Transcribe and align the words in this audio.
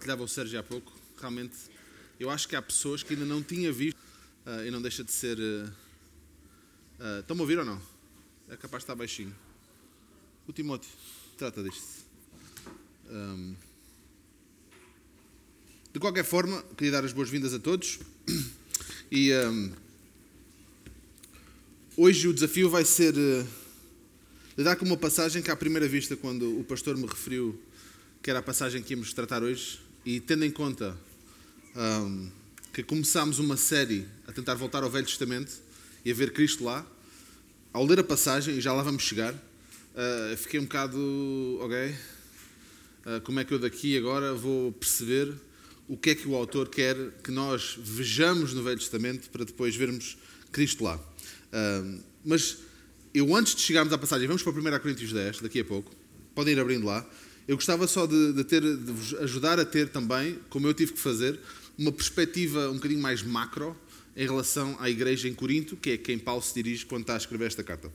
partilhava 0.00 0.22
o 0.22 0.28
Sérgio 0.28 0.58
há 0.58 0.62
pouco, 0.62 0.90
realmente 1.20 1.54
eu 2.18 2.30
acho 2.30 2.48
que 2.48 2.56
há 2.56 2.62
pessoas 2.62 3.02
que 3.02 3.12
ainda 3.12 3.26
não 3.26 3.42
tinham 3.42 3.70
visto 3.70 3.98
uh, 4.46 4.64
e 4.66 4.70
não 4.70 4.80
deixa 4.80 5.04
de 5.04 5.12
ser. 5.12 5.38
Uh, 5.38 7.20
Estão-me 7.20 7.40
a 7.40 7.44
ouvir 7.44 7.58
ou 7.58 7.66
não? 7.66 7.80
É 8.48 8.56
capaz 8.56 8.80
de 8.80 8.84
estar 8.84 8.94
baixinho. 8.94 9.34
O 10.48 10.52
Timóteo 10.54 10.88
trata 11.36 11.62
disto. 11.62 11.84
Um, 13.10 13.54
de 15.92 16.00
qualquer 16.00 16.24
forma, 16.24 16.62
queria 16.78 16.92
dar 16.92 17.04
as 17.04 17.12
boas-vindas 17.12 17.52
a 17.52 17.58
todos. 17.58 18.00
E 19.12 19.34
um, 19.34 19.72
hoje 21.96 22.28
o 22.28 22.32
desafio 22.32 22.70
vai 22.70 22.84
ser 22.84 23.12
uh, 23.14 23.46
lidar 24.56 24.76
com 24.76 24.84
uma 24.84 24.96
passagem 24.96 25.42
que, 25.42 25.50
à 25.50 25.56
primeira 25.56 25.88
vista, 25.88 26.16
quando 26.16 26.58
o 26.58 26.64
pastor 26.64 26.96
me 26.96 27.06
referiu 27.06 27.60
que 28.22 28.30
era 28.30 28.38
a 28.38 28.42
passagem 28.42 28.82
que 28.82 28.94
íamos 28.94 29.12
tratar 29.12 29.42
hoje, 29.42 29.80
e 30.04 30.20
tendo 30.20 30.44
em 30.44 30.50
conta 30.50 30.96
um, 31.76 32.30
que 32.72 32.82
começámos 32.82 33.38
uma 33.38 33.56
série 33.56 34.06
a 34.26 34.32
tentar 34.32 34.54
voltar 34.54 34.82
ao 34.82 34.90
Velho 34.90 35.06
Testamento 35.06 35.52
e 36.04 36.10
a 36.10 36.14
ver 36.14 36.32
Cristo 36.32 36.64
lá, 36.64 36.86
ao 37.72 37.84
ler 37.84 38.00
a 38.00 38.04
passagem, 38.04 38.56
e 38.56 38.60
já 38.60 38.72
lá 38.72 38.82
vamos 38.82 39.02
chegar, 39.02 39.32
uh, 39.34 40.36
fiquei 40.36 40.58
um 40.58 40.64
bocado, 40.64 41.58
ok, 41.60 41.94
uh, 43.06 43.20
como 43.22 43.40
é 43.40 43.44
que 43.44 43.52
eu 43.52 43.58
daqui 43.58 43.96
agora 43.96 44.34
vou 44.34 44.72
perceber 44.72 45.34
o 45.88 45.96
que 45.96 46.10
é 46.10 46.14
que 46.14 46.26
o 46.28 46.34
autor 46.34 46.68
quer 46.68 46.96
que 47.22 47.30
nós 47.30 47.76
vejamos 47.78 48.54
no 48.54 48.62
Velho 48.62 48.78
Testamento 48.78 49.28
para 49.30 49.44
depois 49.44 49.74
vermos 49.74 50.16
Cristo 50.52 50.84
lá. 50.84 51.00
Mas 52.24 52.58
eu, 53.12 53.34
antes 53.34 53.56
de 53.56 53.62
chegarmos 53.62 53.92
à 53.92 53.98
passagem, 53.98 54.28
vamos 54.28 54.40
para 54.40 54.52
1 54.52 54.78
Coríntios 54.78 55.12
10, 55.12 55.40
daqui 55.40 55.58
a 55.58 55.64
pouco, 55.64 55.90
podem 56.32 56.54
ir 56.54 56.60
abrindo 56.60 56.86
lá. 56.86 57.04
Eu 57.50 57.56
gostava 57.56 57.84
só 57.88 58.06
de, 58.06 58.32
de, 58.32 58.44
ter, 58.44 58.62
de 58.62 58.92
vos 58.92 59.12
ajudar 59.14 59.58
a 59.58 59.64
ter 59.64 59.88
também, 59.88 60.38
como 60.48 60.68
eu 60.68 60.72
tive 60.72 60.92
que 60.92 61.00
fazer, 61.00 61.36
uma 61.76 61.90
perspectiva 61.90 62.70
um 62.70 62.74
bocadinho 62.74 63.00
mais 63.00 63.24
macro 63.24 63.76
em 64.16 64.24
relação 64.24 64.76
à 64.78 64.88
igreja 64.88 65.28
em 65.28 65.34
Corinto, 65.34 65.76
que 65.76 65.90
é 65.90 65.96
quem 65.96 66.16
Paulo 66.16 66.40
se 66.42 66.54
dirige 66.54 66.86
quando 66.86 67.00
está 67.00 67.14
a 67.14 67.16
escrever 67.16 67.46
esta 67.46 67.64
carta. 67.64 67.92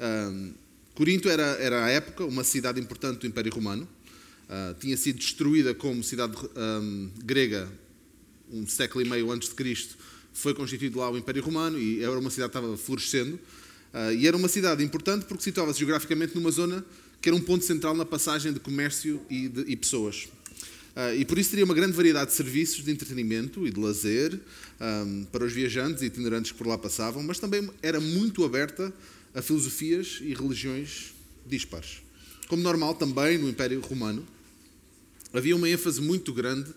Um, 0.00 0.54
Corinto 0.94 1.28
era, 1.28 1.42
era, 1.42 1.84
à 1.84 1.88
época, 1.90 2.24
uma 2.24 2.44
cidade 2.44 2.78
importante 2.78 3.18
do 3.18 3.26
Império 3.26 3.52
Romano. 3.52 3.88
Uh, 4.44 4.78
tinha 4.78 4.96
sido 4.96 5.18
destruída 5.18 5.74
como 5.74 6.00
cidade 6.04 6.36
um, 6.56 7.10
grega 7.24 7.68
um 8.52 8.64
século 8.68 9.04
e 9.04 9.08
meio 9.08 9.32
antes 9.32 9.48
de 9.48 9.56
Cristo. 9.56 9.96
Foi 10.32 10.54
constituído 10.54 11.00
lá 11.00 11.10
o 11.10 11.18
Império 11.18 11.42
Romano 11.42 11.76
e 11.76 12.04
era 12.04 12.16
uma 12.16 12.30
cidade 12.30 12.52
que 12.52 12.56
estava 12.56 12.76
florescendo. 12.76 13.36
Uh, 13.92 14.14
e 14.14 14.26
era 14.26 14.36
uma 14.36 14.48
cidade 14.48 14.82
importante 14.82 15.26
porque 15.26 15.42
situava-se 15.42 15.78
geograficamente 15.78 16.34
numa 16.34 16.50
zona 16.50 16.84
que 17.20 17.28
era 17.28 17.36
um 17.36 17.40
ponto 17.40 17.64
central 17.64 17.94
na 17.94 18.04
passagem 18.04 18.52
de 18.52 18.58
comércio 18.58 19.20
e, 19.28 19.48
de, 19.48 19.60
e 19.70 19.76
pessoas. 19.76 20.28
Uh, 20.96 21.14
e 21.16 21.24
por 21.24 21.38
isso 21.38 21.50
teria 21.50 21.64
uma 21.64 21.74
grande 21.74 21.92
variedade 21.92 22.30
de 22.30 22.36
serviços 22.36 22.84
de 22.84 22.90
entretenimento 22.90 23.66
e 23.66 23.70
de 23.70 23.80
lazer 23.80 24.38
um, 24.80 25.24
para 25.24 25.44
os 25.44 25.52
viajantes 25.52 26.02
e 26.02 26.06
itinerantes 26.06 26.52
que 26.52 26.58
por 26.58 26.66
lá 26.66 26.76
passavam, 26.76 27.22
mas 27.22 27.38
também 27.38 27.70
era 27.82 28.00
muito 28.00 28.44
aberta 28.44 28.92
a 29.34 29.40
filosofias 29.40 30.18
e 30.20 30.34
religiões 30.34 31.14
dispares. 31.46 32.02
Como 32.48 32.62
normal 32.62 32.94
também 32.94 33.38
no 33.38 33.48
Império 33.48 33.80
Romano, 33.80 34.26
havia 35.32 35.56
uma 35.56 35.68
ênfase 35.68 36.00
muito 36.00 36.32
grande 36.32 36.70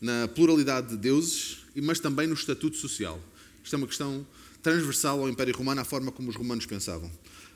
na 0.00 0.28
pluralidade 0.28 0.90
de 0.90 0.96
deuses, 0.96 1.58
mas 1.74 1.98
também 1.98 2.26
no 2.26 2.34
estatuto 2.34 2.76
social. 2.76 3.20
Isto 3.64 3.74
é 3.74 3.78
uma 3.78 3.88
questão 3.88 4.26
transversal 4.66 5.20
ao 5.20 5.28
Império 5.28 5.56
Romano, 5.56 5.80
à 5.80 5.84
forma 5.84 6.10
como 6.10 6.28
os 6.28 6.34
romanos 6.34 6.66
pensavam. 6.66 7.08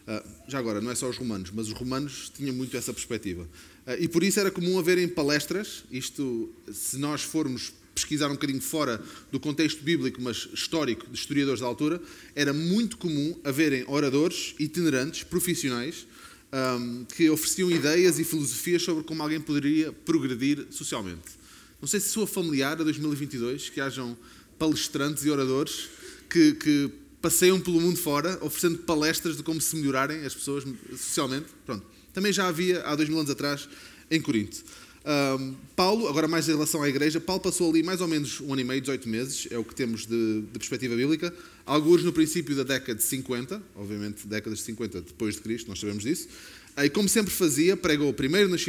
Ah, 0.07 0.23
já 0.47 0.61
agora, 0.61 0.81
não 0.81 0.93
é 0.93 0.95
só 0.95 1.09
os 1.09 1.17
romanos, 1.17 1.51
mas 1.53 1.67
os 1.67 1.73
romanos 1.73 2.31
tinham 2.33 2.55
muito 2.55 2.77
essa 2.77 2.93
perspectiva. 2.93 3.49
Ah, 3.85 3.97
e 3.97 4.07
por 4.07 4.23
isso 4.23 4.39
era 4.39 4.49
comum 4.49 4.79
haverem 4.79 5.09
palestras, 5.09 5.83
isto, 5.91 6.55
se 6.73 6.99
nós 6.99 7.23
formos 7.23 7.73
pesquisar 7.97 8.29
um 8.29 8.35
bocadinho 8.35 8.61
fora 8.61 9.03
do 9.33 9.41
contexto 9.41 9.83
bíblico, 9.83 10.23
mas 10.23 10.49
histórico, 10.55 11.05
de 11.11 11.19
historiadores 11.19 11.61
da 11.61 11.67
altura, 11.67 12.01
era 12.33 12.53
muito 12.53 12.97
comum 12.97 13.37
haverem 13.43 13.85
oradores 13.89 14.55
itinerantes, 14.61 15.25
profissionais, 15.25 16.07
que 17.17 17.29
ofereciam 17.29 17.73
ideias 17.73 18.21
e 18.21 18.25
filosofias 18.25 18.83
sobre 18.83 19.03
como 19.03 19.21
alguém 19.21 19.41
poderia 19.41 19.93
progredir 19.93 20.69
socialmente. 20.71 21.41
Não 21.81 21.89
sei 21.89 21.99
se 21.99 22.11
sou 22.11 22.25
familiar 22.25 22.81
a 22.81 22.85
2022 22.85 23.69
que 23.69 23.81
hajam 23.81 24.17
palestrantes 24.57 25.25
e 25.25 25.31
oradores 25.31 25.89
que, 26.31 26.55
que 26.55 26.91
passeiam 27.21 27.61
pelo 27.61 27.81
mundo 27.81 27.99
fora, 27.99 28.39
oferecendo 28.41 28.79
palestras 28.79 29.37
de 29.37 29.43
como 29.43 29.61
se 29.61 29.77
melhorarem 29.77 30.25
as 30.25 30.35
pessoas 30.35 30.65
socialmente. 30.93 31.47
Pronto. 31.67 31.85
Também 32.13 32.33
já 32.33 32.49
havia 32.49 32.83
há 32.83 32.95
dois 32.95 33.09
mil 33.09 33.19
anos 33.19 33.31
atrás 33.31 33.69
em 34.11 34.21
Corinto. 34.21 34.65
Um, 35.03 35.55
Paulo, 35.75 36.09
agora 36.09 36.29
mais 36.29 36.47
em 36.49 36.53
relação 36.53 36.83
à 36.83 36.89
igreja, 36.89 37.19
Paulo 37.19 37.41
passou 37.41 37.71
ali 37.71 37.83
mais 37.83 38.03
ou 38.03 38.09
menos 38.09 38.41
um 38.41 38.53
ano 38.53 38.61
e 38.61 38.65
meio, 38.65 38.81
18 38.83 39.09
meses, 39.09 39.49
é 39.51 39.57
o 39.57 39.65
que 39.65 39.75
temos 39.75 40.07
de, 40.07 40.43
de 40.43 40.59
perspectiva 40.59 40.95
bíblica, 40.95 41.35
alguns 41.65 42.05
no 42.05 42.13
princípio 42.13 42.55
da 42.55 42.65
década 42.65 42.97
de 42.97 43.03
50, 43.03 43.63
obviamente 43.77 44.27
décadas 44.27 44.59
de 44.59 44.65
50 44.67 45.01
depois 45.01 45.37
de 45.37 45.41
Cristo, 45.41 45.69
nós 45.69 45.81
sabemos 45.81 46.05
disso, 46.05 46.29
e 46.77 46.89
como 46.89 47.09
sempre 47.09 47.33
fazia, 47.33 47.77
pregou 47.77 48.13
primeiro 48.13 48.49
nas 48.49 48.63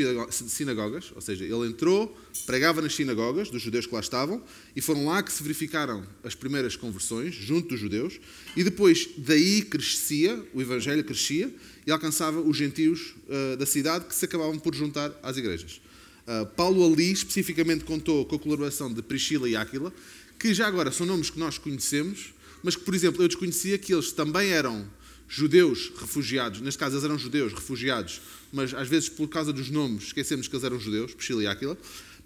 sinagogas, 0.47 1.12
ou 1.16 1.22
seja, 1.22 1.45
ele 1.45 1.67
entrou, 1.67 2.17
pregava 2.45 2.81
nas 2.81 2.95
sinagogas 2.95 3.50
dos 3.50 3.62
judeus 3.62 3.85
que 3.85 3.94
lá 3.94 4.00
estavam, 4.00 4.44
e 4.75 4.81
foram 4.81 5.06
lá 5.06 5.22
que 5.23 5.31
se 5.31 5.41
verificaram 5.41 6.06
as 6.23 6.35
primeiras 6.35 6.75
conversões, 6.75 7.34
junto 7.34 7.69
dos 7.69 7.79
judeus, 7.79 8.19
e 8.56 8.63
depois 8.63 9.07
daí 9.17 9.62
crescia, 9.62 10.44
o 10.53 10.62
evangelho 10.62 11.03
crescia, 11.03 11.53
e 11.85 11.91
alcançava 11.91 12.41
os 12.41 12.57
gentios 12.57 13.16
uh, 13.28 13.57
da 13.57 13.66
cidade 13.66 14.06
que 14.06 14.16
se 14.16 14.25
acabavam 14.25 14.59
por 14.59 14.75
juntar 14.75 15.12
às 15.23 15.38
igrejas. 15.38 15.81
Uh, 16.28 16.45
Paulo 16.56 16.85
ali 16.85 17.12
especificamente 17.12 17.83
contou 17.83 18.25
com 18.25 18.35
a 18.35 18.39
colaboração 18.39 18.94
de 18.94 19.01
Priscila 19.01 19.50
e 19.50 19.56
Áquila, 19.56 19.94
que 20.38 20.53
já 20.53 20.68
agora 20.68 20.91
são 20.91 21.06
nomes 21.06 21.29
que 21.29 21.39
nós 21.39 21.57
conhecemos, 21.57 22.33
mas 22.63 22.75
que, 22.75 22.83
por 22.83 22.94
exemplo, 22.94 23.23
eu 23.23 23.28
desconhecia 23.28 23.78
que 23.78 23.94
eles 23.94 24.12
também 24.12 24.50
eram 24.50 24.88
judeus 25.34 25.90
refugiados, 25.96 26.59
neste 26.59 26.78
caso 26.78 26.96
eles 26.96 27.06
eram 27.06 27.18
judeus 27.18 27.53
refugiados, 27.53 28.19
mas 28.52 28.74
às 28.74 28.90
vezes 28.90 29.08
por 29.08 29.30
causa 29.30 29.53
dos 29.53 29.69
nomes 29.69 30.08
esquecemos 30.08 30.46
que 30.46 30.53
eles 30.53 30.66
eram 30.66 30.78
judeus, 30.78 31.14
Priscila 31.14 31.42
e 31.42 31.47
Áquila, 31.47 31.78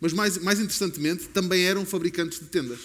mas 0.02 0.12
mais, 0.12 0.40
mais 0.40 0.60
interessantemente 0.60 1.28
também 1.30 1.66
eram 1.66 1.86
fabricantes 1.86 2.40
de 2.40 2.46
tendas. 2.46 2.80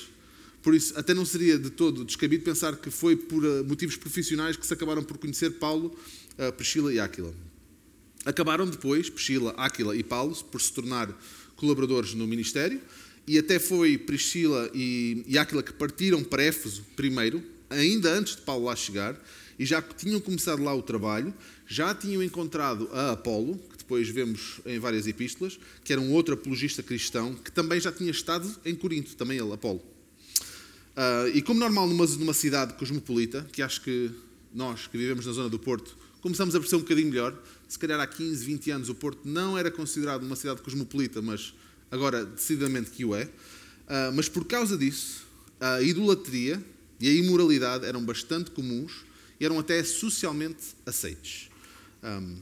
Por 0.63 0.75
isso, 0.75 0.93
até 0.95 1.15
não 1.15 1.25
seria 1.25 1.59
de 1.59 1.71
todo 1.71 2.05
descabido 2.05 2.45
pensar 2.45 2.77
que 2.77 2.91
foi 2.91 3.17
por 3.17 3.43
uh, 3.43 3.65
motivos 3.65 3.97
profissionais 3.97 4.59
que 4.59 4.67
se 4.67 4.75
acabaram 4.75 5.03
por 5.03 5.17
conhecer 5.17 5.53
Paulo, 5.53 5.99
uh, 6.39 6.53
Priscila 6.53 6.93
e 6.93 7.01
Áquila. 7.01 7.33
Acabaram 8.27 8.67
depois, 8.67 9.09
Priscila, 9.09 9.55
Áquila 9.57 9.97
e 9.97 10.03
Paulo, 10.03 10.37
por 10.53 10.61
se 10.61 10.71
tornar 10.71 11.19
colaboradores 11.57 12.13
no 12.13 12.27
ministério, 12.27 12.79
e 13.27 13.39
até 13.39 13.59
foi 13.59 13.97
Priscila 13.97 14.71
e, 14.75 15.25
e 15.27 15.39
Áquila 15.39 15.63
que 15.63 15.73
partiram 15.73 16.23
para 16.23 16.43
Éfeso 16.43 16.85
primeiro, 16.95 17.43
ainda 17.71 18.13
antes 18.13 18.37
de 18.37 18.43
Paulo 18.43 18.67
lá 18.67 18.77
chegar, 18.77 19.19
e 19.61 19.67
já 19.67 19.83
tinham 19.83 20.19
começado 20.19 20.65
lá 20.65 20.75
o 20.75 20.81
trabalho, 20.81 21.35
já 21.67 21.95
tinham 21.95 22.23
encontrado 22.23 22.89
a 22.95 23.13
Apolo, 23.13 23.59
que 23.71 23.77
depois 23.77 24.09
vemos 24.09 24.59
em 24.65 24.79
várias 24.79 25.07
epístolas, 25.07 25.61
que 25.85 25.93
era 25.93 26.01
um 26.01 26.13
outro 26.13 26.33
apologista 26.33 26.83
cristão, 26.83 27.35
que 27.35 27.53
também 27.53 27.79
já 27.79 27.93
tinha 27.93 28.11
estado 28.11 28.51
em 28.65 28.75
Corinto, 28.75 29.15
também 29.17 29.37
ele, 29.37 29.53
Apolo. 29.53 29.81
Uh, 30.97 31.29
e 31.35 31.43
como 31.43 31.61
normal 31.61 31.87
numa, 31.87 32.07
numa 32.07 32.33
cidade 32.33 32.73
cosmopolita, 32.73 33.47
que 33.53 33.61
acho 33.61 33.83
que 33.83 34.11
nós 34.55 34.87
que 34.87 34.97
vivemos 34.97 35.27
na 35.27 35.33
zona 35.33 35.51
do 35.51 35.59
Porto 35.59 35.95
começamos 36.23 36.55
a 36.55 36.59
perceber 36.59 36.79
um 36.79 36.85
bocadinho 36.85 37.11
melhor, 37.11 37.39
se 37.69 37.79
calhar 37.79 38.01
há 38.01 38.07
15, 38.07 38.43
20 38.43 38.71
anos 38.71 38.89
o 38.89 38.95
Porto 38.95 39.21
não 39.27 39.59
era 39.59 39.71
considerado 39.71 40.23
uma 40.23 40.37
cidade 40.37 40.63
cosmopolita, 40.63 41.21
mas 41.21 41.53
agora 41.91 42.25
decididamente 42.25 42.91
que 42.93 43.05
o 43.05 43.15
é. 43.15 43.25
Uh, 43.25 43.31
mas 44.15 44.27
por 44.27 44.47
causa 44.47 44.79
disso, 44.79 45.23
a 45.61 45.83
idolatria 45.83 46.65
e 46.99 47.11
a 47.11 47.13
imoralidade 47.13 47.85
eram 47.85 48.03
bastante 48.03 48.51
comuns 48.53 49.10
eram 49.41 49.59
até 49.59 49.83
socialmente 49.83 50.75
aceites. 50.85 51.49
Um, 52.03 52.37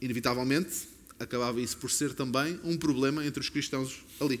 inevitavelmente, 0.00 0.88
acabava 1.18 1.60
isso 1.60 1.76
por 1.76 1.90
ser 1.90 2.14
também 2.14 2.58
um 2.64 2.76
problema 2.76 3.24
entre 3.24 3.40
os 3.40 3.48
cristãos 3.48 4.04
ali. 4.20 4.40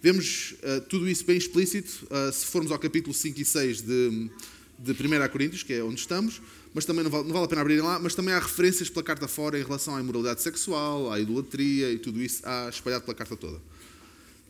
Vemos 0.00 0.54
uh, 0.62 0.80
tudo 0.82 1.08
isso 1.08 1.24
bem 1.24 1.36
explícito 1.36 2.06
uh, 2.06 2.32
se 2.32 2.46
formos 2.46 2.70
ao 2.70 2.78
capítulo 2.78 3.12
5 3.12 3.40
e 3.40 3.44
6 3.44 3.82
de, 3.82 4.30
de 4.78 4.92
1 4.92 5.28
Coríntios, 5.30 5.62
que 5.64 5.72
é 5.72 5.82
onde 5.82 5.98
estamos, 5.98 6.40
mas 6.72 6.84
também 6.84 7.02
não 7.02 7.10
vale, 7.10 7.24
não 7.24 7.32
vale 7.32 7.46
a 7.46 7.48
pena 7.48 7.62
abrirem 7.62 7.82
lá, 7.82 7.98
mas 7.98 8.14
também 8.14 8.32
há 8.32 8.38
referências 8.38 8.88
pela 8.88 9.02
carta 9.02 9.26
fora 9.26 9.58
em 9.58 9.64
relação 9.64 9.96
à 9.96 10.00
imoralidade 10.00 10.40
sexual, 10.40 11.10
à 11.10 11.18
idolatria 11.18 11.90
e 11.90 11.98
tudo 11.98 12.22
isso 12.22 12.42
há 12.44 12.68
espalhado 12.68 13.04
pela 13.04 13.14
carta 13.16 13.36
toda. 13.36 13.60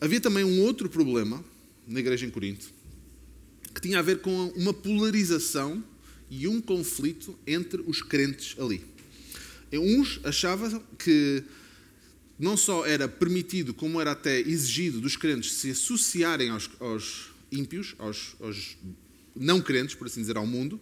Havia 0.00 0.20
também 0.20 0.44
um 0.44 0.60
outro 0.60 0.88
problema 0.88 1.42
na 1.86 2.00
igreja 2.00 2.26
em 2.26 2.30
Corinto, 2.30 2.68
que 3.74 3.80
tinha 3.80 3.98
a 3.98 4.02
ver 4.02 4.20
com 4.20 4.48
uma 4.48 4.74
polarização 4.74 5.82
e 6.30 6.46
um 6.46 6.60
conflito 6.60 7.38
entre 7.46 7.82
os 7.86 8.02
crentes 8.02 8.58
ali. 8.58 8.84
Uns 9.72 10.20
achavam 10.24 10.82
que 10.98 11.42
não 12.38 12.56
só 12.56 12.86
era 12.86 13.08
permitido, 13.08 13.74
como 13.74 14.00
era 14.00 14.12
até 14.12 14.40
exigido 14.40 15.00
dos 15.00 15.16
crentes 15.16 15.52
se 15.52 15.70
associarem 15.70 16.50
aos, 16.50 16.70
aos 16.80 17.30
ímpios, 17.50 17.94
aos, 17.98 18.36
aos 18.40 18.76
não 19.34 19.60
crentes, 19.60 19.94
por 19.94 20.06
assim 20.06 20.20
dizer, 20.20 20.36
ao 20.36 20.46
mundo, 20.46 20.80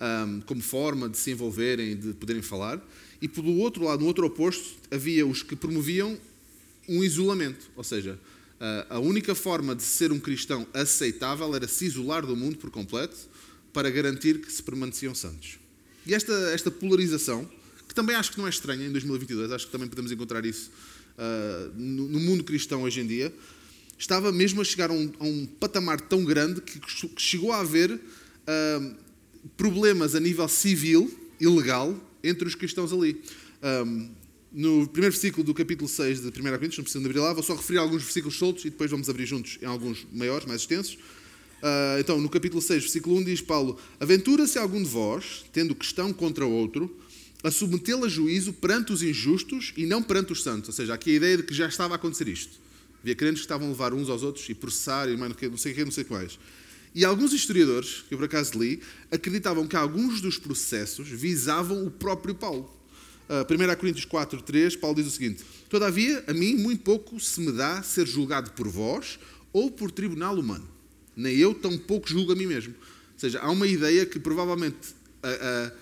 um, 0.00 0.40
como 0.40 0.60
forma 0.60 1.08
de 1.08 1.16
se 1.16 1.30
envolverem, 1.30 1.96
de 1.96 2.12
poderem 2.14 2.42
falar. 2.42 2.82
E 3.22 3.28
pelo 3.28 3.56
outro 3.58 3.84
lado, 3.84 4.00
no 4.00 4.06
outro 4.06 4.26
oposto, 4.26 4.76
havia 4.90 5.26
os 5.26 5.42
que 5.42 5.56
promoviam 5.56 6.18
um 6.88 7.02
isolamento, 7.02 7.70
ou 7.74 7.82
seja, 7.82 8.18
a 8.88 8.98
única 8.98 9.34
forma 9.34 9.74
de 9.74 9.82
ser 9.82 10.12
um 10.12 10.18
cristão 10.18 10.66
aceitável 10.72 11.54
era 11.54 11.68
se 11.68 11.84
isolar 11.84 12.24
do 12.24 12.36
mundo 12.36 12.56
por 12.56 12.70
completo 12.70 13.16
para 13.76 13.90
garantir 13.90 14.40
que 14.40 14.50
se 14.50 14.62
permaneciam 14.62 15.14
santos. 15.14 15.58
E 16.06 16.14
esta, 16.14 16.32
esta 16.54 16.70
polarização, 16.70 17.46
que 17.86 17.94
também 17.94 18.16
acho 18.16 18.32
que 18.32 18.38
não 18.38 18.46
é 18.46 18.48
estranha 18.48 18.86
em 18.86 18.90
2022, 18.90 19.52
acho 19.52 19.66
que 19.66 19.72
também 19.72 19.86
podemos 19.86 20.10
encontrar 20.10 20.46
isso 20.46 20.70
uh, 21.18 21.70
no, 21.78 22.08
no, 22.08 22.18
mundo 22.18 22.42
cristão 22.42 22.84
hoje 22.84 23.00
em 23.00 23.06
dia, 23.06 23.30
estava 23.98 24.32
mesmo 24.32 24.62
a 24.62 24.64
chegar 24.64 24.88
a 24.88 24.94
um, 24.94 25.12
a 25.20 25.24
um 25.24 25.44
patamar 25.44 26.00
tão 26.00 26.24
grande 26.24 26.62
que, 26.62 26.80
que 26.80 27.20
chegou 27.20 27.52
a 27.52 27.60
haver 27.60 27.92
uh, 27.92 28.96
problemas 29.58 30.14
a 30.14 30.20
nível 30.20 30.48
civil 30.48 31.14
e 31.38 31.46
legal 31.46 31.94
entre 32.24 32.48
os 32.48 32.54
cristãos 32.54 32.94
ali. 32.94 33.20
Um, 33.62 34.08
no 34.50 34.88
primeiro 34.88 35.12
versículo 35.12 35.44
do 35.44 35.52
capítulo 35.52 35.86
6 35.86 36.22
de 36.22 36.28
1 36.28 36.32
Coríntios, 36.32 36.78
não 36.78 36.84
precisam 36.84 37.02
de 37.02 37.08
abrir 37.08 37.20
lá, 37.20 37.34
vou 37.34 37.42
só 37.42 37.54
referir 37.54 37.76
alguns 37.76 38.02
versículos 38.02 38.38
soltos 38.38 38.64
e 38.64 38.70
depois 38.70 38.90
vamos 38.90 39.10
abrir 39.10 39.26
juntos 39.26 39.58
em 39.60 39.66
alguns 39.66 40.06
maiores, 40.14 40.46
mais 40.46 40.62
extensos. 40.62 40.96
Uh, 41.62 41.98
então, 41.98 42.20
no 42.20 42.28
capítulo 42.28 42.60
6, 42.60 42.82
versículo 42.84 43.16
1, 43.16 43.24
diz 43.24 43.40
Paulo: 43.40 43.78
Aventura-se 43.98 44.58
algum 44.58 44.82
de 44.82 44.88
vós, 44.88 45.44
tendo 45.52 45.74
questão 45.74 46.12
contra 46.12 46.44
outro, 46.44 46.94
a 47.42 47.50
submetê-lo 47.50 48.04
a 48.04 48.08
juízo 48.08 48.52
perante 48.52 48.92
os 48.92 49.02
injustos 49.02 49.72
e 49.76 49.86
não 49.86 50.02
perante 50.02 50.32
os 50.32 50.42
santos. 50.42 50.68
Ou 50.68 50.74
seja, 50.74 50.94
aqui 50.94 51.12
a 51.12 51.14
ideia 51.14 51.36
de 51.38 51.42
que 51.42 51.54
já 51.54 51.66
estava 51.66 51.94
a 51.94 51.96
acontecer 51.96 52.28
isto. 52.28 52.58
Havia 53.00 53.14
crentes 53.14 53.40
que 53.40 53.44
estavam 53.44 53.68
a 53.68 53.70
levar 53.70 53.94
uns 53.94 54.08
aos 54.08 54.22
outros 54.22 54.48
e 54.48 54.54
processar 54.54 55.08
e 55.08 55.16
não 55.16 55.56
sei 55.56 55.72
o 55.72 55.74
que, 55.74 55.84
não 55.84 55.92
sei 55.92 56.04
quais. 56.04 56.38
E 56.94 57.04
alguns 57.04 57.32
historiadores, 57.32 58.04
que 58.08 58.14
eu 58.14 58.18
por 58.18 58.24
acaso 58.24 58.58
li, 58.58 58.80
acreditavam 59.10 59.66
que 59.66 59.76
alguns 59.76 60.20
dos 60.20 60.38
processos 60.38 61.06
visavam 61.08 61.86
o 61.86 61.90
próprio 61.90 62.34
Paulo. 62.34 62.74
Uh, 63.28 63.72
1 63.72 63.76
Coríntios 63.76 64.04
4, 64.04 64.40
3, 64.42 64.76
Paulo 64.76 64.96
diz 64.96 65.06
o 65.06 65.10
seguinte: 65.10 65.44
Todavia, 65.68 66.24
a 66.26 66.32
mim 66.32 66.54
muito 66.54 66.82
pouco 66.82 67.20
se 67.20 67.40
me 67.40 67.52
dá 67.52 67.82
ser 67.82 68.06
julgado 68.06 68.52
por 68.52 68.68
vós 68.68 69.18
ou 69.52 69.70
por 69.70 69.90
tribunal 69.90 70.38
humano. 70.38 70.75
Nem 71.16 71.34
eu 71.36 71.54
tão 71.54 71.78
pouco 71.78 72.08
julgo 72.08 72.32
a 72.32 72.36
mim 72.36 72.46
mesmo. 72.46 72.74
Ou 72.74 73.18
seja, 73.18 73.40
há 73.40 73.50
uma 73.50 73.66
ideia 73.66 74.04
que 74.04 74.20
provavelmente 74.20 74.94
uh, 75.24 75.72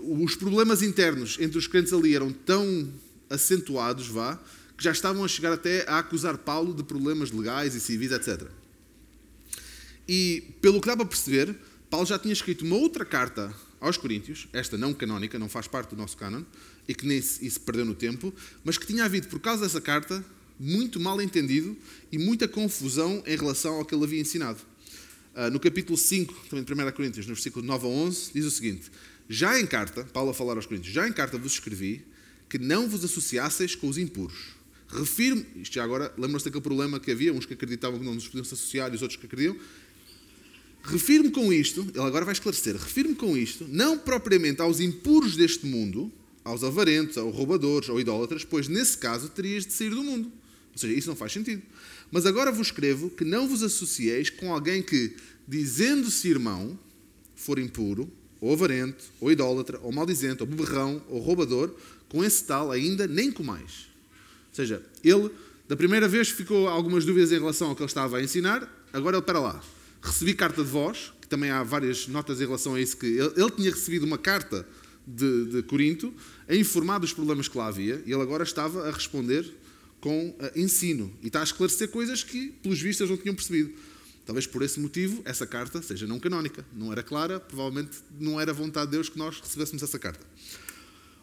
uh, 0.00 0.24
os 0.24 0.34
problemas 0.34 0.82
internos 0.82 1.36
entre 1.38 1.58
os 1.58 1.66
crentes 1.66 1.92
ali 1.92 2.16
eram 2.16 2.32
tão 2.32 2.90
acentuados, 3.28 4.08
vá, 4.08 4.40
que 4.76 4.82
já 4.82 4.90
estavam 4.90 5.24
a 5.24 5.28
chegar 5.28 5.52
até 5.52 5.88
a 5.88 5.98
acusar 5.98 6.38
Paulo 6.38 6.74
de 6.74 6.82
problemas 6.82 7.30
legais 7.30 7.74
e 7.74 7.80
civis, 7.80 8.10
etc. 8.12 8.48
E, 10.08 10.54
pelo 10.60 10.80
que 10.80 10.86
dá 10.86 10.96
para 10.96 11.06
perceber, 11.06 11.54
Paulo 11.90 12.06
já 12.06 12.18
tinha 12.18 12.32
escrito 12.32 12.64
uma 12.64 12.76
outra 12.76 13.04
carta 13.04 13.54
aos 13.80 13.96
Coríntios, 13.96 14.48
esta 14.52 14.78
não 14.78 14.94
canónica, 14.94 15.38
não 15.38 15.48
faz 15.48 15.66
parte 15.66 15.90
do 15.90 15.96
nosso 15.96 16.16
cânon, 16.16 16.42
e 16.88 16.94
que 16.94 17.06
nem 17.06 17.20
se, 17.20 17.48
se 17.48 17.60
perdeu 17.60 17.84
no 17.84 17.94
tempo, 17.94 18.32
mas 18.64 18.78
que 18.78 18.86
tinha 18.86 19.04
havido, 19.04 19.28
por 19.28 19.40
causa 19.40 19.62
dessa 19.62 19.80
carta, 19.80 20.24
muito 20.58 21.00
mal 21.00 21.20
entendido 21.20 21.76
e 22.10 22.18
muita 22.18 22.46
confusão 22.46 23.22
em 23.26 23.36
relação 23.36 23.74
ao 23.76 23.84
que 23.84 23.94
ele 23.94 24.04
havia 24.04 24.20
ensinado. 24.20 24.60
Uh, 25.34 25.50
no 25.50 25.58
capítulo 25.58 25.98
5, 25.98 26.46
também 26.48 26.64
de 26.64 26.72
1 26.72 26.92
Coríntios, 26.92 27.26
no 27.26 27.34
versículo 27.34 27.66
9 27.66 27.86
a 27.86 27.88
11, 27.88 28.30
diz 28.32 28.44
o 28.44 28.50
seguinte: 28.50 28.90
Já 29.28 29.58
em 29.58 29.66
carta, 29.66 30.04
Paulo 30.04 30.30
a 30.30 30.34
falar 30.34 30.54
aos 30.54 30.66
Coríntios, 30.66 30.94
já 30.94 31.08
em 31.08 31.12
carta 31.12 31.36
vos 31.36 31.52
escrevi 31.52 32.04
que 32.48 32.58
não 32.58 32.88
vos 32.88 33.04
associasseis 33.04 33.74
com 33.74 33.88
os 33.88 33.98
impuros. 33.98 34.54
Refiro, 34.88 35.44
isto 35.56 35.74
já 35.74 35.82
agora, 35.82 36.12
lembram-se 36.16 36.44
daquele 36.44 36.62
problema 36.62 37.00
que 37.00 37.10
havia, 37.10 37.32
uns 37.32 37.46
que 37.46 37.54
acreditavam 37.54 37.98
que 37.98 38.04
não 38.04 38.14
nos 38.14 38.26
podiam 38.26 38.42
associar 38.42 38.92
e 38.92 38.94
os 38.94 39.02
outros 39.02 39.18
que 39.18 39.26
acreditam, 39.26 39.58
Refiro-me 40.84 41.30
com 41.30 41.50
isto, 41.50 41.80
ele 41.80 42.04
agora 42.04 42.26
vai 42.26 42.32
esclarecer, 42.34 42.76
refiro-me 42.76 43.14
com 43.14 43.34
isto, 43.34 43.66
não 43.70 43.96
propriamente 43.96 44.60
aos 44.60 44.80
impuros 44.80 45.34
deste 45.34 45.64
mundo, 45.64 46.12
aos 46.44 46.62
avarentos, 46.62 47.16
aos 47.16 47.34
roubadores, 47.34 47.88
ou 47.88 47.98
idólatras, 47.98 48.44
pois 48.44 48.68
nesse 48.68 48.98
caso 48.98 49.30
terias 49.30 49.64
de 49.64 49.72
sair 49.72 49.88
do 49.88 50.04
mundo. 50.04 50.30
Ou 50.74 50.78
seja, 50.78 50.92
isso 50.92 51.08
não 51.08 51.16
faz 51.16 51.32
sentido. 51.32 51.62
Mas 52.10 52.26
agora 52.26 52.52
vos 52.52 52.66
escrevo 52.66 53.08
que 53.10 53.24
não 53.24 53.48
vos 53.48 53.62
associeis 53.62 54.28
com 54.28 54.52
alguém 54.52 54.82
que, 54.82 55.16
dizendo-se 55.48 56.28
irmão, 56.28 56.78
for 57.34 57.58
impuro, 57.58 58.10
ou 58.40 58.52
avarento, 58.52 59.04
ou 59.20 59.32
idólatra, 59.32 59.78
ou 59.82 59.92
maldizente, 59.92 60.42
ou 60.42 60.46
beberrão, 60.46 61.02
ou 61.08 61.20
roubador, 61.20 61.74
com 62.08 62.22
esse 62.22 62.44
tal 62.44 62.70
ainda 62.70 63.06
nem 63.06 63.30
comais. 63.32 63.88
Ou 64.50 64.54
seja, 64.54 64.84
ele, 65.02 65.30
da 65.68 65.76
primeira 65.76 66.06
vez, 66.06 66.28
ficou 66.28 66.68
algumas 66.68 67.04
dúvidas 67.04 67.32
em 67.32 67.38
relação 67.38 67.68
ao 67.68 67.76
que 67.76 67.82
ele 67.82 67.88
estava 67.88 68.18
a 68.18 68.22
ensinar, 68.22 68.86
agora 68.92 69.16
ele, 69.16 69.24
para 69.24 69.40
lá, 69.40 69.62
Recebi 70.04 70.34
carta 70.34 70.62
de 70.62 70.68
voz, 70.68 71.14
que 71.18 71.26
também 71.26 71.50
há 71.50 71.62
várias 71.62 72.06
notas 72.06 72.38
em 72.38 72.44
relação 72.44 72.74
a 72.74 72.80
isso, 72.80 72.94
que 72.98 73.06
ele, 73.06 73.32
ele 73.36 73.50
tinha 73.50 73.70
recebido 73.70 74.04
uma 74.04 74.18
carta 74.18 74.68
de, 75.06 75.46
de, 75.46 75.62
Corinto 75.62 76.12
a 76.46 76.54
informar 76.54 76.98
dos 76.98 77.10
problemas 77.10 77.48
que 77.48 77.56
lá 77.56 77.68
havia 77.68 78.02
e 78.04 78.12
ele 78.12 78.20
agora 78.20 78.42
estava 78.42 78.86
a 78.86 78.90
responder 78.90 79.50
com 80.04 80.28
uh, 80.28 80.36
ensino 80.54 81.10
e 81.22 81.28
está 81.28 81.40
a 81.40 81.44
esclarecer 81.44 81.88
coisas 81.88 82.22
que, 82.22 82.48
pelos 82.62 82.78
vistos, 82.78 83.08
não 83.08 83.16
tinham 83.16 83.34
percebido. 83.34 83.72
Talvez 84.26 84.46
por 84.46 84.60
esse 84.60 84.78
motivo 84.78 85.22
essa 85.24 85.46
carta 85.46 85.80
seja 85.80 86.06
não 86.06 86.20
canónica, 86.20 86.62
não 86.74 86.92
era 86.92 87.02
clara, 87.02 87.40
provavelmente 87.40 87.96
não 88.20 88.38
era 88.38 88.52
vontade 88.52 88.90
de 88.90 88.98
Deus 88.98 89.08
que 89.08 89.16
nós 89.16 89.40
recebêssemos 89.40 89.82
essa 89.82 89.98
carta. 89.98 90.20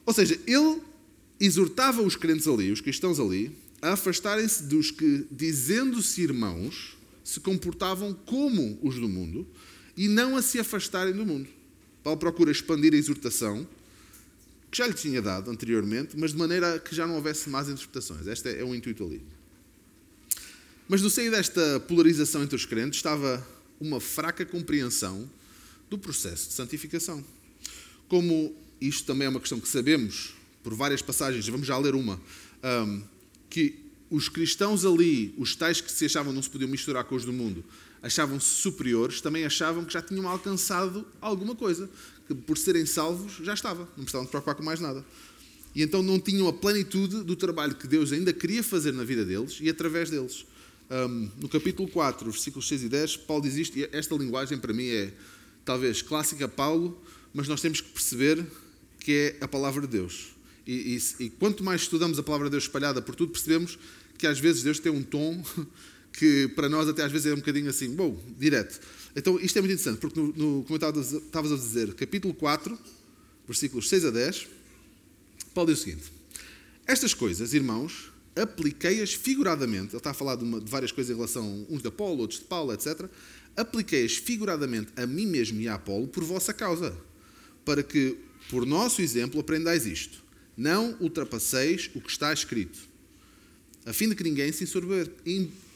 Ou 0.03 0.11
seja, 0.11 0.35
ele 0.47 0.81
exortava 1.39 2.01
os 2.01 2.15
crentes 2.15 2.47
ali, 2.47 2.71
os 2.71 2.81
cristãos 2.81 3.19
ali, 3.19 3.55
a 3.83 3.93
afastarem-se 3.93 4.63
dos 4.63 4.89
que, 4.89 5.27
dizendo-se 5.29 6.19
irmãos, 6.23 6.97
se 7.23 7.39
comportavam 7.39 8.15
como 8.25 8.79
os 8.81 8.95
do 8.95 9.07
mundo 9.07 9.47
e 9.95 10.07
não 10.07 10.35
a 10.35 10.41
se 10.41 10.57
afastarem 10.57 11.13
do 11.13 11.23
mundo. 11.23 11.47
Paulo 12.03 12.19
procura 12.19 12.51
expandir 12.51 12.95
a 12.95 12.97
exortação 12.97 13.67
que 14.71 14.77
já 14.77 14.87
lhe 14.87 14.93
tinha 14.93 15.21
dado 15.21 15.51
anteriormente, 15.51 16.17
mas 16.17 16.31
de 16.31 16.37
maneira 16.37 16.79
que 16.79 16.95
já 16.95 17.05
não 17.05 17.15
houvesse 17.15 17.49
más 17.49 17.67
interpretações. 17.67 18.25
Este 18.25 18.49
é 18.55 18.63
o 18.63 18.73
intuito 18.73 19.03
ali. 19.03 19.21
Mas 20.87 21.01
no 21.01 21.09
seio 21.09 21.29
desta 21.29 21.79
polarização 21.81 22.41
entre 22.41 22.55
os 22.55 22.65
crentes 22.65 22.97
estava 22.97 23.45
uma 23.79 23.99
fraca 23.99 24.45
compreensão 24.45 25.29
do 25.89 25.97
processo 25.97 26.47
de 26.47 26.53
santificação. 26.53 27.23
Como 28.07 28.55
isto 28.79 29.05
também 29.05 29.25
é 29.25 29.29
uma 29.29 29.39
questão 29.39 29.59
que 29.59 29.67
sabemos 29.67 30.33
por 30.63 30.73
várias 30.73 31.01
passagens, 31.01 31.47
vamos 31.47 31.67
já 31.67 31.77
ler 31.77 31.93
uma, 31.93 32.21
um, 32.63 33.03
que 33.49 33.79
os 34.09 34.29
cristãos 34.29 34.85
ali, 34.85 35.33
os 35.37 35.55
tais 35.55 35.81
que 35.81 35.91
se 35.91 36.05
achavam 36.05 36.31
não 36.31 36.41
se 36.41 36.49
podiam 36.49 36.69
misturar 36.69 37.03
com 37.03 37.15
os 37.15 37.25
do 37.25 37.33
mundo, 37.33 37.63
achavam-se 38.01 38.47
superiores, 38.47 39.21
também 39.21 39.45
achavam 39.45 39.85
que 39.85 39.93
já 39.93 40.01
tinham 40.01 40.27
alcançado 40.27 41.05
alguma 41.19 41.55
coisa, 41.55 41.89
que 42.35 42.41
por 42.41 42.57
serem 42.57 42.85
salvos 42.85 43.33
já 43.43 43.53
estava, 43.53 43.81
não 43.97 44.03
precisavam 44.03 44.25
de 44.25 44.29
preocupar 44.29 44.55
com 44.55 44.63
mais 44.63 44.79
nada. 44.79 45.05
E 45.73 45.81
então 45.81 46.03
não 46.03 46.19
tinham 46.19 46.47
a 46.47 46.53
plenitude 46.53 47.23
do 47.23 47.35
trabalho 47.35 47.75
que 47.75 47.87
Deus 47.87 48.11
ainda 48.11 48.33
queria 48.33 48.63
fazer 48.63 48.91
na 48.91 49.03
vida 49.03 49.23
deles 49.23 49.57
e 49.61 49.69
através 49.69 50.09
deles. 50.09 50.45
Um, 50.89 51.29
no 51.39 51.47
capítulo 51.47 51.87
4, 51.87 52.29
versículos 52.29 52.67
6 52.67 52.83
e 52.83 52.89
10, 52.89 53.17
Paulo 53.17 53.43
diz 53.43 53.55
isto, 53.55 53.79
e 53.79 53.87
esta 53.93 54.13
linguagem 54.15 54.57
para 54.57 54.73
mim 54.73 54.87
é 54.87 55.13
talvez 55.63 56.01
clássica 56.01 56.47
Paulo, 56.49 57.01
mas 57.33 57.47
nós 57.47 57.61
temos 57.61 57.79
que 57.79 57.89
perceber 57.89 58.45
que 58.99 59.37
é 59.39 59.43
a 59.43 59.47
palavra 59.47 59.81
de 59.81 59.87
Deus. 59.87 60.31
E, 60.67 60.97
e, 60.97 61.25
e 61.25 61.29
quanto 61.29 61.63
mais 61.63 61.81
estudamos 61.81 62.19
a 62.19 62.23
palavra 62.23 62.47
de 62.47 62.51
Deus 62.51 62.63
espalhada 62.63 63.01
por 63.01 63.15
tudo, 63.15 63.31
percebemos 63.31 63.79
que 64.17 64.27
às 64.27 64.39
vezes 64.39 64.63
Deus 64.63 64.79
tem 64.79 64.91
um 64.91 65.01
tom 65.01 65.41
que 66.11 66.49
para 66.49 66.67
nós 66.67 66.89
até 66.89 67.03
às 67.03 67.11
vezes 67.11 67.27
é 67.27 67.33
um 67.33 67.37
bocadinho 67.37 67.69
assim, 67.69 67.89
bom, 67.95 68.21
direto. 68.37 68.79
Então 69.15 69.39
isto 69.39 69.57
é 69.57 69.61
muito 69.61 69.73
interessante, 69.73 69.99
porque 69.99 70.19
no, 70.19 70.27
no, 70.27 70.63
como 70.63 70.75
estavas 70.75 71.51
a 71.51 71.55
dizer, 71.55 71.93
capítulo 71.93 72.33
4, 72.33 72.77
versículos 73.47 73.89
6 73.89 74.05
a 74.05 74.09
10, 74.11 74.47
Paulo 75.53 75.71
diz 75.71 75.81
o 75.81 75.83
seguinte: 75.83 76.11
Estas 76.87 77.13
coisas, 77.13 77.53
irmãos, 77.53 78.11
apliquei-as 78.35 79.13
figuradamente, 79.13 79.89
ele 79.89 79.97
está 79.97 80.11
a 80.11 80.13
falar 80.13 80.35
de, 80.35 80.43
uma, 80.43 80.61
de 80.61 80.69
várias 80.69 80.91
coisas 80.91 81.11
em 81.11 81.15
relação, 81.15 81.65
uns 81.69 81.81
de 81.81 81.87
Apolo, 81.87 82.21
outros 82.21 82.39
de 82.39 82.45
Paulo, 82.45 82.73
etc. 82.73 83.09
Apliquei-as 83.55 84.15
figuradamente 84.15 84.91
a 84.95 85.05
mim 85.05 85.25
mesmo 85.25 85.59
e 85.59 85.67
a 85.67 85.75
Apolo 85.75 86.07
por 86.07 86.23
vossa 86.23 86.53
causa, 86.53 86.95
para 87.65 87.83
que, 87.83 88.17
por 88.49 88.65
nosso 88.65 89.01
exemplo, 89.01 89.39
aprendais 89.39 89.85
isto. 89.85 90.21
Não 90.55 90.95
ultrapasseis 90.99 91.89
o 91.93 92.01
que 92.01 92.09
está 92.09 92.31
escrito 92.31 92.91
a 93.85 93.93
fim 93.93 94.09
de 94.09 94.15
que 94.15 94.23
ninguém 94.23 94.51
se 94.51 94.63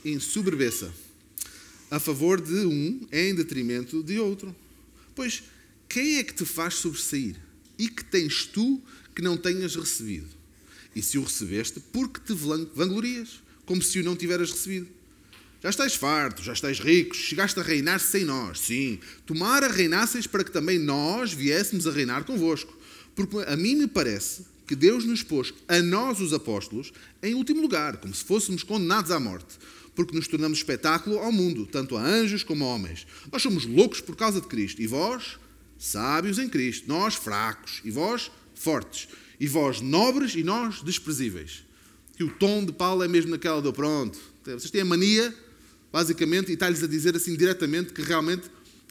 ensoberbeça 0.06 0.94
a 1.90 2.00
favor 2.00 2.42
de 2.42 2.66
um 2.66 3.08
em 3.12 3.34
detrimento 3.34 4.04
de 4.04 4.20
outro. 4.20 4.56
Pois 5.16 5.44
quem 5.88 6.18
é 6.18 6.24
que 6.24 6.34
te 6.34 6.46
faz 6.46 6.76
sobressair? 6.76 7.36
E 7.78 7.90
que 7.90 8.04
tens 8.04 8.46
tu 8.46 8.82
que 9.14 9.22
não 9.22 9.38
tenhas 9.38 9.76
recebido? 9.76 10.28
E 10.96 11.02
se 11.02 11.18
o 11.18 11.24
recebeste, 11.24 11.80
por 11.80 12.10
que 12.10 12.22
te 12.22 12.34
vanglorias, 12.34 13.42
como 13.66 13.82
se 13.82 14.00
o 14.00 14.04
não 14.04 14.16
tiveras 14.16 14.52
recebido? 14.52 14.88
Já 15.62 15.70
estás 15.70 15.96
farto, 15.96 16.44
já 16.44 16.54
estás 16.54 16.80
rico, 16.80 17.16
chegaste 17.16 17.60
a 17.60 17.64
reinar 17.64 18.00
sem 18.00 18.24
nós. 18.24 18.60
Sim, 18.60 19.00
tomara 19.26 19.68
reinasseis 19.68 20.28
para 20.28 20.44
que 20.44 20.52
também 20.52 20.78
nós 20.78 21.34
viéssemos 21.34 21.88
a 21.88 21.92
reinar 21.92 22.24
convosco. 22.24 22.78
Porque 23.16 23.38
a 23.48 23.56
mim 23.56 23.76
me 23.76 23.88
parece 23.88 24.46
que 24.68 24.76
Deus 24.76 25.06
nos 25.06 25.24
pôs, 25.24 25.54
a 25.68 25.82
nós 25.82 26.20
os 26.20 26.34
apóstolos, 26.34 26.92
em 27.22 27.34
último 27.34 27.62
lugar, 27.62 27.98
como 27.98 28.14
se 28.14 28.24
fôssemos 28.24 28.64
condenados 28.64 29.12
à 29.12 29.20
morte, 29.20 29.58
porque 29.96 30.16
nos 30.16 30.28
tornamos 30.28 30.58
espetáculo 30.58 31.20
ao 31.20 31.32
mundo, 31.32 31.66
tanto 31.66 31.96
a 31.96 32.04
anjos 32.04 32.44
como 32.44 32.66
a 32.66 32.68
homens. 32.68 33.08
Nós 33.32 33.42
somos 33.42 33.66
loucos 33.66 34.02
por 34.02 34.16
causa 34.16 34.42
de 34.42 34.48
Cristo, 34.48 34.82
e 34.82 34.88
vós, 34.88 35.40
sábios 35.78 36.38
em 36.38 36.50
Cristo, 36.50 36.88
nós 36.88 37.16
fracos, 37.16 37.82
e 37.84 37.90
vós, 37.90 38.30
fortes, 38.54 39.08
e 39.40 39.48
vós, 39.48 39.82
nobres, 39.82 40.36
e 40.36 40.44
nós, 40.44 40.82
desprezíveis. 40.82 41.64
que 42.16 42.24
o 42.24 42.30
tom 42.30 42.64
de 42.64 42.72
Paulo 42.72 43.04
é 43.04 43.08
mesmo 43.08 43.32
naquela 43.32 43.62
do 43.62 43.74
pronto. 43.74 44.18
Vocês 44.44 44.72
têm 44.72 44.82
a 44.82 44.86
mania, 44.86 45.36
basicamente, 45.92 46.50
e 46.50 46.54
está-lhes 46.54 46.82
a 46.84 46.88
dizer 46.88 47.16
assim 47.16 47.36
diretamente 47.36 47.92
que 47.92 48.02
realmente 48.02 48.50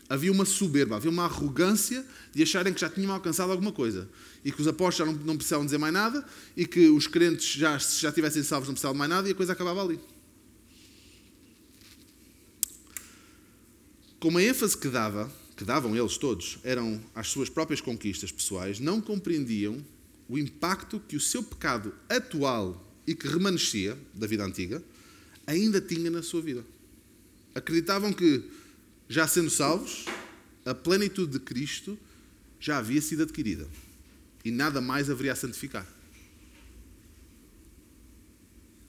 havia 0.09 0.31
uma 0.31 0.45
soberba, 0.45 0.97
havia 0.97 1.11
uma 1.11 1.25
arrogância 1.25 2.05
de 2.35 2.43
acharem 2.43 2.73
que 2.73 2.81
já 2.81 2.89
tinham 2.91 3.13
alcançado 3.13 3.51
alguma 3.51 3.73
coisa 3.73 4.09
e 4.45 4.53
que 4.53 4.61
os 4.61 4.69
apóstolos 4.69 5.11
já 5.11 5.19
não, 5.19 5.27
não 5.27 5.37
precisavam 5.37 5.65
dizer 5.65 5.79
mais 5.79 5.93
nada 5.93 6.25
e 6.57 6.67
que 6.67 6.89
os 6.89 7.07
crentes 7.07 7.53
já, 7.53 7.79
se 7.79 8.03
já 8.03 8.13
tivessem 8.13 8.43
salvos 8.43 8.69
não 8.69 8.75
precisavam 8.75 8.95
de 8.95 8.99
mais 8.99 9.11
nada 9.11 9.29
e 9.29 9.33
a 9.33 9.35
coisa 9.35 9.53
acabava 9.53 9.83
ali. 9.83 9.99
Com 14.25 14.39
a 14.39 14.43
ênfase 14.43 14.75
que 14.75 14.89
dava, 14.89 15.31
que 15.55 15.67
davam 15.67 15.95
eles 15.95 16.17
todos, 16.17 16.59
eram 16.65 16.99
às 17.15 17.29
suas 17.29 17.51
próprias 17.51 17.83
conquistas 17.83 18.33
pessoais, 18.33 18.81
não 18.81 18.99
compreendiam 18.99 19.85
o 20.27 20.39
impacto 20.39 20.99
que 20.99 21.15
o 21.15 21.21
seu 21.21 21.43
pecado 21.43 21.95
atual 22.09 22.91
e 23.07 23.15
que 23.15 23.29
remanescia 23.29 23.99
da 24.15 24.27
vida 24.27 24.43
antiga 24.43 24.83
ainda 25.47 25.79
tinha 25.79 26.11
na 26.11 26.23
sua 26.23 26.41
vida. 26.41 26.65
Acreditavam 27.55 28.15
que, 28.15 28.51
já 29.11 29.29
sendo 29.29 29.51
salvos, 29.51 30.07
a 30.65 30.75
plenitude 30.75 31.33
de 31.33 31.41
Cristo 31.41 31.99
já 32.59 32.79
havia 32.79 33.03
sido 33.03 33.25
adquirida 33.25 33.69
e 34.43 34.51
nada 34.51 34.81
mais 34.81 35.11
haveria 35.11 35.35
a 35.35 35.37
santificar. 35.37 35.87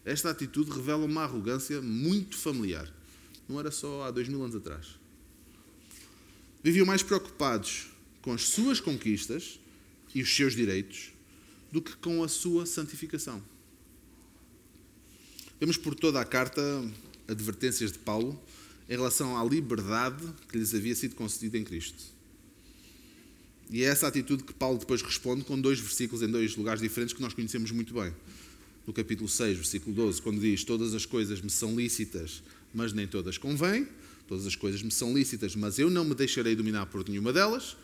Esta 0.06 0.30
atitude 0.30 0.72
revela 0.72 1.04
uma 1.04 1.24
arrogância 1.24 1.82
muito 1.82 2.38
familiar. 2.38 2.89
Não 3.50 3.60
era 3.60 3.70
só 3.70 4.04
há 4.04 4.12
dois 4.12 4.30
mil 4.30 4.42
anos 4.42 4.56
atrás. 4.56 5.04
Viviam 6.66 6.84
mais 6.84 7.04
preocupados 7.04 7.92
com 8.24 8.34
as 8.34 8.42
suas 8.42 8.80
conquistas 8.80 9.60
e 10.16 10.24
os 10.24 10.36
seus 10.36 10.56
direitos 10.56 11.14
do 11.72 11.80
que 11.80 11.96
com 11.98 12.24
a 12.24 12.28
sua 12.28 12.66
santificação. 12.66 13.40
Vemos 15.60 15.78
por 15.78 15.94
toda 15.94 16.20
a 16.20 16.26
carta 16.26 16.60
advertências 17.28 17.92
de 17.92 18.00
Paulo 18.00 18.42
em 18.90 18.94
relação 18.94 19.40
à 19.40 19.46
liberdade 19.46 20.26
que 20.50 20.58
lhes 20.58 20.74
havia 20.74 20.96
sido 20.96 21.14
concedida 21.14 21.56
em 21.56 21.64
Cristo. 21.64 22.04
E 23.70 23.84
é 23.84 23.86
essa 23.86 24.08
atitude 24.08 24.44
que 24.44 24.54
Paulo 24.54 24.80
depois 24.80 25.04
responde 25.04 25.44
com 25.44 25.62
dois 25.62 25.80
versículos 25.80 26.24
em 26.24 26.32
dois 26.32 26.56
lugares 26.56 26.82
diferentes 26.82 27.14
que 27.14 27.22
nós 27.22 27.36
conhecemos 27.36 27.70
muito 27.70 27.94
bem. 27.94 28.12
No 28.88 28.92
capítulo 28.92 29.30
6, 29.30 29.58
versículo 29.58 29.96
12, 29.96 30.20
quando 30.20 30.42
diz: 30.42 30.64
Todas 30.64 30.96
as 30.96 31.06
coisas 31.06 31.40
me 31.42 31.50
são 31.52 31.76
lícitas, 31.76 32.42
mas 32.74 32.92
nem 32.92 33.06
todas 33.06 33.38
convêm. 33.38 33.88
Todas 34.27 34.46
as 34.46 34.55
coisas 34.55 34.82
me 34.82 34.91
são 34.91 35.13
lícitas, 35.13 35.55
mas 35.55 35.77
eu 35.77 35.89
não 35.89 36.03
me 36.03 36.15
deixarei 36.15 36.55
dominar 36.55 36.86
por 36.88 37.08
nenhuma 37.08 37.32
delas. 37.32 37.77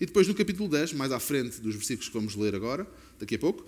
E 0.00 0.06
depois 0.06 0.26
no 0.26 0.34
capítulo 0.34 0.68
10, 0.68 0.92
mais 0.92 1.12
à 1.12 1.20
frente 1.20 1.60
dos 1.60 1.74
versículos 1.74 2.08
que 2.08 2.14
vamos 2.14 2.34
ler 2.34 2.54
agora, 2.54 2.86
daqui 3.18 3.36
a 3.36 3.38
pouco, 3.38 3.66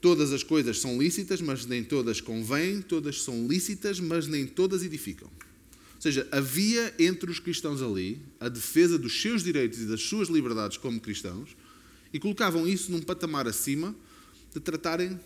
Todas 0.00 0.32
as 0.32 0.42
coisas 0.42 0.80
são 0.80 0.98
lícitas, 0.98 1.42
mas 1.42 1.66
nem 1.66 1.84
todas 1.84 2.20
convêm, 2.22 2.80
todas 2.80 3.22
são 3.22 3.46
lícitas, 3.46 4.00
mas 4.00 4.26
nem 4.26 4.46
todas 4.46 4.82
edificam. 4.82 5.28
Ou 5.28 6.00
seja, 6.00 6.26
havia 6.32 6.94
entre 6.98 7.30
os 7.30 7.38
cristãos 7.38 7.82
ali 7.82 8.18
a 8.40 8.48
defesa 8.48 8.98
dos 8.98 9.20
seus 9.20 9.42
direitos 9.42 9.78
e 9.80 9.84
das 9.84 10.00
suas 10.00 10.28
liberdades 10.28 10.78
como 10.78 10.98
cristãos 10.98 11.54
e 12.14 12.18
colocavam 12.18 12.66
isso 12.66 12.90
num 12.90 13.02
patamar 13.02 13.46
acima 13.46 13.94
de 14.54 14.60
tratarem 14.60 15.20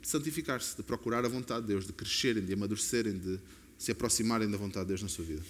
de 0.00 0.08
santificar-se, 0.08 0.74
de 0.74 0.82
procurar 0.82 1.26
a 1.26 1.28
vontade 1.28 1.62
de 1.62 1.68
Deus, 1.68 1.86
de 1.86 1.92
crescerem, 1.92 2.42
de 2.42 2.54
amadurecerem, 2.54 3.18
de 3.18 3.38
se 3.76 3.92
aproximarem 3.92 4.50
da 4.50 4.56
vontade 4.56 4.86
de 4.86 4.88
Deus 4.88 5.02
na 5.02 5.08
sua 5.08 5.26
vida. 5.26 5.42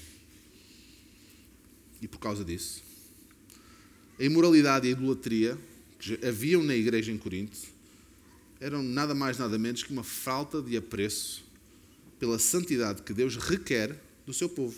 E 2.00 2.09
por 2.09 2.19
causa 2.19 2.45
disso, 2.45 2.83
a 4.19 4.25
imoralidade 4.25 4.87
e 4.87 4.90
a 4.90 4.93
idolatria 4.93 5.59
que 5.99 6.19
haviam 6.26 6.62
na 6.62 6.75
igreja 6.75 7.11
em 7.12 7.19
Corinto 7.19 7.59
eram 8.61 8.83
nada 8.83 9.14
mais, 9.14 9.38
nada 9.38 9.59
menos 9.59 9.83
que 9.83 9.93
uma 9.93 10.05
falta 10.05 10.61
de 10.61 10.76
apreço 10.76 11.45
pela 12.19 12.38
santidade 12.38 13.02
que 13.02 13.12
Deus 13.12 13.37
requer 13.37 13.97
do 14.26 14.33
seu 14.35 14.49
povo 14.49 14.76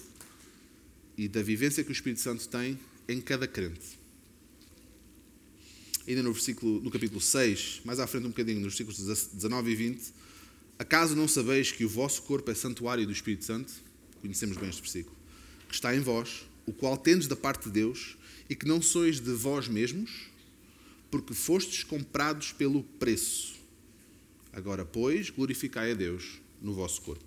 e 1.17 1.29
da 1.29 1.43
vivência 1.43 1.83
que 1.83 1.91
o 1.91 1.93
Espírito 1.93 2.21
Santo 2.21 2.47
tem 2.49 2.79
em 3.09 3.21
cada 3.21 3.47
crente. 3.47 3.99
Ainda 6.07 6.23
no, 6.23 6.33
versículo, 6.33 6.81
no 6.81 6.91
capítulo 6.91 7.21
6, 7.21 7.83
mais 7.85 8.01
à 8.01 8.07
frente 8.07 8.27
um 8.27 8.31
bocadinho, 8.31 8.61
nos 8.61 8.75
versículos 8.75 9.31
19 9.33 9.71
e 9.71 9.75
20, 9.75 10.13
acaso 10.79 11.15
não 11.15 11.29
sabeis 11.29 11.73
que 11.73 11.85
o 11.85 11.89
vosso 11.89 12.23
corpo 12.23 12.51
é 12.51 12.55
santuário 12.55 13.07
do 13.07 13.13
Espírito 13.13 13.45
Santo? 13.45 13.73
Conhecemos 14.21 14.57
bem 14.57 14.69
este 14.69 14.81
versículo. 14.81 15.17
Que 15.69 15.75
está 15.75 15.95
em 15.95 16.01
vós, 16.01 16.47
o 16.67 16.73
qual 16.73 16.97
tendes 16.97 17.27
da 17.27 17.37
parte 17.37 17.65
de 17.65 17.73
Deus, 17.73 18.17
e 18.49 18.55
que 18.55 18.67
não 18.67 18.83
sois 18.83 19.21
de 19.21 19.33
vós 19.33 19.69
mesmos, 19.69 20.11
porque 21.11 21.35
fostes 21.35 21.85
comprados 21.85 22.53
pelo 22.53 22.83
preço. 22.83 23.55
Agora, 24.53 24.85
pois, 24.85 25.31
glorificai 25.31 25.93
a 25.93 25.95
Deus 25.95 26.41
no 26.61 26.75
vosso 26.75 27.01
corpo. 27.03 27.25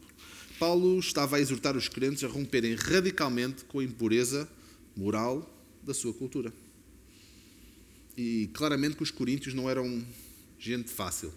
Paulo 0.59 0.99
estava 0.99 1.37
a 1.37 1.39
exortar 1.39 1.75
os 1.75 1.87
crentes 1.87 2.23
a 2.23 2.27
romperem 2.27 2.75
radicalmente 2.75 3.65
com 3.65 3.79
a 3.79 3.83
impureza 3.83 4.47
moral 4.95 5.49
da 5.81 5.93
sua 5.93 6.13
cultura. 6.13 6.53
E 8.15 8.49
claramente 8.53 8.95
que 8.95 9.03
os 9.03 9.11
coríntios 9.11 9.53
não 9.53 9.69
eram 9.69 10.05
gente 10.59 10.91
fácil. 10.91 11.33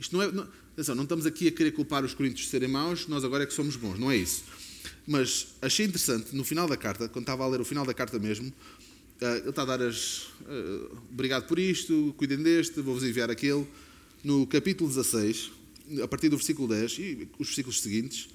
Isto 0.00 0.16
não 0.16 0.22
é. 0.22 0.32
Não, 0.32 0.48
atenção, 0.72 0.94
não 0.94 1.02
estamos 1.04 1.26
aqui 1.26 1.48
a 1.48 1.52
querer 1.52 1.72
culpar 1.72 2.04
os 2.04 2.14
coríntios 2.14 2.46
de 2.46 2.50
serem 2.50 2.68
maus, 2.68 3.06
nós 3.06 3.24
agora 3.24 3.44
é 3.44 3.46
que 3.46 3.54
somos 3.54 3.76
bons, 3.76 3.98
não 3.98 4.10
é 4.10 4.16
isso. 4.16 4.44
Mas 5.06 5.48
achei 5.60 5.86
interessante, 5.86 6.34
no 6.34 6.44
final 6.44 6.68
da 6.68 6.76
carta, 6.76 7.08
quando 7.08 7.24
estava 7.24 7.44
a 7.44 7.48
ler 7.48 7.60
o 7.60 7.64
final 7.64 7.84
da 7.84 7.94
carta 7.94 8.18
mesmo, 8.18 8.52
eh, 9.20 9.38
ele 9.38 9.50
está 9.50 9.62
a 9.62 9.64
dar 9.64 9.82
as. 9.82 10.28
Uh, 10.42 10.96
obrigado 11.10 11.46
por 11.46 11.58
isto, 11.58 12.14
cuidem 12.16 12.42
deste, 12.42 12.80
vou-vos 12.80 13.02
enviar 13.02 13.30
aquele 13.30 13.66
no 14.22 14.46
capítulo 14.46 14.88
16, 14.88 15.52
a 16.02 16.08
partir 16.08 16.28
do 16.28 16.36
versículo 16.36 16.66
10 16.68 16.98
e 16.98 17.28
os 17.38 17.46
versículos 17.46 17.80
seguintes, 17.80 18.28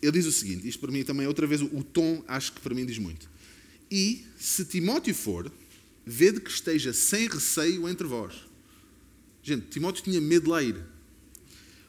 ele 0.00 0.12
diz 0.12 0.26
o 0.26 0.32
seguinte: 0.32 0.68
isto 0.68 0.78
para 0.78 0.92
mim 0.92 1.02
também, 1.02 1.26
outra 1.26 1.46
vez, 1.46 1.60
o 1.60 1.82
tom 1.82 2.22
acho 2.28 2.52
que 2.52 2.60
para 2.60 2.74
mim 2.74 2.86
diz 2.86 2.98
muito. 2.98 3.28
E 3.90 4.24
se 4.38 4.64
Timóteo 4.64 5.14
for, 5.14 5.50
vede 6.04 6.40
que 6.40 6.50
esteja 6.50 6.92
sem 6.92 7.28
receio 7.28 7.88
entre 7.88 8.06
vós. 8.06 8.34
Gente, 9.42 9.66
Timóteo 9.66 10.04
tinha 10.04 10.20
medo 10.20 10.44
de 10.44 10.50
lá 10.50 10.62
ir, 10.62 10.76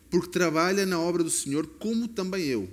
porque 0.09 0.29
trabalha 0.29 0.85
na 0.85 0.99
obra 0.99 1.23
do 1.23 1.29
Senhor 1.29 1.67
como 1.79 2.07
também 2.07 2.45
eu. 2.45 2.69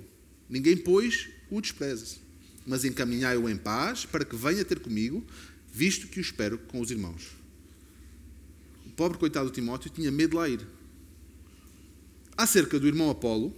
Ninguém, 0.49 0.77
pois, 0.77 1.29
o 1.49 1.61
despreza, 1.61 2.17
mas 2.65 2.85
encaminhai-o 2.85 3.49
em 3.49 3.57
paz 3.57 4.05
para 4.05 4.25
que 4.25 4.35
venha 4.35 4.63
ter 4.65 4.79
comigo, 4.79 5.25
visto 5.71 6.07
que 6.07 6.19
o 6.19 6.21
espero 6.21 6.57
com 6.57 6.79
os 6.79 6.91
irmãos 6.91 7.35
pobre 8.95 9.17
coitado 9.17 9.49
Timóteo 9.49 9.91
tinha 9.91 10.11
medo 10.11 10.31
de 10.31 10.35
lá 10.37 10.49
ir. 10.49 10.61
Acerca 12.37 12.79
do 12.79 12.87
irmão 12.87 13.09
Apolo, 13.09 13.55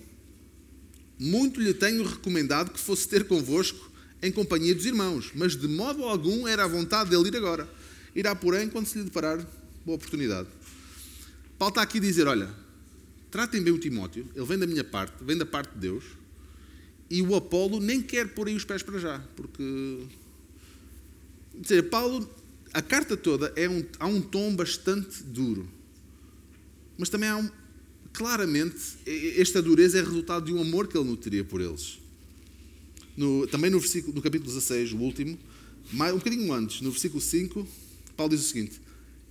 muito 1.19 1.61
lhe 1.61 1.73
tenho 1.73 2.03
recomendado 2.03 2.71
que 2.71 2.79
fosse 2.79 3.07
ter 3.07 3.25
convosco 3.25 3.91
em 4.21 4.31
companhia 4.31 4.73
dos 4.73 4.85
irmãos, 4.85 5.31
mas 5.35 5.55
de 5.55 5.67
modo 5.67 6.03
algum 6.03 6.47
era 6.47 6.63
a 6.63 6.67
vontade 6.67 7.09
dele 7.09 7.29
ir 7.29 7.35
agora. 7.35 7.69
Irá, 8.15 8.35
porém, 8.35 8.67
quando 8.69 8.87
se 8.87 8.97
lhe 8.97 9.03
deparar 9.03 9.45
boa 9.85 9.95
oportunidade. 9.95 10.47
Paulo 11.57 11.71
está 11.71 11.81
aqui 11.81 11.97
a 11.97 12.01
dizer: 12.01 12.27
olha, 12.27 12.49
tratem 13.31 13.61
bem 13.61 13.73
o 13.73 13.79
Timóteo, 13.79 14.27
ele 14.35 14.45
vem 14.45 14.57
da 14.57 14.67
minha 14.67 14.83
parte, 14.83 15.23
vem 15.23 15.37
da 15.37 15.45
parte 15.45 15.73
de 15.73 15.79
Deus, 15.79 16.03
e 17.09 17.21
o 17.21 17.35
Apolo 17.35 17.79
nem 17.79 18.01
quer 18.01 18.27
pôr 18.29 18.47
aí 18.47 18.55
os 18.55 18.65
pés 18.65 18.83
para 18.83 18.99
já, 18.99 19.19
porque. 19.35 20.03
Dizer, 21.59 21.89
Paulo 21.89 22.29
a 22.73 22.81
carta 22.81 23.17
toda 23.17 23.51
é 23.55 23.67
um, 23.67 23.83
há 23.99 24.05
um 24.05 24.21
tom 24.21 24.55
bastante 24.55 25.23
duro. 25.23 25.67
Mas 26.97 27.09
também 27.09 27.27
há 27.27 27.37
um. 27.37 27.49
Claramente, 28.13 28.77
esta 29.35 29.61
dureza 29.61 29.99
é 29.99 30.01
resultado 30.01 30.45
de 30.45 30.53
um 30.53 30.61
amor 30.61 30.87
que 30.87 30.97
ele 30.97 31.07
nutriria 31.07 31.43
por 31.43 31.61
eles. 31.61 31.99
No, 33.15 33.47
também 33.47 33.69
no, 33.69 33.79
versículo, 33.79 34.13
no 34.13 34.21
capítulo 34.21 34.51
16, 34.51 34.93
o 34.93 34.97
último, 34.97 35.37
mais, 35.91 36.13
um 36.13 36.17
bocadinho 36.17 36.53
antes, 36.53 36.81
no 36.81 36.91
versículo 36.91 37.21
5, 37.21 37.67
Paulo 38.15 38.35
diz 38.35 38.45
o 38.45 38.47
seguinte: 38.47 38.81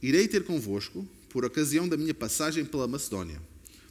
Irei 0.03 0.27
ter 0.27 0.45
convosco 0.45 1.07
por 1.29 1.45
ocasião 1.45 1.89
da 1.89 1.97
minha 1.97 2.15
passagem 2.15 2.65
pela 2.65 2.89
Macedónia, 2.89 3.41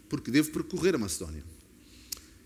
porque 0.10 0.32
devo 0.32 0.52
percorrer 0.52 0.96
a 0.96 0.98
Macedónia. 0.98 1.44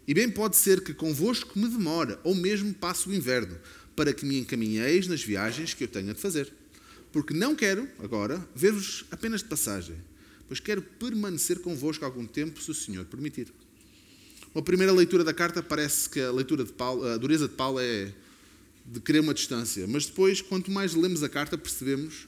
E 0.09 0.13
bem 0.13 0.29
pode 0.29 0.57
ser 0.57 0.81
que 0.81 0.93
convosco 0.93 1.57
me 1.57 1.69
demore, 1.69 2.17
ou 2.23 2.33
mesmo 2.33 2.73
passe 2.73 3.07
o 3.07 3.13
inverno, 3.13 3.57
para 3.95 4.11
que 4.11 4.25
me 4.25 4.39
encaminheis 4.39 5.07
nas 5.07 5.23
viagens 5.23 5.73
que 5.73 5.83
eu 5.83 5.87
tenho 5.87 6.13
de 6.13 6.19
fazer 6.19 6.51
porque 7.11 7.33
não 7.33 7.55
quero, 7.55 7.87
agora, 7.99 8.45
ver-vos 8.55 9.05
apenas 9.11 9.41
de 9.41 9.47
passagem, 9.47 9.95
pois 10.47 10.59
quero 10.59 10.81
permanecer 10.81 11.59
convosco 11.59 12.05
algum 12.05 12.25
tempo, 12.25 12.61
se 12.61 12.69
o 12.69 12.73
Senhor 12.73 13.05
permitir. 13.05 13.51
Uma 14.53 14.63
primeira 14.63 14.91
leitura 14.91 15.23
da 15.23 15.33
carta 15.33 15.61
parece 15.61 16.09
que 16.09 16.19
a 16.19 16.31
leitura 16.31 16.63
de 16.63 16.71
Paulo, 16.71 17.05
a 17.05 17.17
dureza 17.17 17.47
de 17.47 17.55
Paulo 17.55 17.79
é 17.79 18.11
de 18.85 18.99
querer 18.99 19.19
uma 19.19 19.33
distância, 19.33 19.85
mas 19.87 20.05
depois, 20.05 20.41
quanto 20.41 20.71
mais 20.71 20.95
lemos 20.95 21.21
a 21.21 21.29
carta, 21.29 21.57
percebemos 21.57 22.27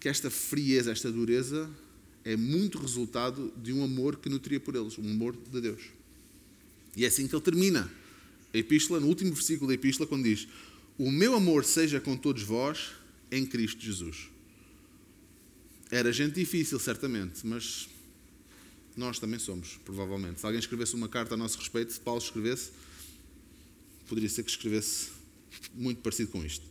que 0.00 0.08
esta 0.08 0.30
frieza, 0.30 0.90
esta 0.90 1.10
dureza, 1.10 1.68
é 2.24 2.36
muito 2.36 2.78
resultado 2.78 3.52
de 3.56 3.72
um 3.72 3.84
amor 3.84 4.16
que 4.16 4.28
nutria 4.28 4.60
por 4.60 4.74
eles, 4.74 4.98
um 4.98 5.10
amor 5.10 5.36
de 5.50 5.60
Deus. 5.60 5.82
E 6.96 7.04
é 7.04 7.08
assim 7.08 7.26
que 7.26 7.34
ele 7.34 7.42
termina 7.42 7.90
a 8.52 8.58
epístola, 8.58 9.00
no 9.00 9.06
último 9.06 9.32
versículo 9.32 9.68
da 9.68 9.74
epístola, 9.74 10.06
quando 10.06 10.24
diz: 10.24 10.46
O 10.98 11.10
meu 11.10 11.34
amor 11.34 11.64
seja 11.64 12.00
com 12.00 12.16
todos 12.16 12.42
vós 12.42 12.90
em 13.30 13.46
Cristo 13.46 13.82
Jesus. 13.82 14.28
Era 15.90 16.12
gente 16.12 16.34
difícil, 16.34 16.78
certamente, 16.78 17.46
mas 17.46 17.88
nós 18.96 19.18
também 19.18 19.38
somos, 19.38 19.78
provavelmente. 19.84 20.40
Se 20.40 20.46
alguém 20.46 20.58
escrevesse 20.58 20.94
uma 20.94 21.08
carta 21.08 21.34
a 21.34 21.36
nosso 21.36 21.58
respeito, 21.58 21.92
se 21.92 22.00
Paulo 22.00 22.20
escrevesse, 22.20 22.70
poderia 24.08 24.28
ser 24.28 24.42
que 24.42 24.50
escrevesse 24.50 25.10
muito 25.74 26.00
parecido 26.00 26.30
com 26.30 26.44
isto. 26.44 26.64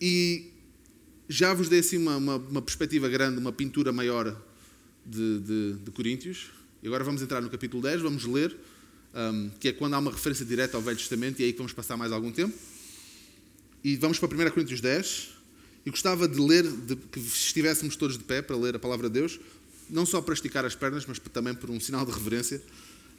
E 0.00 0.50
já 1.28 1.54
vos 1.54 1.68
dei 1.68 1.80
assim 1.80 1.96
uma, 1.96 2.16
uma, 2.16 2.36
uma 2.36 2.62
perspectiva 2.62 3.08
grande, 3.08 3.38
uma 3.38 3.52
pintura 3.52 3.92
maior 3.92 4.40
de, 5.04 5.40
de, 5.40 5.72
de, 5.74 5.90
Coríntios. 5.90 6.50
E 6.84 6.86
agora 6.86 7.02
vamos 7.02 7.22
entrar 7.22 7.40
no 7.40 7.48
capítulo 7.48 7.82
10, 7.82 8.02
vamos 8.02 8.26
ler, 8.26 8.54
um, 9.14 9.48
que 9.58 9.68
é 9.68 9.72
quando 9.72 9.94
há 9.94 9.98
uma 9.98 10.10
referência 10.10 10.44
direta 10.44 10.76
ao 10.76 10.82
Velho 10.82 10.98
Testamento, 10.98 11.40
e 11.40 11.42
é 11.42 11.46
aí 11.46 11.52
que 11.52 11.56
vamos 11.56 11.72
passar 11.72 11.96
mais 11.96 12.12
algum 12.12 12.30
tempo. 12.30 12.54
E 13.82 13.96
vamos 13.96 14.18
para 14.18 14.28
1 14.28 14.50
Coríntios 14.50 14.82
10. 14.82 15.30
E 15.86 15.90
gostava 15.90 16.28
de 16.28 16.38
ler, 16.38 16.62
de, 16.62 16.94
que 16.94 17.18
estivéssemos 17.18 17.96
todos 17.96 18.18
de 18.18 18.24
pé 18.24 18.42
para 18.42 18.54
ler 18.54 18.76
a 18.76 18.78
palavra 18.78 19.08
de 19.08 19.14
Deus, 19.14 19.40
não 19.88 20.04
só 20.04 20.20
para 20.20 20.34
esticar 20.34 20.66
as 20.66 20.74
pernas, 20.74 21.06
mas 21.06 21.18
também 21.18 21.54
por 21.54 21.70
um 21.70 21.80
sinal 21.80 22.04
de 22.04 22.12
reverência. 22.12 22.62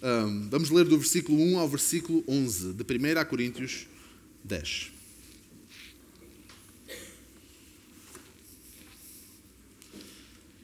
Um, 0.03 0.47
vamos 0.47 0.69
ler 0.69 0.85
do 0.85 0.99
versículo 0.99 1.41
1 1.41 1.57
ao 1.57 1.67
versículo 1.67 2.23
11, 2.27 2.71
de 2.71 2.83
1 2.83 3.25
Coríntios 3.27 3.87
10. 4.43 4.91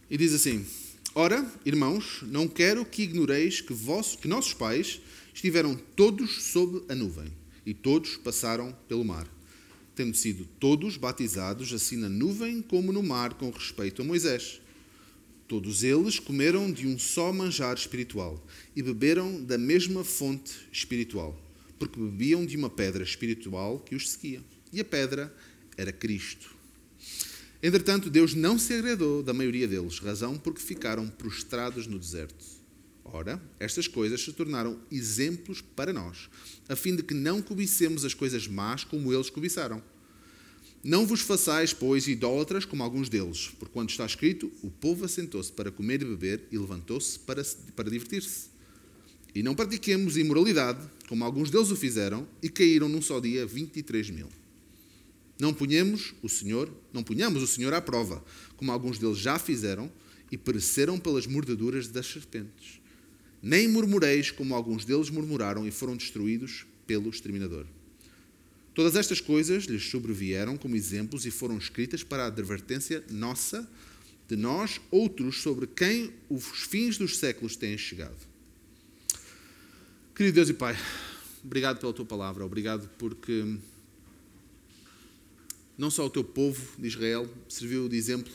E 0.07 0.17
diz 0.17 0.35
assim: 0.35 0.63
Ora, 1.13 1.45
irmãos, 1.65 2.19
não 2.23 2.47
quero 2.47 2.85
que 2.85 3.03
ignoreis 3.03 3.61
que, 3.61 3.73
vossos, 3.73 4.15
que 4.15 4.27
nossos 4.27 4.53
pais 4.53 5.01
estiveram 5.33 5.75
todos 5.95 6.43
sob 6.43 6.83
a 6.89 6.95
nuvem 6.95 7.31
e 7.65 7.73
todos 7.73 8.17
passaram 8.17 8.75
pelo 8.87 9.03
mar 9.03 9.27
tendo 9.95 10.15
sido 10.15 10.45
todos 10.59 10.97
batizados, 10.97 11.71
assim 11.73 11.97
na 11.97 12.09
nuvem 12.09 12.61
como 12.61 12.91
no 12.91 13.03
mar, 13.03 13.33
com 13.35 13.49
respeito 13.49 14.01
a 14.01 14.05
Moisés. 14.05 14.61
Todos 15.47 15.83
eles 15.83 16.17
comeram 16.17 16.71
de 16.71 16.87
um 16.87 16.97
só 16.97 17.31
manjar 17.33 17.75
espiritual 17.75 18.43
e 18.75 18.81
beberam 18.81 19.43
da 19.43 19.57
mesma 19.57 20.03
fonte 20.03 20.53
espiritual, 20.71 21.39
porque 21.77 21.99
bebiam 21.99 22.45
de 22.45 22.55
uma 22.55 22.69
pedra 22.69 23.03
espiritual 23.03 23.79
que 23.79 23.95
os 23.95 24.09
seguia. 24.09 24.41
E 24.71 24.79
a 24.79 24.85
pedra 24.85 25.31
era 25.77 25.91
Cristo. 25.91 26.60
Entretanto, 27.63 28.09
Deus 28.09 28.33
não 28.33 28.57
se 28.57 28.73
agradou 28.73 29.21
da 29.21 29.33
maioria 29.33 29.67
deles, 29.67 29.99
razão 29.99 30.35
porque 30.37 30.61
ficaram 30.61 31.07
prostrados 31.07 31.85
no 31.85 31.99
deserto. 31.99 32.43
Ora, 33.03 33.41
estas 33.59 33.87
coisas 33.87 34.23
se 34.23 34.31
tornaram 34.31 34.79
exemplos 34.91 35.61
para 35.61 35.93
nós, 35.93 36.29
a 36.67 36.75
fim 36.75 36.95
de 36.95 37.03
que 37.03 37.13
não 37.13 37.41
cobicemos 37.41 38.03
as 38.03 38.13
coisas 38.13 38.47
más 38.47 38.83
como 38.83 39.13
eles 39.13 39.29
cobiçaram. 39.29 39.83
Não 40.83 41.05
vos 41.05 41.21
façais, 41.21 41.73
pois, 41.73 42.07
idólatras 42.07 42.65
como 42.65 42.81
alguns 42.81 43.09
deles, 43.09 43.51
porque 43.59 43.73
quando 43.73 43.91
está 43.91 44.05
escrito, 44.05 44.51
o 44.63 44.71
povo 44.71 45.05
assentou-se 45.05 45.51
para 45.51 45.71
comer 45.71 46.01
e 46.01 46.05
beber 46.05 46.47
e 46.51 46.57
levantou-se 46.57 47.19
para, 47.19 47.43
para 47.75 47.89
divertir-se. 47.91 48.49
E 49.35 49.43
não 49.43 49.53
pratiquemos 49.53 50.17
imoralidade, 50.17 50.79
como 51.07 51.23
alguns 51.23 51.51
deles 51.51 51.69
o 51.69 51.75
fizeram, 51.75 52.27
e 52.41 52.49
caíram 52.49 52.89
num 52.89 53.01
só 53.01 53.19
dia 53.19 53.45
23 53.45 54.09
mil. 54.09 54.40
Não 55.41 55.55
punhamos 55.55 56.13
o 56.21 56.29
Senhor, 56.29 56.71
não 56.93 57.01
punhamos 57.01 57.41
o 57.41 57.47
Senhor 57.47 57.73
à 57.73 57.81
prova, 57.81 58.23
como 58.57 58.71
alguns 58.71 58.99
deles 58.99 59.17
já 59.17 59.39
fizeram, 59.39 59.91
e 60.31 60.37
pereceram 60.37 60.99
pelas 60.99 61.25
mordeduras 61.25 61.87
das 61.87 62.05
serpentes. 62.05 62.79
Nem 63.41 63.67
murmureis 63.67 64.29
como 64.29 64.53
alguns 64.53 64.85
deles 64.85 65.09
murmuraram 65.09 65.67
e 65.67 65.71
foram 65.71 65.97
destruídos 65.97 66.67
pelo 66.85 67.09
exterminador. 67.09 67.65
Todas 68.75 68.95
estas 68.95 69.19
coisas 69.19 69.63
lhes 69.63 69.89
sobrevieram 69.89 70.57
como 70.57 70.75
exemplos 70.75 71.25
e 71.25 71.31
foram 71.31 71.57
escritas 71.57 72.03
para 72.03 72.25
a 72.25 72.27
advertência 72.27 73.03
nossa, 73.09 73.67
de 74.27 74.35
nós, 74.35 74.79
outros, 74.91 75.41
sobre 75.41 75.65
quem 75.65 76.13
os 76.29 76.45
fins 76.45 76.99
dos 76.99 77.17
séculos 77.17 77.55
têm 77.55 77.79
chegado. 77.79 78.27
Querido 80.13 80.35
Deus 80.35 80.49
e 80.49 80.53
Pai, 80.53 80.77
obrigado 81.43 81.79
pela 81.79 81.93
tua 81.93 82.05
palavra, 82.05 82.45
obrigado 82.45 82.87
porque 82.99 83.57
não 85.81 85.89
só 85.89 86.05
o 86.05 86.09
teu 86.11 86.23
povo 86.23 86.61
de 86.79 86.87
Israel 86.87 87.27
serviu 87.49 87.89
de 87.89 87.97
exemplo, 87.97 88.31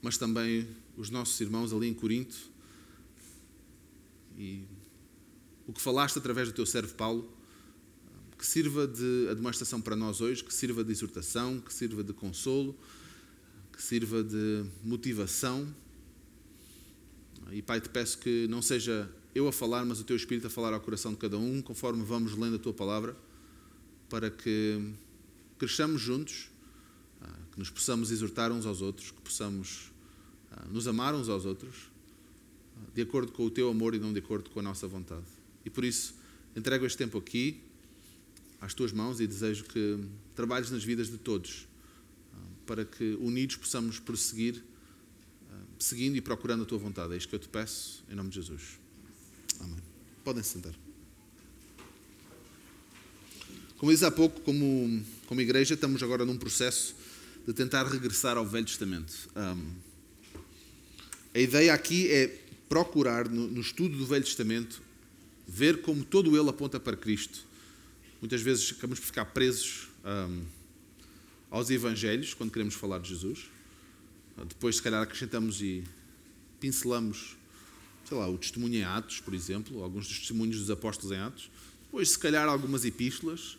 mas 0.00 0.16
também 0.16 0.66
os 0.96 1.10
nossos 1.10 1.38
irmãos 1.38 1.70
ali 1.70 1.86
em 1.86 1.92
Corinto 1.92 2.34
e 4.38 4.64
o 5.66 5.72
que 5.74 5.82
falaste 5.82 6.16
através 6.16 6.48
do 6.48 6.54
teu 6.54 6.64
servo 6.64 6.94
Paulo, 6.94 7.30
que 8.38 8.46
sirva 8.46 8.86
de 8.86 9.28
admoestação 9.30 9.82
para 9.82 9.94
nós 9.94 10.22
hoje, 10.22 10.42
que 10.42 10.52
sirva 10.52 10.82
de 10.82 10.90
exortação, 10.90 11.60
que 11.60 11.70
sirva 11.74 12.02
de 12.02 12.14
consolo, 12.14 12.74
que 13.70 13.82
sirva 13.82 14.24
de 14.24 14.64
motivação. 14.82 15.68
E 17.50 17.60
Pai, 17.60 17.82
te 17.82 17.90
peço 17.90 18.16
que 18.16 18.46
não 18.48 18.62
seja 18.62 19.14
eu 19.34 19.46
a 19.46 19.52
falar, 19.52 19.84
mas 19.84 20.00
o 20.00 20.04
teu 20.04 20.16
Espírito 20.16 20.46
a 20.46 20.50
falar 20.50 20.72
ao 20.72 20.80
coração 20.80 21.12
de 21.12 21.18
cada 21.18 21.36
um, 21.36 21.60
conforme 21.60 22.02
vamos 22.02 22.34
lendo 22.34 22.56
a 22.56 22.58
tua 22.58 22.72
palavra, 22.72 23.14
para 24.08 24.30
que 24.30 24.80
cresçamos 25.58 26.00
juntos, 26.00 26.50
que 27.52 27.58
nos 27.58 27.70
possamos 27.70 28.10
exortar 28.10 28.50
uns 28.50 28.64
aos 28.64 28.80
outros, 28.80 29.10
que 29.10 29.20
possamos 29.20 29.92
ah, 30.50 30.66
nos 30.70 30.88
amar 30.88 31.14
uns 31.14 31.28
aos 31.28 31.44
outros 31.44 31.92
de 32.94 33.02
acordo 33.02 33.32
com 33.32 33.44
o 33.44 33.50
teu 33.50 33.68
amor 33.70 33.94
e 33.94 33.98
não 33.98 34.12
de 34.12 34.18
acordo 34.18 34.50
com 34.50 34.60
a 34.60 34.62
nossa 34.62 34.88
vontade. 34.88 35.26
E 35.64 35.70
por 35.70 35.84
isso, 35.84 36.14
entrego 36.56 36.84
este 36.84 36.98
tempo 36.98 37.16
aqui, 37.18 37.60
às 38.60 38.74
tuas 38.74 38.92
mãos, 38.92 39.20
e 39.20 39.26
desejo 39.26 39.64
que 39.64 39.98
trabalhes 40.34 40.70
nas 40.70 40.82
vidas 40.82 41.10
de 41.10 41.18
todos, 41.18 41.68
ah, 42.34 42.36
para 42.66 42.84
que 42.84 43.16
unidos 43.20 43.56
possamos 43.56 43.98
prosseguir, 43.98 44.62
ah, 45.50 45.54
seguindo 45.78 46.16
e 46.16 46.20
procurando 46.20 46.62
a 46.62 46.66
tua 46.66 46.78
vontade. 46.78 47.14
É 47.14 47.16
isto 47.16 47.28
que 47.28 47.34
eu 47.34 47.40
te 47.40 47.48
peço, 47.48 48.02
em 48.10 48.14
nome 48.14 48.30
de 48.30 48.36
Jesus. 48.36 48.78
Amém. 49.60 49.80
Podem 50.24 50.42
se 50.42 50.50
sentar. 50.50 50.74
Como 53.76 53.90
disse 53.90 54.04
há 54.04 54.10
pouco, 54.10 54.40
como, 54.42 55.04
como 55.26 55.40
igreja, 55.40 55.74
estamos 55.74 56.02
agora 56.02 56.24
num 56.24 56.38
processo 56.38 56.94
de 57.46 57.52
tentar 57.52 57.84
regressar 57.86 58.36
ao 58.36 58.46
Velho 58.46 58.66
Testamento. 58.66 59.28
Um, 59.34 59.74
a 61.34 61.38
ideia 61.38 61.74
aqui 61.74 62.10
é 62.10 62.28
procurar 62.68 63.28
no, 63.28 63.48
no 63.48 63.60
estudo 63.60 63.96
do 63.96 64.06
Velho 64.06 64.24
Testamento 64.24 64.82
ver 65.46 65.82
como 65.82 66.04
todo 66.04 66.38
ele 66.38 66.48
aponta 66.48 66.78
para 66.78 66.96
Cristo. 66.96 67.40
Muitas 68.20 68.40
vezes 68.40 68.72
acabamos 68.72 69.00
por 69.00 69.06
ficar 69.06 69.26
presos 69.26 69.88
um, 70.04 70.44
aos 71.50 71.68
Evangelhos 71.68 72.32
quando 72.32 72.50
queremos 72.50 72.74
falar 72.74 72.98
de 72.98 73.08
Jesus. 73.08 73.50
Depois, 74.48 74.76
se 74.76 74.82
calhar, 74.82 75.02
acrescentamos 75.02 75.60
e 75.60 75.84
pincelamos, 76.58 77.36
sei 78.08 78.16
lá, 78.16 78.28
o 78.28 78.38
testemunho 78.38 78.76
em 78.76 78.84
Atos, 78.84 79.20
por 79.20 79.34
exemplo, 79.34 79.82
alguns 79.82 80.06
dos 80.06 80.18
testemunhos 80.20 80.58
dos 80.58 80.70
apóstolos 80.70 81.12
em 81.14 81.20
Atos. 81.20 81.50
Depois, 81.84 82.10
se 82.10 82.18
calhar, 82.18 82.48
algumas 82.48 82.84
epístolas, 82.84 83.58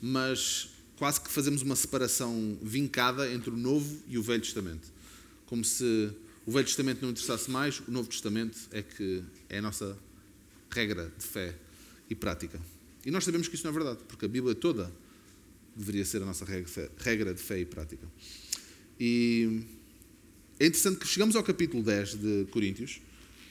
mas 0.00 0.68
quase 0.96 1.20
que 1.20 1.30
fazemos 1.30 1.62
uma 1.62 1.76
separação 1.76 2.58
vincada 2.62 3.32
entre 3.32 3.50
o 3.50 3.56
Novo 3.56 3.98
e 4.08 4.18
o 4.18 4.22
Velho 4.22 4.42
Testamento. 4.42 4.88
Como 5.46 5.64
se 5.64 6.10
o 6.46 6.52
Velho 6.52 6.66
Testamento 6.66 7.02
não 7.02 7.10
interessasse 7.10 7.50
mais, 7.50 7.80
o 7.80 7.90
Novo 7.90 8.08
Testamento 8.08 8.58
é 8.70 8.82
que 8.82 9.22
é 9.48 9.58
a 9.58 9.62
nossa 9.62 9.96
regra 10.70 11.12
de 11.18 11.24
fé 11.24 11.54
e 12.08 12.14
prática. 12.14 12.60
E 13.04 13.10
nós 13.10 13.24
sabemos 13.24 13.48
que 13.48 13.54
isso 13.54 13.64
não 13.64 13.70
é 13.70 13.74
verdade, 13.74 14.00
porque 14.08 14.24
a 14.24 14.28
Bíblia 14.28 14.54
toda 14.54 14.92
deveria 15.74 16.04
ser 16.04 16.22
a 16.22 16.26
nossa 16.26 16.44
regra 16.44 17.34
de 17.34 17.42
fé 17.42 17.60
e 17.60 17.64
prática. 17.64 18.06
E 18.98 19.62
é 20.60 20.66
interessante 20.66 20.98
que 20.98 21.06
chegamos 21.06 21.34
ao 21.34 21.42
capítulo 21.42 21.82
10 21.82 22.14
de 22.14 22.46
Coríntios, 22.50 23.00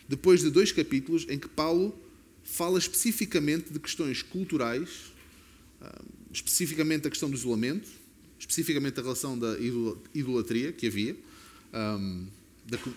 depois 0.08 0.42
de 0.42 0.50
dois 0.50 0.72
capítulos 0.72 1.26
em 1.30 1.40
que 1.40 1.48
Paulo 1.48 1.98
fala 2.44 2.78
especificamente 2.80 3.72
de 3.72 3.80
questões 3.80 4.22
culturais, 4.22 5.12
ah, 5.82 6.02
especificamente 6.34 7.04
da 7.04 7.10
questão 7.10 7.30
do 7.30 7.36
isolamento, 7.36 7.88
especificamente 8.40 8.96
da 8.96 9.02
relação 9.02 9.38
da 9.38 9.56
idolatria 10.14 10.72
que 10.72 10.88
havia, 10.88 11.16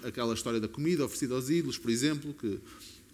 aquela 0.03 0.35
história 0.35 0.61
da 0.61 0.68
comida 0.68 1.05
oferecida 1.05 1.35
aos 1.35 1.51
ídolos, 1.51 1.79
por 1.79 1.90
exemplo, 1.90 2.35
que 2.35 2.59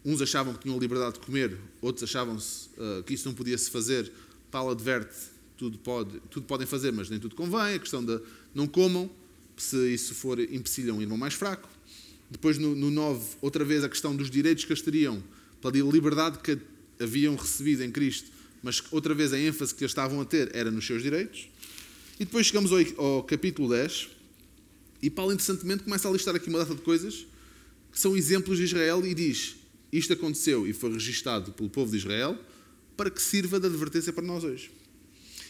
uns 0.04 0.20
achavam 0.22 0.54
que 0.54 0.60
tinham 0.60 0.78
liberdade 0.78 1.14
de 1.14 1.20
comer, 1.20 1.56
outros 1.80 2.04
achavam 2.04 2.36
uh, 2.36 3.02
que 3.04 3.14
isso 3.14 3.26
não 3.26 3.34
podia 3.34 3.56
se 3.56 3.70
fazer. 3.70 4.10
Paulo 4.50 4.70
adverte, 4.70 5.14
tudo, 5.56 5.78
pode, 5.78 6.20
tudo 6.30 6.46
podem 6.46 6.66
fazer, 6.66 6.92
mas 6.92 7.10
nem 7.10 7.18
tudo 7.20 7.34
convém. 7.34 7.74
A 7.74 7.78
questão 7.78 8.04
da 8.04 8.20
não 8.54 8.66
comam, 8.66 9.10
se 9.56 9.92
isso 9.92 10.14
for 10.14 10.40
empecilho 10.40 10.92
a 10.92 10.96
um 10.96 11.02
irmão 11.02 11.18
mais 11.18 11.34
fraco. 11.34 11.68
Depois, 12.30 12.56
no, 12.58 12.74
no 12.74 12.90
9, 12.90 13.36
outra 13.40 13.64
vez 13.64 13.84
a 13.84 13.88
questão 13.88 14.14
dos 14.14 14.30
direitos 14.30 14.64
que 14.64 14.72
eles 14.72 14.82
teriam, 14.82 15.22
pela 15.60 15.90
liberdade 15.90 16.38
que 16.38 16.58
haviam 16.98 17.34
recebido 17.34 17.82
em 17.82 17.90
Cristo, 17.90 18.30
mas 18.62 18.82
outra 18.90 19.14
vez 19.14 19.32
a 19.32 19.38
ênfase 19.38 19.74
que 19.74 19.82
eles 19.82 19.90
estavam 19.90 20.20
a 20.20 20.24
ter 20.24 20.54
era 20.54 20.70
nos 20.70 20.86
seus 20.86 21.02
direitos. 21.02 21.48
E 22.18 22.24
depois 22.24 22.46
chegamos 22.46 22.70
ao, 22.72 23.04
ao 23.04 23.22
capítulo 23.22 23.70
10, 23.70 24.08
e 25.02 25.08
Paulo, 25.08 25.32
interessantemente, 25.32 25.82
começa 25.82 26.08
a 26.08 26.12
listar 26.12 26.34
aqui 26.34 26.48
uma 26.48 26.58
data 26.58 26.74
de 26.74 26.82
coisas 26.82 27.26
que 27.90 27.98
são 27.98 28.16
exemplos 28.16 28.58
de 28.58 28.64
Israel 28.64 29.04
e 29.06 29.14
diz: 29.14 29.56
Isto 29.92 30.12
aconteceu 30.12 30.66
e 30.66 30.72
foi 30.72 30.92
registado 30.92 31.52
pelo 31.52 31.70
povo 31.70 31.90
de 31.90 31.96
Israel 31.96 32.38
para 32.96 33.10
que 33.10 33.22
sirva 33.22 33.58
de 33.58 33.66
advertência 33.66 34.12
para 34.12 34.22
nós 34.22 34.44
hoje. 34.44 34.70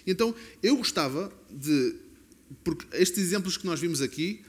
Então, 0.06 0.34
eu 0.62 0.76
gostava 0.76 1.32
de. 1.50 1.96
Porque 2.64 2.86
estes 2.96 3.18
exemplos 3.18 3.56
que 3.56 3.66
nós 3.66 3.78
vimos 3.78 4.00
aqui 4.00 4.42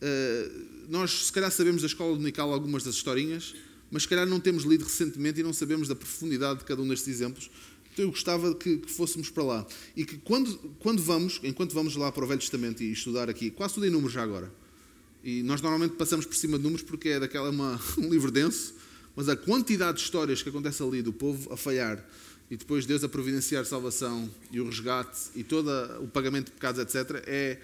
uh, 0.00 0.70
nós 0.88 1.26
se 1.26 1.32
calhar 1.32 1.50
sabemos 1.50 1.82
da 1.82 1.86
escola 1.86 2.12
dominical 2.12 2.52
algumas 2.52 2.82
das 2.82 2.96
historinhas, 2.96 3.54
mas 3.90 4.02
se 4.02 4.08
calhar 4.08 4.26
não 4.26 4.40
temos 4.40 4.64
lido 4.64 4.84
recentemente 4.84 5.40
e 5.40 5.42
não 5.42 5.52
sabemos 5.52 5.88
da 5.88 5.94
profundidade 5.94 6.60
de 6.60 6.64
cada 6.64 6.82
um 6.82 6.88
destes 6.88 7.08
exemplos. 7.08 7.50
Eu 8.00 8.10
gostava 8.10 8.54
que, 8.54 8.78
que 8.78 8.90
fôssemos 8.90 9.28
para 9.30 9.42
lá. 9.42 9.66
E 9.96 10.04
que 10.04 10.16
quando, 10.18 10.56
quando 10.78 11.02
vamos, 11.02 11.40
enquanto 11.42 11.74
vamos 11.74 11.96
lá 11.96 12.10
para 12.10 12.24
o 12.24 12.26
Velho 12.26 12.40
Testamento 12.40 12.82
e 12.82 12.92
estudar 12.92 13.28
aqui, 13.28 13.50
quase 13.50 13.74
tudo 13.74 13.86
em 13.86 13.90
números 13.90 14.12
já 14.12 14.22
agora. 14.22 14.50
E 15.22 15.42
nós 15.42 15.60
normalmente 15.60 15.96
passamos 15.96 16.24
por 16.24 16.34
cima 16.34 16.56
de 16.56 16.64
números 16.64 16.82
porque 16.82 17.10
é 17.10 17.20
daquela 17.20 17.50
uma, 17.50 17.80
um 17.98 18.08
livro 18.08 18.30
denso, 18.30 18.74
mas 19.14 19.28
a 19.28 19.36
quantidade 19.36 19.98
de 19.98 20.04
histórias 20.04 20.42
que 20.42 20.48
acontece 20.48 20.82
ali 20.82 21.02
do 21.02 21.12
povo 21.12 21.52
a 21.52 21.56
falhar 21.56 22.04
e 22.50 22.56
depois 22.56 22.86
Deus 22.86 23.04
a 23.04 23.08
providenciar 23.08 23.64
salvação 23.64 24.28
e 24.50 24.60
o 24.60 24.66
resgate 24.66 25.30
e 25.36 25.44
todo 25.44 25.70
o 26.02 26.08
pagamento 26.08 26.46
de 26.46 26.52
pecados, 26.52 26.80
etc., 26.80 27.22
é, 27.26 27.58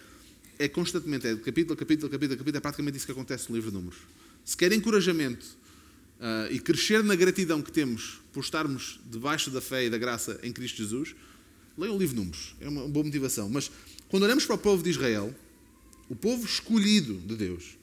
é 0.59 0.69
constantemente, 0.69 1.27
é 1.27 1.35
de 1.35 1.41
capítulo 1.41 1.75
a 1.75 1.77
capítulo, 1.77 2.11
capítulo, 2.11 2.39
capítulo, 2.39 2.59
é 2.59 2.61
praticamente 2.61 2.97
isso 2.97 3.07
que 3.07 3.13
acontece 3.13 3.49
no 3.49 3.57
livro 3.57 3.71
de 3.71 3.77
números. 3.77 3.99
Se 4.45 4.57
quer 4.57 4.73
encorajamento 4.73 5.45
uh, 6.21 6.53
e 6.53 6.59
crescer 6.59 7.03
na 7.03 7.15
gratidão 7.15 7.63
que 7.63 7.73
temos 7.73 8.21
por 8.33 8.41
estarmos 8.41 9.01
debaixo 9.11 9.51
da 9.51 9.61
fé 9.61 9.87
e 9.87 9.91
da 9.91 9.99
graça 9.99 10.39
em 10.43 10.53
Cristo 10.53 10.79
Jesus, 10.79 11.15
leiam 11.77 11.97
o 11.97 11.99
livro 11.99 12.17
Números, 12.17 12.55
é 12.61 12.69
uma 12.69 12.87
boa 12.89 13.05
motivação. 13.05 13.49
Mas 13.49 13.71
quando 14.09 14.25
olhamos 14.25 14.45
para 14.45 14.55
o 14.55 14.59
povo 14.59 14.83
de 14.83 14.91
Israel, 14.91 15.35
o 16.09 16.15
povo 16.15 16.45
escolhido 16.45 17.15
de 17.15 17.35
Deus, 17.35 17.77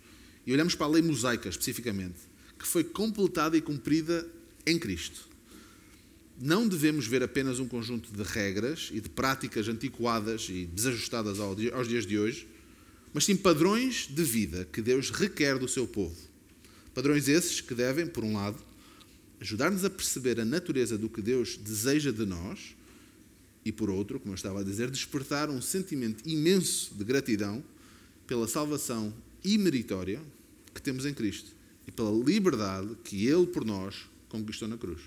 e 0.46 0.54
olhamos 0.54 0.76
para 0.76 0.86
a 0.86 0.90
lei 0.90 1.02
mosaica 1.02 1.50
especificamente, 1.50 2.20
que 2.58 2.68
foi 2.68 2.84
completada 2.84 3.58
e 3.58 3.62
cumprida 3.62 4.28
em 4.66 4.78
Cristo. 4.78 5.28
Não 6.40 6.68
devemos 6.68 7.06
ver 7.06 7.24
apenas 7.24 7.60
um 7.60 7.68
conjunto 7.68 8.12
de 8.12 8.24
regras 8.24 8.90
e 8.92 9.00
de 9.00 9.10
práticas 9.10 9.68
antiquadas 9.68 10.48
e 10.50 10.66
desajustadas 10.66 11.40
aos 11.40 11.88
dias 11.88 12.06
de 12.06 12.18
hoje, 12.18 12.48
mas 13.14 13.26
sim 13.26 13.36
padrões 13.36 14.08
de 14.10 14.24
vida 14.24 14.68
que 14.72 14.82
Deus 14.82 15.10
requer 15.10 15.60
do 15.60 15.68
seu 15.68 15.86
povo. 15.86 16.33
Padrões 16.94 17.28
esses 17.28 17.60
que 17.62 17.74
devem, 17.74 18.06
por 18.06 18.24
um 18.24 18.34
lado, 18.34 18.58
ajudar-nos 19.42 19.84
a 19.84 19.90
perceber 19.90 20.40
a 20.40 20.46
natureza 20.46 20.98
do 20.98 21.10
que 21.10 21.22
Deus 21.22 21.58
deseja 21.58 22.12
de 22.12 22.26
nós 22.26 22.76
e, 23.66 23.72
por 23.72 23.90
outro, 23.90 24.20
como 24.20 24.32
eu 24.32 24.36
estava 24.36 24.62
a 24.62 24.64
dizer, 24.64 24.90
despertar 24.92 25.50
um 25.50 25.62
sentimento 25.62 26.28
imenso 26.28 26.94
de 26.96 27.04
gratidão 27.04 27.64
pela 28.28 28.48
salvação 28.48 29.14
imeritória 29.44 30.22
que 30.74 30.82
temos 30.82 31.06
em 31.06 31.14
Cristo 31.14 31.52
e 31.88 31.92
pela 31.92 32.12
liberdade 32.12 32.96
que 33.04 33.28
Ele, 33.28 33.48
por 33.48 33.66
nós, 33.66 33.96
conquistou 34.30 34.68
na 34.68 34.78
cruz. 34.78 35.02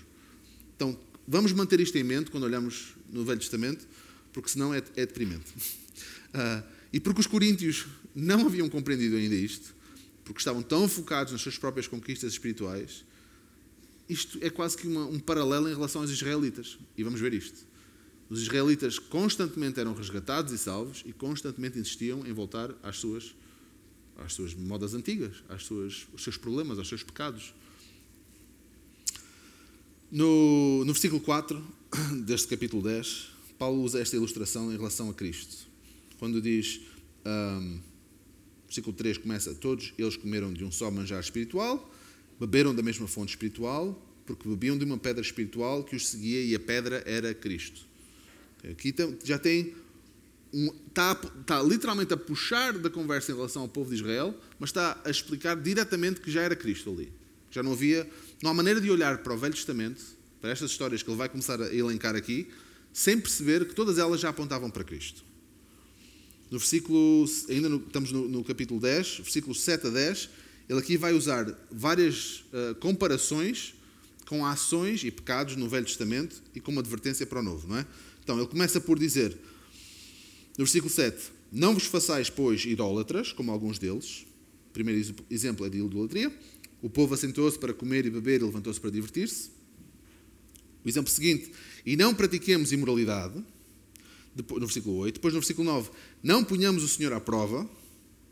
Então, 0.75 0.97
vamos 1.27 1.51
manter 1.51 1.79
isto 1.79 1.97
em 1.97 2.03
mente 2.03 2.29
quando 2.29 2.43
olhamos 2.43 2.95
no 3.11 3.25
Velho 3.25 3.39
Testamento, 3.39 3.87
porque 4.31 4.49
senão 4.49 4.73
é, 4.73 4.77
é 4.95 5.05
deprimente. 5.05 5.51
Uh, 5.55 6.63
e 6.93 6.99
porque 6.99 7.19
os 7.19 7.27
coríntios 7.27 7.87
não 8.15 8.45
haviam 8.45 8.69
compreendido 8.69 9.15
ainda 9.15 9.35
isto, 9.35 9.75
porque 10.27 10.39
estavam 10.39 10.61
tão 10.61 10.87
focados 10.87 11.31
nas 11.31 11.41
suas 11.41 11.57
próprias 11.57 11.87
conquistas 11.87 12.33
espirituais, 12.33 13.05
isto 14.09 14.37
é 14.41 14.49
quase 14.49 14.77
que 14.77 14.87
uma, 14.87 15.05
um 15.05 15.19
paralelo 15.19 15.69
em 15.69 15.73
relação 15.73 16.01
aos 16.01 16.11
israelitas. 16.11 16.77
E 16.97 17.03
vamos 17.03 17.19
ver 17.19 17.33
isto. 17.33 17.65
Os 18.29 18.41
israelitas 18.41 18.99
constantemente 18.99 19.79
eram 19.79 19.93
resgatados 19.93 20.51
e 20.51 20.57
salvos 20.57 21.03
e 21.05 21.13
constantemente 21.13 21.79
insistiam 21.79 22.25
em 22.25 22.33
voltar 22.33 22.73
às 22.83 22.97
suas, 22.97 23.33
às 24.17 24.33
suas 24.33 24.53
modas 24.53 24.93
antigas, 24.93 25.43
às 25.49 25.63
suas, 25.63 26.07
aos 26.11 26.23
seus 26.23 26.37
problemas, 26.37 26.77
aos 26.77 26.87
seus 26.87 27.03
pecados. 27.03 27.53
No, 30.11 30.85
no 30.85 30.93
versículo 30.93 31.21
4 31.21 31.65
deste 32.25 32.47
capítulo 32.47 32.83
10, 32.83 33.29
Paulo 33.57 33.81
usa 33.81 33.99
esta 33.99 34.15
ilustração 34.15 34.71
em 34.71 34.77
relação 34.77 35.09
a 35.09 35.13
Cristo. 35.13 35.67
Quando 36.19 36.41
diz. 36.41 36.81
Um, 37.25 37.86
versículo 38.67 38.95
3 38.95 39.17
começa: 39.17 39.53
Todos 39.55 39.93
eles 39.97 40.15
comeram 40.15 40.53
de 40.53 40.63
um 40.63 40.71
só 40.71 40.91
manjar 40.91 41.19
espiritual, 41.19 41.91
beberam 42.39 42.75
da 42.75 42.83
mesma 42.83 43.07
fonte 43.07 43.29
espiritual, 43.29 43.99
porque 44.25 44.47
bebiam 44.47 44.77
de 44.77 44.85
uma 44.85 44.97
pedra 44.97 45.21
espiritual 45.21 45.83
que 45.83 45.95
os 45.95 46.07
seguia 46.07 46.43
e 46.43 46.53
a 46.53 46.59
pedra 46.59 47.01
era 47.05 47.33
Cristo. 47.33 47.85
Aqui 48.69 48.93
já 49.23 49.39
tem. 49.39 49.73
Um, 50.53 50.71
está, 50.87 51.19
está 51.41 51.61
literalmente 51.61 52.13
a 52.13 52.17
puxar 52.17 52.73
da 52.77 52.89
conversa 52.89 53.31
em 53.31 53.35
relação 53.35 53.63
ao 53.63 53.67
povo 53.67 53.89
de 53.89 53.97
Israel, 53.97 54.33
mas 54.59 54.69
está 54.69 54.99
a 55.03 55.09
explicar 55.09 55.55
diretamente 55.57 56.21
que 56.21 56.31
já 56.31 56.41
era 56.41 56.55
Cristo 56.55 56.89
ali. 56.89 57.11
Já 57.51 57.63
não 57.63 57.73
havia. 57.73 58.09
Não 58.41 58.51
há 58.51 58.53
maneira 58.53 58.79
de 58.79 58.89
olhar 58.89 59.17
para 59.19 59.33
o 59.33 59.37
Velho 59.37 59.53
Testamento, 59.53 60.03
para 60.39 60.51
estas 60.51 60.71
histórias 60.71 61.01
que 61.01 61.09
ele 61.09 61.17
vai 61.17 61.27
começar 61.27 61.61
a 61.61 61.73
elencar 61.73 62.15
aqui, 62.15 62.47
sem 62.93 63.19
perceber 63.19 63.65
que 63.65 63.73
todas 63.73 63.97
elas 63.97 64.21
já 64.21 64.29
apontavam 64.29 64.69
para 64.69 64.83
Cristo. 64.83 65.26
No 66.49 66.59
versículo, 66.59 67.25
ainda 67.49 67.67
no, 67.67 67.77
estamos 67.77 68.11
no, 68.11 68.27
no, 68.27 68.43
capítulo 68.43 68.79
10, 68.79 69.17
versículos 69.17 69.61
7 69.61 69.87
a 69.87 69.89
10, 69.89 70.29
ele 70.69 70.79
aqui 70.79 70.97
vai 70.97 71.13
usar 71.13 71.45
várias 71.69 72.45
uh, 72.53 72.75
comparações 72.79 73.73
com 74.27 74.45
ações 74.45 75.03
e 75.03 75.11
pecados 75.11 75.55
no 75.55 75.69
Velho 75.69 75.85
Testamento 75.85 76.41
e 76.53 76.59
com 76.59 76.71
uma 76.71 76.81
advertência 76.81 77.25
para 77.25 77.39
o 77.39 77.43
Novo, 77.43 77.67
não 77.67 77.77
é? 77.77 77.85
Então, 78.23 78.37
ele 78.37 78.47
começa 78.47 78.79
por 78.79 78.99
dizer, 78.99 79.37
no 80.57 80.65
versículo 80.65 80.91
7, 80.91 81.31
Não 81.51 81.73
vos 81.73 81.85
façais, 81.85 82.29
pois, 82.29 82.65
idólatras, 82.65 83.31
como 83.31 83.51
alguns 83.51 83.79
deles. 83.79 84.25
O 84.69 84.73
primeiro 84.73 85.15
exemplo 85.29 85.65
é 85.65 85.69
de 85.69 85.77
idolatria. 85.77 86.31
O 86.81 86.89
povo 86.89 87.13
assentou-se 87.13 87.57
para 87.57 87.73
comer 87.73 88.05
e 88.05 88.09
beber 88.09 88.41
e 88.41 88.43
levantou-se 88.43 88.79
para 88.79 88.89
divertir-se. 88.89 89.49
O 90.83 90.89
exemplo 90.89 91.09
seguinte, 91.09 91.51
E 91.85 91.95
não 91.95 92.13
pratiquemos 92.13 92.73
imoralidade 92.73 93.41
no 94.37 94.59
versículo 94.59 94.97
8. 94.97 95.15
Depois, 95.15 95.33
no 95.33 95.39
versículo 95.39 95.69
9, 95.71 95.89
não 96.23 96.43
punhamos 96.43 96.83
o 96.83 96.87
Senhor 96.87 97.13
à 97.13 97.19
prova. 97.19 97.69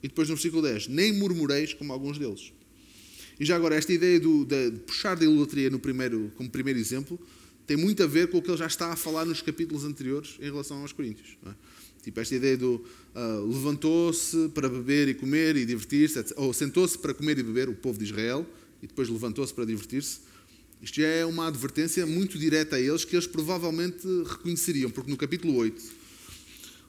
E 0.03 0.07
depois, 0.07 0.29
no 0.29 0.35
versículo 0.35 0.61
10, 0.61 0.87
nem 0.87 1.13
murmureis 1.13 1.73
como 1.73 1.91
alguns 1.91 2.17
deles. 2.17 2.53
E 3.39 3.45
já 3.45 3.55
agora, 3.55 3.75
esta 3.75 3.91
ideia 3.91 4.19
do, 4.19 4.45
de, 4.45 4.71
de 4.71 4.79
puxar 4.79 5.15
da 5.15 5.25
idolatria 5.25 5.69
no 5.69 5.79
primeiro, 5.79 6.31
como 6.35 6.49
primeiro 6.49 6.79
exemplo 6.79 7.19
tem 7.65 7.75
muito 7.75 8.03
a 8.03 8.07
ver 8.07 8.29
com 8.29 8.37
o 8.37 8.41
que 8.41 8.49
ele 8.49 8.57
já 8.57 8.67
está 8.67 8.91
a 8.91 8.95
falar 8.95 9.25
nos 9.25 9.41
capítulos 9.41 9.83
anteriores 9.83 10.37
em 10.39 10.45
relação 10.45 10.81
aos 10.81 10.91
Coríntios. 10.91 11.37
É? 11.45 11.49
Tipo, 12.03 12.19
esta 12.19 12.35
ideia 12.35 12.55
do 12.55 12.75
uh, 12.75 13.47
levantou-se 13.47 14.49
para 14.49 14.69
beber 14.69 15.07
e 15.07 15.15
comer 15.15 15.55
e 15.55 15.65
divertir-se, 15.65 16.23
ou 16.35 16.53
sentou-se 16.53 16.97
para 16.97 17.13
comer 17.13 17.39
e 17.39 17.43
beber, 17.43 17.67
o 17.67 17.73
povo 17.73 17.97
de 17.97 18.05
Israel, 18.05 18.45
e 18.81 18.87
depois 18.87 19.09
levantou-se 19.09 19.51
para 19.51 19.65
divertir-se. 19.65 20.19
Isto 20.81 21.01
já 21.01 21.07
é 21.07 21.25
uma 21.25 21.47
advertência 21.47 22.05
muito 22.05 22.37
direta 22.37 22.75
a 22.75 22.79
eles 22.79 23.03
que 23.03 23.15
eles 23.15 23.25
provavelmente 23.25 24.05
reconheceriam, 24.23 24.91
porque 24.91 25.09
no 25.09 25.17
capítulo 25.17 25.55
8, 25.55 25.81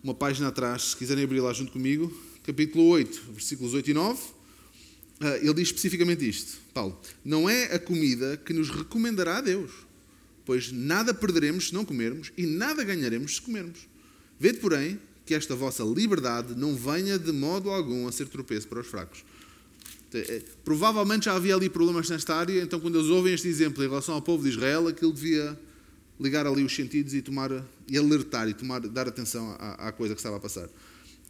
uma 0.06 0.14
página 0.14 0.46
atrás, 0.46 0.90
se 0.90 0.96
quiserem 0.96 1.24
abrir 1.24 1.40
lá 1.40 1.52
junto 1.52 1.72
comigo, 1.72 2.16
capítulo 2.44 2.84
8, 2.84 3.22
versículos 3.32 3.74
8 3.74 3.90
e 3.90 3.94
9, 3.94 4.22
ah, 5.18 5.36
ele 5.38 5.54
diz 5.54 5.66
especificamente 5.66 6.28
isto: 6.28 6.60
Paulo, 6.72 6.96
não 7.24 7.50
é 7.50 7.74
a 7.74 7.78
comida 7.80 8.36
que 8.36 8.52
nos 8.52 8.70
recomendará 8.70 9.38
a 9.38 9.40
Deus, 9.40 9.72
pois 10.44 10.70
nada 10.70 11.12
perderemos 11.12 11.68
se 11.68 11.74
não 11.74 11.84
comermos 11.84 12.30
e 12.36 12.46
nada 12.46 12.84
ganharemos 12.84 13.34
se 13.34 13.42
comermos. 13.42 13.80
Vede, 14.38 14.58
porém, 14.58 15.00
que 15.24 15.34
esta 15.34 15.56
vossa 15.56 15.82
liberdade 15.82 16.54
não 16.54 16.76
venha 16.76 17.18
de 17.18 17.32
modo 17.32 17.68
algum 17.68 18.06
a 18.06 18.12
ser 18.12 18.28
tropeço 18.28 18.68
para 18.68 18.82
os 18.82 18.86
fracos. 18.86 19.24
É, 20.14 20.40
provavelmente 20.64 21.24
já 21.24 21.34
havia 21.34 21.56
ali 21.56 21.68
problemas 21.68 22.08
nesta 22.08 22.36
área, 22.36 22.62
então 22.62 22.78
quando 22.78 22.96
eles 22.96 23.10
ouvem 23.10 23.34
este 23.34 23.48
exemplo 23.48 23.82
em 23.82 23.88
relação 23.88 24.14
ao 24.14 24.22
povo 24.22 24.44
de 24.44 24.50
Israel, 24.50 24.86
aquilo 24.86 25.12
devia 25.12 25.58
ligar 26.18 26.46
ali 26.46 26.64
os 26.64 26.74
sentidos 26.74 27.14
e 27.14 27.22
tomar 27.22 27.50
e 27.88 27.96
alertar 27.96 28.48
e 28.48 28.54
tomar, 28.54 28.80
dar 28.80 29.08
atenção 29.08 29.50
à, 29.58 29.88
à 29.88 29.92
coisa 29.92 30.14
que 30.14 30.20
estava 30.20 30.36
a 30.36 30.40
passar. 30.40 30.68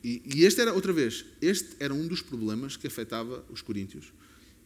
E, 0.02 0.22
e, 0.24 0.44
este 0.44 0.60
era, 0.60 0.72
outra 0.72 0.92
vez, 0.92 1.24
este 1.40 1.76
era 1.80 1.92
um 1.92 2.06
dos 2.06 2.22
problemas 2.22 2.76
que 2.76 2.86
afetava 2.86 3.44
os 3.50 3.60
coríntios 3.60 4.12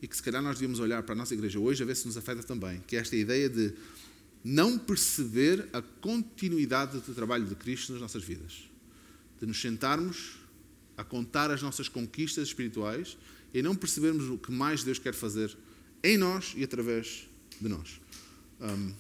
e 0.03 0.09
que 0.09 0.15
se 0.15 0.23
calhar 0.23 0.43
nós 0.43 0.57
devíamos 0.57 0.81
olhar 0.81 1.03
para 1.03 1.15
a 1.15 1.17
nossa 1.17 1.35
igreja 1.35 1.59
hoje 1.59 1.83
a 1.83 1.87
ver 1.87 1.95
se 1.95 2.07
nos 2.07 2.17
afeta 2.17 2.43
também, 2.43 2.83
que 2.87 2.97
é 2.97 2.99
esta 2.99 3.17
ideia 3.17 3.49
de 3.49 3.73
não 4.43 4.79
perceber 4.79 5.69
a 5.73 5.83
continuidade 5.83 6.99
do 7.01 7.15
trabalho 7.15 7.47
de 7.47 7.55
Cristo 7.55 7.93
nas 7.93 8.01
nossas 8.01 8.23
vidas. 8.23 8.69
De 9.39 9.47
nos 9.47 9.61
sentarmos 9.61 10.39
a 10.97 11.05
contar 11.05 11.51
as 11.51 11.63
nossas 11.63 11.89
conquistas 11.89 12.49
espirituais 12.49 13.17
e 13.53 13.63
não 13.63 13.75
percebermos 13.75 14.29
o 14.29 14.39
que 14.39 14.53
mais 14.53 14.85
Deus 14.85 14.99
quer 14.99 15.15
fazer 15.15 15.57
em 16.03 16.17
nós 16.17 16.55
e 16.57 16.65
através 16.65 17.29
de 17.61 17.69
nós. 17.69 18.01
Um, 18.61 18.93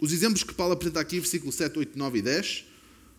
os 0.00 0.12
exemplos 0.12 0.42
que 0.42 0.54
Paulo 0.54 0.72
apresenta 0.72 1.00
aqui, 1.00 1.20
versículo 1.20 1.52
7, 1.52 1.78
8, 1.78 1.98
9 1.98 2.18
e 2.18 2.22
10. 2.22 2.64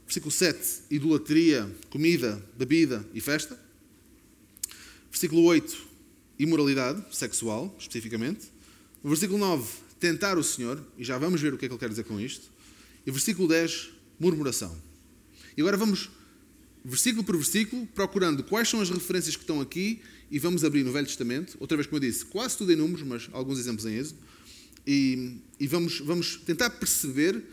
Versículo 0.06 0.32
7, 0.32 0.60
idolatria, 0.90 1.74
comida, 1.90 2.44
bebida 2.58 3.08
e 3.14 3.22
festa. 3.22 3.58
Versículo 5.10 5.44
8, 5.44 5.78
imoralidade 6.38 7.02
sexual, 7.16 7.74
especificamente. 7.80 8.48
Versículo 9.04 9.40
9, 9.40 9.72
tentar 10.00 10.38
o 10.38 10.44
Senhor, 10.44 10.84
e 10.98 11.04
já 11.04 11.18
vamos 11.18 11.40
ver 11.40 11.54
o 11.54 11.58
que 11.58 11.66
é 11.66 11.68
que 11.70 11.74
ele 11.74 11.80
quer 11.80 11.90
dizer 11.90 12.04
com 12.04 12.20
isto. 12.20 12.52
E 13.06 13.12
versículo 13.12 13.48
10, 13.48 13.90
murmuração. 14.20 14.76
E 15.56 15.62
agora 15.62 15.78
vamos, 15.78 16.10
versículo 16.84 17.24
por 17.24 17.38
versículo, 17.38 17.86
procurando 17.88 18.44
quais 18.44 18.68
são 18.68 18.82
as 18.82 18.90
referências 18.90 19.36
que 19.36 19.44
estão 19.44 19.62
aqui 19.62 20.02
e 20.30 20.40
vamos 20.40 20.64
abrir 20.64 20.84
no 20.84 20.92
Velho 20.92 21.08
Testamento, 21.08 21.56
outra 21.60 21.78
vez, 21.78 21.88
como 21.88 22.04
eu 22.04 22.10
disse, 22.10 22.26
quase 22.26 22.58
tudo 22.58 22.74
em 22.74 22.76
números, 22.76 23.06
mas 23.06 23.30
alguns 23.32 23.60
exemplos 23.60 23.86
em 23.86 23.96
Êxodo, 23.96 24.20
e, 24.86 25.38
e 25.60 25.68
vamos, 25.68 26.00
vamos 26.00 26.38
tentar 26.38 26.70
perceber 26.72 27.44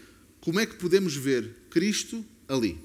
como 0.41 0.61
é 0.61 0.67
que 0.67 0.77
podemos 0.77 1.14
ver 1.14 1.55
Cristo 1.71 2.25
ali. 2.47 2.79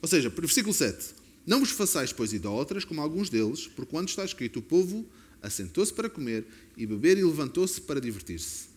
Ou 0.00 0.08
seja, 0.08 0.28
versículo 0.30 0.72
7. 0.72 1.14
Não 1.46 1.60
vos 1.60 1.70
façais, 1.70 2.12
pois, 2.12 2.32
idólatras, 2.32 2.84
como 2.84 3.00
alguns 3.00 3.28
deles, 3.28 3.66
por 3.66 3.86
quando 3.86 4.08
está 4.08 4.24
escrito: 4.24 4.58
o 4.58 4.62
povo 4.62 5.06
assentou-se 5.42 5.92
para 5.92 6.08
comer 6.08 6.46
e 6.76 6.86
beber 6.86 7.18
e 7.18 7.24
levantou-se 7.24 7.80
para 7.80 8.00
divertir-se. 8.00 8.68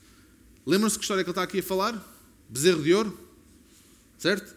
Lembram-se 0.65 0.97
que 0.97 1.03
história 1.03 1.23
que 1.23 1.29
ele 1.29 1.33
está 1.33 1.43
aqui 1.43 1.59
a 1.59 1.63
falar? 1.63 2.19
Bezerro 2.49 2.81
de 2.81 2.93
ouro? 2.93 3.19
Certo? 4.17 4.55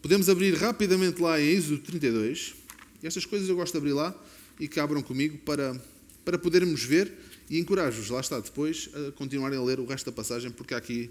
Podemos 0.00 0.28
abrir 0.28 0.54
rapidamente 0.54 1.20
lá 1.20 1.40
em 1.40 1.48
Êxodo 1.48 1.78
32. 1.78 2.54
Estas 3.02 3.26
coisas 3.26 3.48
eu 3.48 3.56
gosto 3.56 3.72
de 3.72 3.78
abrir 3.78 3.92
lá 3.92 4.14
e 4.58 4.68
que 4.68 4.78
abram 4.78 5.02
comigo 5.02 5.38
para, 5.38 5.80
para 6.24 6.38
podermos 6.38 6.82
ver 6.84 7.12
e 7.52 7.58
encorajo-vos, 7.58 8.08
lá 8.08 8.18
está, 8.18 8.40
depois 8.40 8.88
a 8.94 9.12
continuarem 9.12 9.58
a 9.58 9.62
ler 9.62 9.78
o 9.78 9.84
resto 9.84 10.06
da 10.06 10.12
passagem, 10.12 10.50
porque 10.50 10.72
há 10.72 10.78
aqui. 10.78 11.10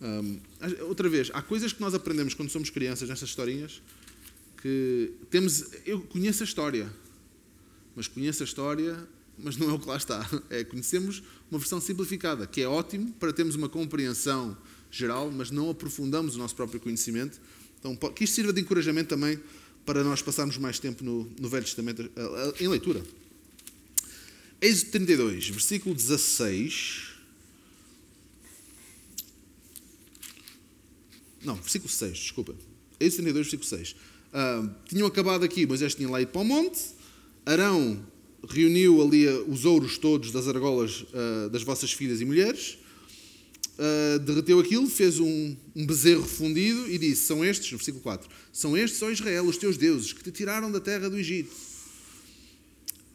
Um, 0.00 0.38
outra 0.82 1.08
vez, 1.08 1.28
há 1.34 1.42
coisas 1.42 1.72
que 1.72 1.80
nós 1.80 1.92
aprendemos 1.92 2.34
quando 2.34 2.50
somos 2.50 2.70
crianças 2.70 3.08
nestas 3.08 3.30
historinhas 3.30 3.82
que 4.58 5.12
temos. 5.28 5.72
Eu 5.84 6.00
conheço 6.02 6.44
a 6.44 6.46
história, 6.46 6.88
mas 7.96 8.06
conheço 8.06 8.44
a 8.44 8.46
história, 8.46 8.96
mas 9.36 9.56
não 9.56 9.70
é 9.70 9.72
o 9.72 9.78
que 9.80 9.88
lá 9.88 9.96
está. 9.96 10.24
É 10.50 10.62
conhecemos 10.62 11.20
uma 11.50 11.58
versão 11.58 11.80
simplificada, 11.80 12.46
que 12.46 12.60
é 12.60 12.68
ótimo 12.68 13.12
para 13.14 13.32
termos 13.32 13.56
uma 13.56 13.68
compreensão 13.68 14.56
geral, 14.88 15.32
mas 15.32 15.50
não 15.50 15.68
aprofundamos 15.68 16.36
o 16.36 16.38
nosso 16.38 16.54
próprio 16.54 16.78
conhecimento. 16.78 17.40
Então, 17.80 17.96
que 17.96 18.22
isto 18.22 18.34
sirva 18.34 18.52
de 18.52 18.60
encorajamento 18.60 19.08
também 19.08 19.40
para 19.84 20.04
nós 20.04 20.22
passarmos 20.22 20.56
mais 20.58 20.78
tempo 20.78 21.02
no, 21.02 21.28
no 21.40 21.48
Velho 21.48 21.64
Testamento 21.64 22.08
em 22.60 22.68
leitura. 22.68 23.02
Êxodo 24.62 24.92
32, 24.92 25.48
versículo 25.48 25.92
16. 25.92 27.08
Não, 31.44 31.56
versículo 31.56 31.90
6, 31.90 32.16
desculpa. 32.16 32.54
Êxodo 33.00 33.24
32, 33.24 33.46
versículo 33.48 33.68
6. 33.68 33.90
Uh, 33.90 34.70
tinham 34.88 35.08
acabado 35.08 35.44
aqui, 35.44 35.66
Moisés 35.66 35.96
tinha 35.96 36.08
lá 36.08 36.22
ido 36.22 36.30
para 36.30 36.42
o 36.42 36.44
monte. 36.44 36.80
Arão 37.44 38.06
reuniu 38.48 39.02
ali 39.02 39.26
os 39.48 39.64
ouros 39.64 39.98
todos 39.98 40.30
das 40.30 40.46
argolas 40.46 41.06
uh, 41.12 41.50
das 41.50 41.64
vossas 41.64 41.90
filhas 41.92 42.20
e 42.20 42.24
mulheres. 42.24 42.78
Uh, 43.72 44.20
derreteu 44.20 44.60
aquilo, 44.60 44.88
fez 44.88 45.18
um, 45.18 45.56
um, 45.74 45.84
bezerro 45.84 46.22
fundido 46.22 46.88
e 46.88 46.98
disse: 46.98 47.22
São 47.22 47.44
estes, 47.44 47.72
no 47.72 47.78
versículo 47.78 48.00
4, 48.04 48.30
são 48.52 48.76
estes, 48.76 49.02
ó 49.02 49.10
Israel, 49.10 49.44
os 49.44 49.56
teus 49.56 49.76
deuses, 49.76 50.12
que 50.12 50.22
te 50.22 50.30
tiraram 50.30 50.70
da 50.70 50.78
terra 50.78 51.10
do 51.10 51.18
Egito. 51.18 51.71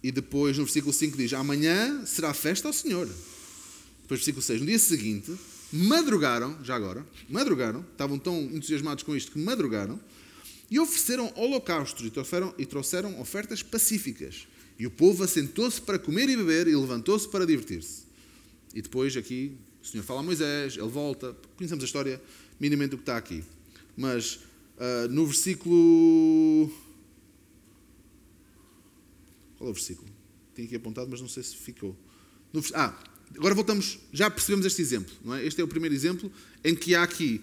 E 0.03 0.11
depois, 0.11 0.57
no 0.57 0.63
versículo 0.63 0.93
5, 0.93 1.17
diz: 1.17 1.33
Amanhã 1.33 2.05
será 2.05 2.33
festa 2.33 2.67
ao 2.67 2.73
Senhor. 2.73 3.07
Depois, 3.07 4.19
versículo 4.19 4.41
6, 4.41 4.61
no 4.61 4.67
dia 4.67 4.79
seguinte, 4.79 5.35
madrugaram, 5.71 6.57
já 6.63 6.75
agora, 6.75 7.05
madrugaram, 7.29 7.85
estavam 7.91 8.17
tão 8.17 8.41
entusiasmados 8.43 9.03
com 9.03 9.15
isto 9.15 9.31
que 9.31 9.39
madrugaram, 9.39 9.99
e 10.69 10.79
ofereceram 10.79 11.31
holocaustos 11.35 12.05
e 12.05 12.09
trouxeram, 12.09 12.53
e 12.57 12.65
trouxeram 12.65 13.19
ofertas 13.19 13.63
pacíficas. 13.63 14.47
E 14.79 14.85
o 14.85 14.91
povo 14.91 15.23
assentou-se 15.23 15.81
para 15.81 15.97
comer 15.97 16.29
e 16.29 16.37
beber 16.37 16.67
e 16.67 16.75
levantou-se 16.75 17.27
para 17.27 17.45
divertir-se. 17.45 18.03
E 18.73 18.81
depois, 18.81 19.17
aqui, 19.17 19.57
o 19.81 19.85
Senhor 19.87 20.03
fala 20.03 20.19
a 20.19 20.23
Moisés, 20.23 20.77
ele 20.77 20.87
volta. 20.87 21.35
Conhecemos 21.55 21.83
a 21.83 21.87
história 21.87 22.21
minimamente 22.59 22.91
do 22.91 22.97
que 22.97 23.03
está 23.03 23.17
aqui. 23.17 23.43
Mas 23.95 24.35
uh, 24.77 25.07
no 25.09 25.25
versículo. 25.25 26.71
Qual 29.57 29.67
é 29.67 29.71
o 29.71 29.73
versículo? 29.73 30.07
Tenho 30.53 30.67
aqui 30.67 30.75
apontado, 30.75 31.09
mas 31.09 31.21
não 31.21 31.27
sei 31.27 31.43
se 31.43 31.55
ficou. 31.55 31.95
No... 32.53 32.61
Ah, 32.73 32.97
agora 33.35 33.53
voltamos. 33.53 33.99
Já 34.11 34.29
percebemos 34.29 34.65
este 34.65 34.81
exemplo, 34.81 35.13
não 35.23 35.35
é? 35.35 35.45
Este 35.45 35.61
é 35.61 35.63
o 35.63 35.67
primeiro 35.67 35.93
exemplo 35.93 36.31
em 36.63 36.75
que 36.75 36.95
há 36.95 37.03
aqui. 37.03 37.41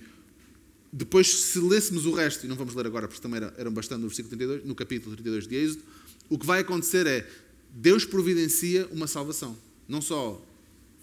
Depois, 0.93 1.29
se 1.29 1.59
lêssemos 1.59 2.07
o 2.07 2.13
resto, 2.13 2.47
e 2.47 2.49
não 2.49 2.57
vamos 2.57 2.75
ler 2.75 2.87
agora, 2.87 3.09
porque 3.09 3.21
também 3.21 3.41
eram 3.57 3.73
bastante 3.73 4.01
no 4.01 4.07
versículo 4.07 4.37
32, 4.37 4.65
no 4.65 4.75
capítulo 4.75 5.17
32 5.17 5.49
de 5.49 5.57
Êxodo, 5.57 5.83
o 6.29 6.39
que 6.39 6.47
vai 6.47 6.61
acontecer 6.61 7.07
é 7.07 7.29
Deus 7.71 8.05
providencia 8.05 8.89
uma 8.93 9.09
salvação. 9.09 9.59
Não 9.89 10.01
só 10.01 10.41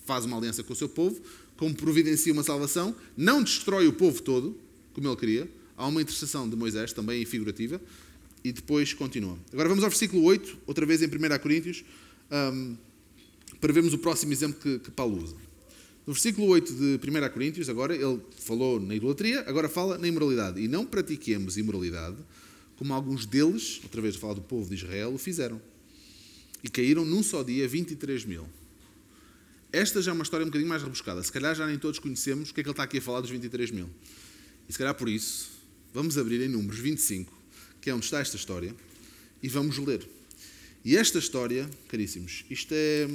faz 0.05 0.25
uma 0.25 0.37
aliança 0.37 0.63
com 0.63 0.71
o 0.71 0.75
seu 0.75 0.87
povo, 0.87 1.21
como 1.57 1.75
providencia 1.75 2.31
uma 2.33 2.43
salvação, 2.43 2.95
não 3.15 3.43
destrói 3.43 3.87
o 3.87 3.93
povo 3.93 4.21
todo, 4.21 4.57
como 4.93 5.07
ele 5.07 5.15
queria. 5.15 5.51
Há 5.77 5.87
uma 5.87 6.01
intercessão 6.01 6.49
de 6.49 6.55
Moisés, 6.55 6.93
também 6.93 7.25
figurativa, 7.25 7.81
e 8.43 8.51
depois 8.51 8.93
continua. 8.93 9.37
Agora 9.51 9.69
vamos 9.69 9.83
ao 9.83 9.89
versículo 9.89 10.23
8, 10.23 10.59
outra 10.65 10.85
vez 10.85 11.01
em 11.01 11.05
1 11.05 11.39
Coríntios, 11.39 11.83
um, 12.31 12.75
para 13.59 13.71
vermos 13.71 13.93
o 13.93 13.97
próximo 13.97 14.33
exemplo 14.33 14.59
que, 14.59 14.79
que 14.79 14.91
Paulo 14.91 15.21
usa. 15.21 15.35
No 16.05 16.13
versículo 16.13 16.47
8 16.47 16.73
de 16.73 17.09
1 17.09 17.29
Coríntios, 17.31 17.69
agora 17.69 17.95
ele 17.95 18.19
falou 18.39 18.79
na 18.79 18.95
idolatria, 18.95 19.41
agora 19.41 19.69
fala 19.69 19.97
na 19.97 20.07
imoralidade. 20.07 20.59
E 20.59 20.67
não 20.67 20.85
pratiquemos 20.85 21.57
imoralidade, 21.57 22.17
como 22.75 22.93
alguns 22.93 23.25
deles, 23.25 23.79
outra 23.83 24.01
vez 24.01 24.15
a 24.15 24.19
falar 24.19 24.33
do 24.33 24.41
povo 24.41 24.67
de 24.67 24.75
Israel, 24.75 25.13
o 25.13 25.17
fizeram. 25.17 25.61
E 26.63 26.69
caíram 26.69 27.05
num 27.05 27.21
só 27.21 27.43
dia 27.43 27.67
23 27.67 28.25
mil. 28.25 28.47
Esta 29.71 30.01
já 30.01 30.11
é 30.11 30.13
uma 30.13 30.23
história 30.23 30.43
um 30.43 30.49
bocadinho 30.49 30.67
mais 30.67 30.81
rebuscada. 30.81 31.21
Se 31.23 31.31
calhar 31.31 31.55
já 31.55 31.65
nem 31.65 31.77
todos 31.77 31.99
conhecemos 31.99 32.49
o 32.49 32.53
que 32.53 32.59
é 32.59 32.63
que 32.63 32.69
ele 32.69 32.73
está 32.73 32.83
aqui 32.83 32.97
a 32.97 33.01
falar 33.01 33.21
dos 33.21 33.29
23 33.29 33.71
mil. 33.71 33.89
E 34.67 34.73
se 34.73 34.77
calhar 34.77 34.93
por 34.95 35.07
isso, 35.07 35.51
vamos 35.93 36.17
abrir 36.17 36.41
em 36.41 36.49
Números 36.49 36.79
25, 36.79 37.31
que 37.81 37.89
é 37.89 37.93
onde 37.93 38.05
está 38.05 38.19
esta 38.19 38.35
história, 38.35 38.75
e 39.41 39.49
vamos 39.49 39.77
ler. 39.77 40.07
E 40.85 40.95
esta 40.95 41.17
história, 41.17 41.69
caríssimos, 41.87 42.45
isto 42.49 42.73
é. 42.73 43.07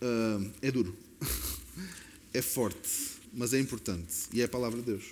Uh, 0.00 0.52
é 0.62 0.70
duro. 0.70 0.96
é 2.32 2.40
forte, 2.40 2.88
mas 3.32 3.52
é 3.52 3.58
importante. 3.58 4.14
E 4.32 4.40
é 4.40 4.44
a 4.44 4.48
palavra 4.48 4.80
de 4.80 4.86
Deus. 4.86 5.04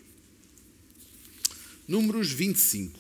Números 1.87 2.31
25. 2.31 2.99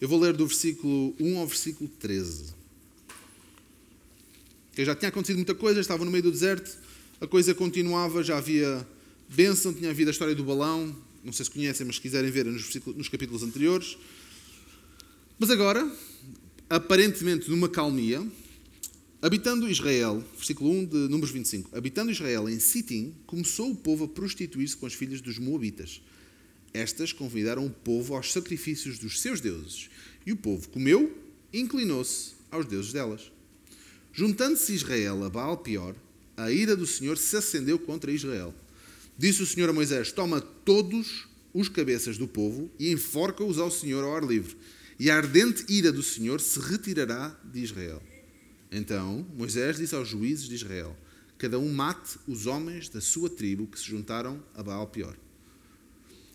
Eu 0.00 0.08
vou 0.08 0.20
ler 0.20 0.34
do 0.34 0.46
versículo 0.46 1.14
1 1.20 1.38
ao 1.38 1.46
versículo 1.46 1.88
13 2.00 2.56
que 4.76 4.84
já 4.84 4.94
tinha 4.94 5.08
acontecido 5.08 5.36
muita 5.36 5.54
coisa, 5.54 5.80
estava 5.80 6.04
no 6.04 6.10
meio 6.10 6.22
do 6.22 6.30
deserto, 6.30 6.76
a 7.18 7.26
coisa 7.26 7.54
continuava, 7.54 8.22
já 8.22 8.36
havia 8.36 8.86
bênção, 9.26 9.72
tinha 9.72 9.88
havido 9.88 10.10
a 10.10 10.12
história 10.12 10.34
do 10.34 10.44
balão, 10.44 10.94
não 11.26 11.32
sei 11.32 11.44
se 11.44 11.50
conhecem, 11.50 11.84
mas 11.84 11.96
se 11.96 12.02
quiserem 12.02 12.30
ver 12.30 12.44
nos, 12.44 12.72
nos 12.94 13.08
capítulos 13.08 13.42
anteriores. 13.42 13.98
Mas 15.36 15.50
agora, 15.50 15.92
aparentemente 16.70 17.50
numa 17.50 17.68
calmia, 17.68 18.24
habitando 19.20 19.68
Israel, 19.68 20.24
versículo 20.36 20.70
1 20.70 20.84
de 20.86 20.96
Números 21.08 21.32
25, 21.32 21.76
habitando 21.76 22.12
Israel 22.12 22.48
em 22.48 22.60
Sitim, 22.60 23.12
começou 23.26 23.72
o 23.72 23.74
povo 23.74 24.04
a 24.04 24.08
prostituir-se 24.08 24.76
com 24.76 24.86
as 24.86 24.94
filhas 24.94 25.20
dos 25.20 25.36
Moabitas. 25.36 26.00
Estas 26.72 27.12
convidaram 27.12 27.66
o 27.66 27.70
povo 27.70 28.14
aos 28.14 28.32
sacrifícios 28.32 28.96
dos 28.96 29.20
seus 29.20 29.40
deuses, 29.40 29.90
e 30.24 30.30
o 30.30 30.36
povo 30.36 30.68
comeu 30.68 31.12
e 31.52 31.58
inclinou-se 31.58 32.34
aos 32.52 32.66
deuses 32.66 32.92
delas. 32.92 33.32
Juntando-se 34.12 34.72
Israel 34.72 35.24
a 35.24 35.28
Baal 35.28 35.58
pior, 35.58 35.96
a 36.36 36.52
ira 36.52 36.76
do 36.76 36.86
Senhor 36.86 37.18
se 37.18 37.36
acendeu 37.36 37.80
contra 37.80 38.12
Israel. 38.12 38.54
Disse 39.18 39.42
o 39.42 39.46
Senhor 39.46 39.70
a 39.70 39.72
Moisés: 39.72 40.12
Toma 40.12 40.40
todos 40.40 41.26
os 41.54 41.68
cabeças 41.68 42.18
do 42.18 42.28
povo 42.28 42.70
e 42.78 42.92
enforca-os 42.92 43.58
ao 43.58 43.70
Senhor 43.70 44.04
ao 44.04 44.14
ar 44.14 44.24
livre, 44.24 44.56
e 44.98 45.10
a 45.10 45.16
ardente 45.16 45.64
ira 45.68 45.90
do 45.90 46.02
Senhor 46.02 46.40
se 46.40 46.58
retirará 46.60 47.38
de 47.44 47.60
Israel. 47.60 48.02
Então 48.70 49.26
Moisés 49.34 49.78
disse 49.78 49.94
aos 49.94 50.08
juízes 50.08 50.48
de 50.48 50.54
Israel: 50.54 50.96
Cada 51.38 51.58
um 51.58 51.72
mate 51.72 52.18
os 52.26 52.46
homens 52.46 52.88
da 52.88 53.00
sua 53.00 53.30
tribo 53.30 53.66
que 53.66 53.78
se 53.78 53.86
juntaram 53.86 54.42
a 54.54 54.62
Baal 54.62 54.88
pior. 54.88 55.16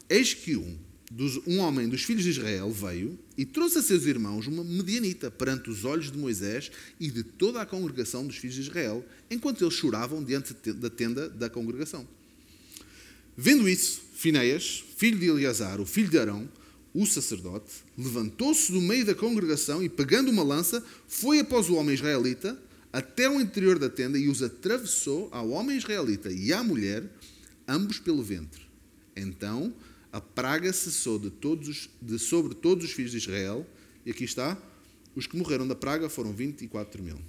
Eis 0.10 0.34
que 0.34 0.56
um 0.56 0.78
dos, 1.12 1.40
um 1.46 1.60
homem 1.60 1.88
dos 1.88 2.04
filhos 2.04 2.24
de 2.24 2.30
Israel 2.30 2.72
veio 2.72 3.20
e 3.38 3.46
trouxe 3.46 3.78
a 3.78 3.82
seus 3.82 4.06
irmãos 4.06 4.48
uma 4.48 4.64
medianita 4.64 5.30
perante 5.30 5.70
os 5.70 5.86
olhos 5.86 6.12
de 6.12 6.18
Moisés 6.18 6.72
e 7.00 7.12
de 7.12 7.24
toda 7.24 7.62
a 7.62 7.66
congregação 7.66 8.26
dos 8.26 8.38
filhos 8.38 8.56
de 8.56 8.62
Israel, 8.62 9.06
enquanto 9.30 9.64
eles 9.64 9.74
choravam 9.76 10.24
diante 10.24 10.54
da 10.74 10.90
tenda 10.90 11.30
da 11.30 11.50
congregação. 11.50 12.08
Vendo 13.44 13.68
isso, 13.68 14.04
Fineias, 14.14 14.84
filho 14.98 15.18
de 15.18 15.26
Eleazar, 15.26 15.82
o 15.82 15.86
filho 15.86 16.12
de 16.12 16.20
Arão, 16.20 16.48
o 16.94 17.08
sacerdote, 17.08 17.72
levantou-se 17.98 18.72
do 18.72 18.80
meio 18.80 19.04
da 19.04 19.16
congregação 19.16 19.82
e, 19.82 19.90
pegando 19.90 20.30
uma 20.30 20.44
lança, 20.44 20.86
foi 21.08 21.40
após 21.40 21.68
o 21.68 21.74
homem 21.74 21.96
israelita 21.96 22.56
até 22.94 23.28
o 23.28 23.42
interior 23.42 23.80
da 23.80 23.90
tenda 23.90 24.20
e 24.20 24.30
os 24.30 24.44
atravessou 24.44 25.28
ao 25.32 25.50
homem 25.50 25.76
israelita 25.76 26.32
e 26.32 26.54
à 26.54 26.64
mulher, 26.64 27.04
ambos 27.68 27.98
pelo 27.98 28.22
ventre. 28.22 28.62
Então 29.16 29.74
a 30.14 30.22
praga 30.22 30.72
cessou 30.72 31.18
de 31.18 31.32
todos, 31.32 31.90
de 32.00 32.20
sobre 32.20 32.54
todos 32.54 32.86
os 32.86 32.92
filhos 32.92 33.10
de 33.10 33.18
Israel, 33.18 33.66
e 34.06 34.12
aqui 34.12 34.24
está, 34.24 34.56
os 35.16 35.26
que 35.26 35.36
morreram 35.36 35.68
da 35.68 35.74
praga 35.74 36.10
foram 36.10 36.32
24 36.32 37.02
mil. 37.02 37.20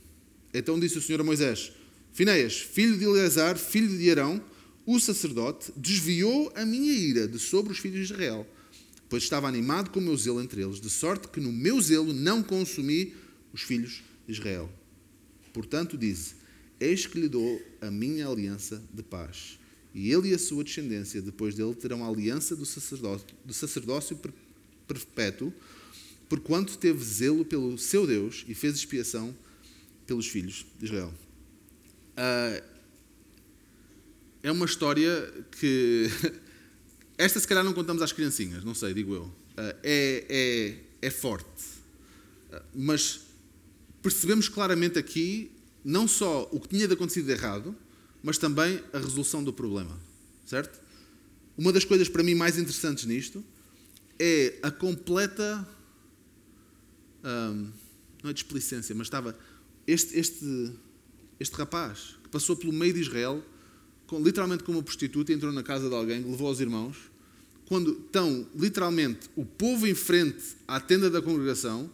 Então 0.52 0.78
disse 0.78 0.98
o 0.98 1.00
Senhor 1.00 1.22
a 1.22 1.24
Moisés: 1.24 1.72
Fineias, 2.12 2.58
filho 2.58 2.98
de 2.98 3.04
Eleazar, 3.06 3.56
filho 3.56 3.96
de 3.96 4.10
Arão, 4.10 4.44
o 4.86 4.98
sacerdote, 4.98 5.72
desviou 5.76 6.52
a 6.54 6.64
minha 6.64 6.92
ira 6.92 7.28
de 7.28 7.38
sobre 7.38 7.72
os 7.72 7.78
filhos 7.78 8.06
de 8.06 8.12
Israel, 8.12 8.46
pois 9.08 9.22
estava 9.22 9.48
animado 9.48 9.90
com 9.90 10.00
o 10.00 10.02
meu 10.02 10.16
zelo 10.16 10.40
entre 10.40 10.62
eles, 10.62 10.80
de 10.80 10.90
sorte 10.90 11.28
que 11.28 11.40
no 11.40 11.52
meu 11.52 11.80
zelo 11.80 12.12
não 12.12 12.42
consumi 12.42 13.14
os 13.52 13.62
filhos 13.62 14.02
de 14.26 14.32
Israel. 14.32 14.70
Portanto, 15.52 15.96
disse: 15.96 16.34
Eis 16.80 17.06
que 17.06 17.20
lhe 17.20 17.28
dou 17.28 17.60
a 17.80 17.90
minha 17.90 18.26
aliança 18.26 18.82
de 18.92 19.02
paz 19.02 19.58
e 19.94 20.10
ele 20.10 20.30
e 20.30 20.34
a 20.34 20.38
sua 20.38 20.64
descendência, 20.64 21.20
depois 21.20 21.54
dele, 21.54 21.74
terão 21.74 22.04
a 22.04 22.08
aliança 22.08 22.56
do 22.56 22.64
sacerdócio, 22.64 23.26
do 23.44 23.52
sacerdócio 23.52 24.18
perpétuo, 24.86 25.52
porquanto 26.28 26.78
teve 26.78 27.04
zelo 27.04 27.44
pelo 27.44 27.76
seu 27.76 28.06
Deus 28.06 28.44
e 28.48 28.54
fez 28.54 28.74
expiação 28.74 29.34
pelos 30.06 30.26
filhos 30.26 30.64
de 30.78 30.86
Israel. 30.86 31.12
Uh, 32.12 32.71
é 34.42 34.50
uma 34.50 34.66
história 34.66 35.32
que. 35.58 36.08
Esta, 37.16 37.38
se 37.38 37.46
calhar, 37.46 37.62
não 37.62 37.72
contamos 37.72 38.02
às 38.02 38.12
criancinhas, 38.12 38.64
não 38.64 38.74
sei, 38.74 38.92
digo 38.92 39.14
eu. 39.14 39.22
Uh, 39.24 39.76
é, 39.82 40.26
é, 40.28 41.06
é 41.06 41.10
forte. 41.10 41.62
Uh, 42.50 42.60
mas 42.74 43.20
percebemos 44.02 44.48
claramente 44.48 44.98
aqui 44.98 45.52
não 45.84 46.08
só 46.08 46.48
o 46.50 46.58
que 46.58 46.68
tinha 46.68 46.88
de 46.88 46.94
acontecido 46.94 47.26
de 47.26 47.32
errado, 47.32 47.76
mas 48.22 48.38
também 48.38 48.82
a 48.92 48.98
resolução 48.98 49.44
do 49.44 49.52
problema. 49.52 49.98
Certo? 50.46 50.80
Uma 51.56 51.72
das 51.72 51.84
coisas 51.84 52.08
para 52.08 52.22
mim 52.22 52.34
mais 52.34 52.58
interessantes 52.58 53.04
nisto 53.04 53.44
é 54.18 54.58
a 54.62 54.70
completa. 54.70 55.66
Um, 57.24 57.70
não 58.22 58.30
é 58.30 58.32
displicência, 58.32 58.94
mas 58.94 59.06
estava. 59.06 59.36
Este, 59.86 60.18
este, 60.18 60.72
este 61.40 61.56
rapaz 61.56 62.16
que 62.22 62.28
passou 62.30 62.56
pelo 62.56 62.72
meio 62.72 62.94
de 62.94 63.00
Israel, 63.00 63.44
literalmente 64.20 64.64
como 64.64 64.78
uma 64.78 64.84
prostituta, 64.84 65.32
entrou 65.32 65.52
na 65.52 65.62
casa 65.62 65.88
de 65.88 65.94
alguém, 65.94 66.22
levou 66.22 66.48
aos 66.48 66.60
irmãos. 66.60 66.96
Quando 67.66 67.92
estão, 67.92 68.46
literalmente, 68.54 69.30
o 69.34 69.44
povo 69.44 69.86
em 69.86 69.94
frente 69.94 70.56
à 70.66 70.78
tenda 70.80 71.08
da 71.08 71.22
congregação, 71.22 71.90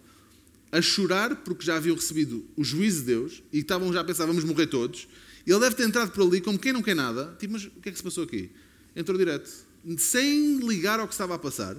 a 0.71 0.83
chorar 0.83 1.37
porque 1.37 1.65
já 1.65 1.77
haviam 1.77 1.95
recebido 1.95 2.45
o 2.57 2.65
juízo 2.65 3.01
de 3.01 3.07
Deus 3.07 3.43
e 3.53 3.59
estavam 3.59 3.93
já 3.93 4.01
a 4.01 4.05
pensar, 4.05 4.27
vamos 4.27 4.45
morrer 4.45 4.67
todos. 4.67 5.09
Ele 5.47 5.59
deve 5.61 5.77
ter 5.77 5.85
entrado 5.85 6.11
por 6.11 6.27
ali 6.27 6.41
como 6.41 6.59
quem 6.59 6.73
não 6.73 6.83
quer 6.83 6.95
nada. 6.95 7.35
Tipo, 7.39 7.55
mas 7.55 7.65
o 7.65 7.71
que 7.71 7.89
é 7.89 7.93
que 7.93 7.97
se 7.97 8.05
passou 8.05 8.25
aqui? 8.25 8.51
Entrou 8.95 9.17
direto, 9.17 9.51
sem 9.97 10.59
ligar 10.59 11.01
ao 11.01 11.07
que 11.07 11.15
estava 11.15 11.35
a 11.35 11.39
passar. 11.39 11.77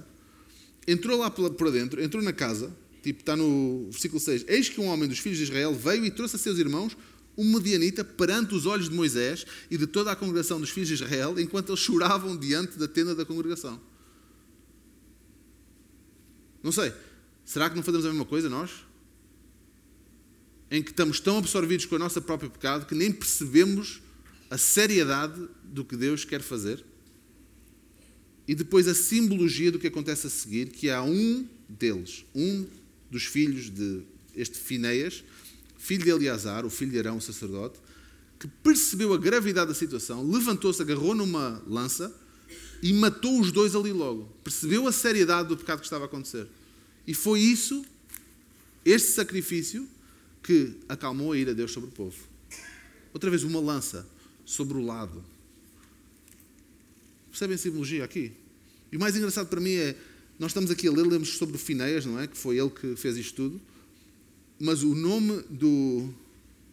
Entrou 0.86 1.18
lá 1.18 1.30
por 1.30 1.70
dentro, 1.70 2.02
entrou 2.02 2.22
na 2.22 2.32
casa, 2.32 2.74
tipo, 3.02 3.20
está 3.20 3.36
no 3.36 3.88
versículo 3.90 4.18
6. 4.18 4.46
Eis 4.48 4.68
que 4.68 4.80
um 4.80 4.86
homem 4.86 5.08
dos 5.08 5.18
filhos 5.18 5.38
de 5.38 5.44
Israel 5.44 5.74
veio 5.74 6.04
e 6.04 6.10
trouxe 6.10 6.36
a 6.36 6.38
seus 6.38 6.58
irmãos 6.58 6.96
um 7.36 7.52
medianita 7.52 8.04
perante 8.04 8.54
os 8.54 8.66
olhos 8.66 8.88
de 8.88 8.94
Moisés 8.94 9.46
e 9.70 9.76
de 9.76 9.86
toda 9.86 10.12
a 10.12 10.16
congregação 10.16 10.60
dos 10.60 10.70
filhos 10.70 10.88
de 10.88 10.94
Israel, 10.94 11.38
enquanto 11.38 11.70
eles 11.70 11.80
choravam 11.80 12.36
diante 12.36 12.78
da 12.78 12.86
tenda 12.86 13.14
da 13.14 13.24
congregação. 13.24 13.80
Não 16.62 16.72
sei, 16.72 16.92
Será 17.50 17.68
que 17.68 17.74
não 17.74 17.82
fazemos 17.82 18.06
a 18.06 18.10
mesma 18.10 18.24
coisa 18.24 18.48
nós? 18.48 18.70
Em 20.70 20.80
que 20.80 20.92
estamos 20.92 21.18
tão 21.18 21.38
absorvidos 21.38 21.84
com 21.84 21.96
o 21.96 21.98
nosso 21.98 22.22
próprio 22.22 22.48
pecado 22.48 22.86
que 22.86 22.94
nem 22.94 23.10
percebemos 23.10 24.00
a 24.48 24.56
seriedade 24.56 25.48
do 25.64 25.84
que 25.84 25.96
Deus 25.96 26.24
quer 26.24 26.42
fazer? 26.42 26.84
E 28.46 28.54
depois 28.54 28.86
a 28.86 28.94
simbologia 28.94 29.72
do 29.72 29.80
que 29.80 29.88
acontece 29.88 30.28
a 30.28 30.30
seguir, 30.30 30.68
que 30.68 30.90
há 30.90 31.02
um 31.02 31.44
deles, 31.68 32.24
um 32.32 32.68
dos 33.10 33.24
filhos 33.24 33.68
de 33.68 34.02
este 34.36 34.56
Fineias, 34.56 35.24
filho 35.80 36.04
de 36.04 36.10
Eleazar, 36.10 36.66
o 36.66 36.70
filho 36.70 36.92
de 36.92 36.98
Arão, 36.98 37.16
o 37.16 37.20
sacerdote, 37.22 37.80
que 38.38 38.46
percebeu 38.46 39.14
a 39.14 39.18
gravidade 39.18 39.68
da 39.68 39.74
situação, 39.74 40.28
levantou-se, 40.28 40.80
agarrou 40.80 41.14
numa 41.14 41.62
lança 41.66 42.14
e 42.82 42.92
matou 42.92 43.40
os 43.40 43.50
dois 43.50 43.74
ali 43.74 43.92
logo. 43.92 44.24
Percebeu 44.44 44.86
a 44.86 44.92
seriedade 44.92 45.48
do 45.48 45.56
pecado 45.56 45.78
que 45.80 45.86
estava 45.86 46.04
a 46.04 46.06
acontecer. 46.06 46.46
E 47.06 47.14
foi 47.14 47.40
isso, 47.40 47.84
este 48.84 49.12
sacrifício, 49.12 49.88
que 50.42 50.74
acalmou 50.88 51.32
a 51.32 51.38
ira 51.38 51.52
de 51.52 51.58
Deus 51.58 51.72
sobre 51.72 51.88
o 51.88 51.92
povo. 51.92 52.16
Outra 53.12 53.30
vez, 53.30 53.42
uma 53.42 53.58
lança 53.58 54.06
sobre 54.44 54.76
o 54.76 54.84
lado. 54.84 55.24
Percebem 57.30 57.54
a 57.54 57.58
simbologia 57.58 58.04
aqui? 58.04 58.32
E 58.92 58.96
o 58.96 59.00
mais 59.00 59.16
engraçado 59.16 59.48
para 59.48 59.60
mim 59.60 59.74
é, 59.74 59.96
nós 60.38 60.50
estamos 60.50 60.70
aqui 60.70 60.88
a 60.88 60.92
ler, 60.92 61.06
lemos 61.06 61.36
sobre 61.36 61.56
o 61.56 61.58
Fineias, 61.58 62.04
não 62.04 62.18
é? 62.18 62.26
Que 62.26 62.36
foi 62.36 62.58
ele 62.58 62.70
que 62.70 62.96
fez 62.96 63.16
isto 63.16 63.34
tudo. 63.34 63.60
Mas 64.60 64.82
o 64.82 64.94
nome 64.94 65.42
do, 65.48 66.12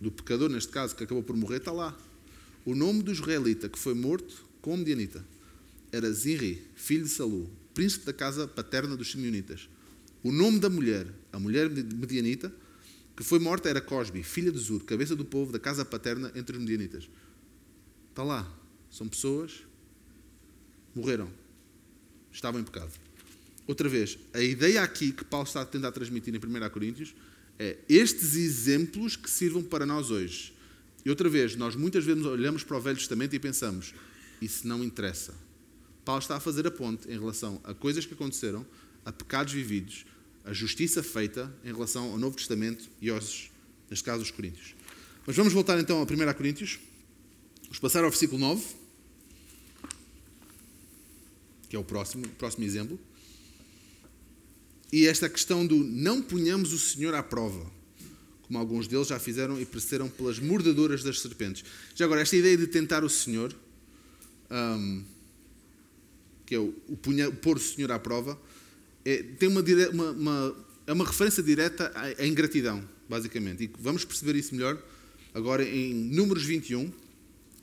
do 0.01 0.11
pecador, 0.11 0.49
neste 0.49 0.69
caso, 0.69 0.93
que 0.93 1.05
acabou 1.05 1.23
por 1.23 1.37
morrer, 1.37 1.57
está 1.57 1.71
lá. 1.71 1.97
O 2.65 2.75
nome 2.75 3.01
do 3.01 3.13
israelita 3.13 3.69
que 3.69 3.79
foi 3.79 3.93
morto 3.93 4.43
com 4.61 4.73
a 4.73 4.77
medianita 4.77 5.23
era 5.89 6.11
Zinri, 6.11 6.61
filho 6.75 7.05
de 7.05 7.09
Salu, 7.09 7.49
príncipe 7.73 8.05
da 8.05 8.11
casa 8.11 8.45
paterna 8.45 8.97
dos 8.97 9.09
simeonitas. 9.09 9.69
O 10.21 10.33
nome 10.33 10.59
da 10.59 10.69
mulher, 10.69 11.07
a 11.31 11.39
mulher 11.39 11.69
medianita, 11.69 12.53
que 13.15 13.23
foi 13.23 13.39
morta 13.39 13.69
era 13.69 13.79
Cosbi, 13.79 14.21
filha 14.21 14.51
de 14.51 14.59
Zur, 14.59 14.83
cabeça 14.83 15.15
do 15.15 15.23
povo 15.23 15.53
da 15.53 15.59
casa 15.59 15.85
paterna 15.85 16.29
entre 16.35 16.57
os 16.57 16.61
medianitas. 16.61 17.09
Está 18.09 18.21
lá. 18.23 18.45
São 18.91 19.07
pessoas 19.07 19.63
morreram. 20.93 21.29
Estavam 22.33 22.59
em 22.59 22.63
pecado. 22.63 22.91
Outra 23.65 23.87
vez, 23.87 24.17
a 24.33 24.41
ideia 24.41 24.81
aqui 24.81 25.11
que 25.11 25.23
Paulo 25.23 25.47
está 25.47 25.61
a 25.61 25.65
tentar 25.65 25.91
transmitir 25.91 26.35
em 26.35 26.37
1 26.37 26.69
Coríntios 26.69 27.15
é 27.59 27.77
estes 27.89 28.35
exemplos 28.35 29.15
que 29.15 29.29
sirvam 29.29 29.63
para 29.63 29.85
nós 29.85 30.11
hoje. 30.11 30.53
E 31.03 31.09
outra 31.09 31.29
vez, 31.29 31.55
nós 31.55 31.75
muitas 31.75 32.03
vezes 32.03 32.25
olhamos 32.25 32.63
para 32.63 32.77
o 32.77 32.81
Velho 32.81 32.97
Testamento 32.97 33.35
e 33.35 33.39
pensamos, 33.39 33.93
isso 34.41 34.67
não 34.67 34.83
interessa. 34.83 35.33
Paulo 36.03 36.21
está 36.21 36.37
a 36.37 36.39
fazer 36.39 36.67
a 36.67 36.71
ponte 36.71 37.07
em 37.09 37.17
relação 37.19 37.59
a 37.63 37.73
coisas 37.73 38.05
que 38.05 38.13
aconteceram, 38.13 38.65
a 39.03 39.11
pecados 39.11 39.53
vividos, 39.53 40.05
a 40.43 40.53
justiça 40.53 41.01
feita 41.03 41.53
em 41.63 41.71
relação 41.71 42.11
ao 42.11 42.17
Novo 42.17 42.37
Testamento 42.37 42.89
e 43.01 43.09
aos, 43.09 43.49
neste 43.89 44.03
caso, 44.03 44.21
os 44.21 44.31
Coríntios. 44.31 44.75
Mas 45.25 45.35
vamos 45.35 45.51
voltar 45.51 45.77
então 45.79 45.99
a 45.99 46.03
1 46.03 46.33
Coríntios. 46.33 46.79
Vamos 47.63 47.79
passar 47.79 48.03
ao 48.03 48.09
versículo 48.09 48.39
9, 48.39 48.63
que 51.69 51.75
é 51.75 51.79
o 51.79 51.83
próximo, 51.83 52.25
o 52.25 52.29
próximo 52.29 52.63
exemplo. 52.63 52.97
E 54.91 55.05
esta 55.05 55.29
questão 55.29 55.65
do 55.65 55.75
não 55.83 56.21
punhamos 56.21 56.71
o 56.71 56.79
Senhor 56.79 57.13
à 57.13 57.21
prova, 57.21 57.69
como 58.43 58.57
alguns 58.57 58.87
deles 58.87 59.07
já 59.07 59.19
fizeram 59.19 59.59
e 59.59 59.65
pereceram 59.65 60.07
pelas 60.07 60.39
mordeduras 60.39 61.03
das 61.03 61.19
serpentes. 61.19 61.65
Já 61.93 62.05
agora, 62.05 62.21
esta 62.21 62.35
ideia 62.35 62.57
de 62.57 62.67
tentar 62.67 63.03
o 63.03 63.09
Senhor, 63.09 63.53
um, 64.49 65.03
que 66.45 66.55
é 66.55 66.59
o, 66.59 66.73
o 66.87 66.95
punha, 66.95 67.29
pôr 67.29 67.57
o 67.57 67.59
Senhor 67.59 67.91
à 67.91 67.99
prova, 67.99 68.39
é, 69.03 69.23
tem 69.23 69.49
uma, 69.49 69.61
uma, 69.91 70.11
uma, 70.11 70.65
é 70.87 70.93
uma 70.93 71.05
referência 71.05 71.43
direta 71.43 71.91
à, 71.93 72.23
à 72.23 72.27
ingratidão, 72.27 72.87
basicamente. 73.09 73.65
E 73.65 73.71
vamos 73.79 74.05
perceber 74.05 74.37
isso 74.37 74.55
melhor 74.55 74.81
agora 75.33 75.63
em 75.63 75.93
Números 75.93 76.43
21, 76.43 76.91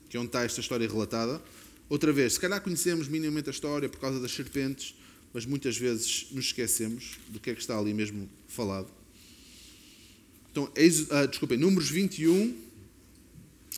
que 0.07 0.15
é 0.15 0.19
onde 0.19 0.27
está 0.27 0.43
esta 0.43 0.61
história 0.61 0.87
relatada. 0.87 1.41
Outra 1.89 2.13
vez, 2.13 2.33
se 2.33 2.39
calhar 2.39 2.61
conhecemos 2.61 3.07
minimamente 3.07 3.49
a 3.49 3.51
história 3.51 3.89
por 3.89 3.99
causa 3.99 4.19
das 4.19 4.31
serpentes, 4.31 4.95
mas 5.35 5.45
muitas 5.45 5.75
vezes 5.75 6.27
nos 6.31 6.45
esquecemos 6.45 7.17
do 7.27 7.41
que 7.41 7.49
é 7.49 7.53
que 7.53 7.59
está 7.59 7.77
ali 7.77 7.93
mesmo 7.93 8.29
falado. 8.47 8.87
Então, 10.49 10.71
eis, 10.73 11.11
ah, 11.11 11.25
desculpem, 11.25 11.57
Números 11.57 11.89
21, 11.89 12.55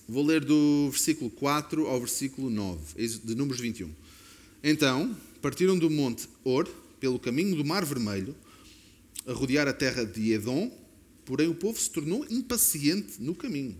vou 0.08 0.24
ler 0.24 0.46
do 0.46 0.90
versículo 0.92 1.32
4 1.32 1.88
ao 1.88 2.00
versículo 2.00 2.52
9, 2.52 3.08
de 3.24 3.34
Números 3.34 3.60
21. 3.60 3.90
Então, 4.64 5.18
partiram 5.42 5.76
do 5.80 5.90
monte 5.90 6.30
Or, 6.44 6.70
pelo 7.00 7.18
caminho 7.18 7.56
do 7.56 7.66
Mar 7.66 7.84
Vermelho, 7.84 8.36
a 9.26 9.34
rodear 9.34 9.68
a 9.68 9.74
terra 9.74 10.06
de 10.06 10.34
Edom, 10.34 10.72
porém 11.26 11.48
o 11.48 11.56
povo 11.56 11.80
se 11.80 11.90
tornou 11.90 12.24
impaciente 12.30 13.20
no 13.20 13.34
caminho. 13.34 13.76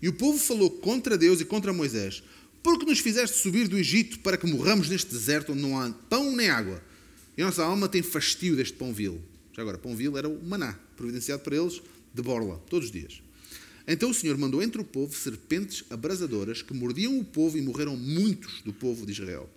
E 0.00 0.08
o 0.08 0.14
povo 0.14 0.38
falou 0.38 0.70
contra 0.70 1.18
Deus 1.18 1.42
e 1.42 1.44
contra 1.44 1.74
Moisés: 1.74 2.22
Por 2.62 2.78
que 2.78 2.86
nos 2.86 3.00
fizeste 3.00 3.36
subir 3.36 3.68
do 3.68 3.76
Egito 3.76 4.20
para 4.20 4.38
que 4.38 4.46
morramos 4.46 4.88
neste 4.88 5.10
deserto 5.10 5.52
onde 5.52 5.60
não 5.60 5.78
há 5.78 5.90
pão 6.08 6.34
nem 6.34 6.48
água? 6.48 6.87
E 7.38 7.42
a 7.42 7.46
nossa 7.46 7.62
alma 7.62 7.88
tem 7.88 8.02
fastio 8.02 8.56
deste 8.56 8.74
pão 8.74 8.92
vil. 8.92 9.22
Já 9.52 9.62
agora, 9.62 9.78
pão 9.78 9.94
vil 9.94 10.18
era 10.18 10.28
o 10.28 10.44
maná, 10.44 10.76
providenciado 10.96 11.40
para 11.40 11.54
eles 11.54 11.80
de 12.12 12.20
borla, 12.20 12.60
todos 12.68 12.86
os 12.86 12.92
dias. 12.92 13.22
Então 13.86 14.10
o 14.10 14.14
Senhor 14.14 14.36
mandou 14.36 14.60
entre 14.60 14.80
o 14.80 14.84
povo 14.84 15.14
serpentes 15.14 15.84
abrasadoras 15.88 16.62
que 16.62 16.74
mordiam 16.74 17.16
o 17.16 17.24
povo 17.24 17.56
e 17.56 17.62
morreram 17.62 17.96
muitos 17.96 18.60
do 18.62 18.72
povo 18.72 19.06
de 19.06 19.12
Israel. 19.12 19.48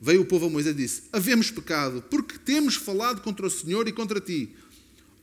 Veio 0.00 0.22
o 0.22 0.24
povo 0.24 0.46
a 0.46 0.50
Moisés 0.50 0.76
e 0.76 0.78
disse: 0.78 1.02
Havemos 1.12 1.50
pecado, 1.50 2.02
porque 2.08 2.38
temos 2.38 2.76
falado 2.76 3.20
contra 3.20 3.46
o 3.46 3.50
Senhor 3.50 3.88
e 3.88 3.92
contra 3.92 4.20
ti. 4.20 4.50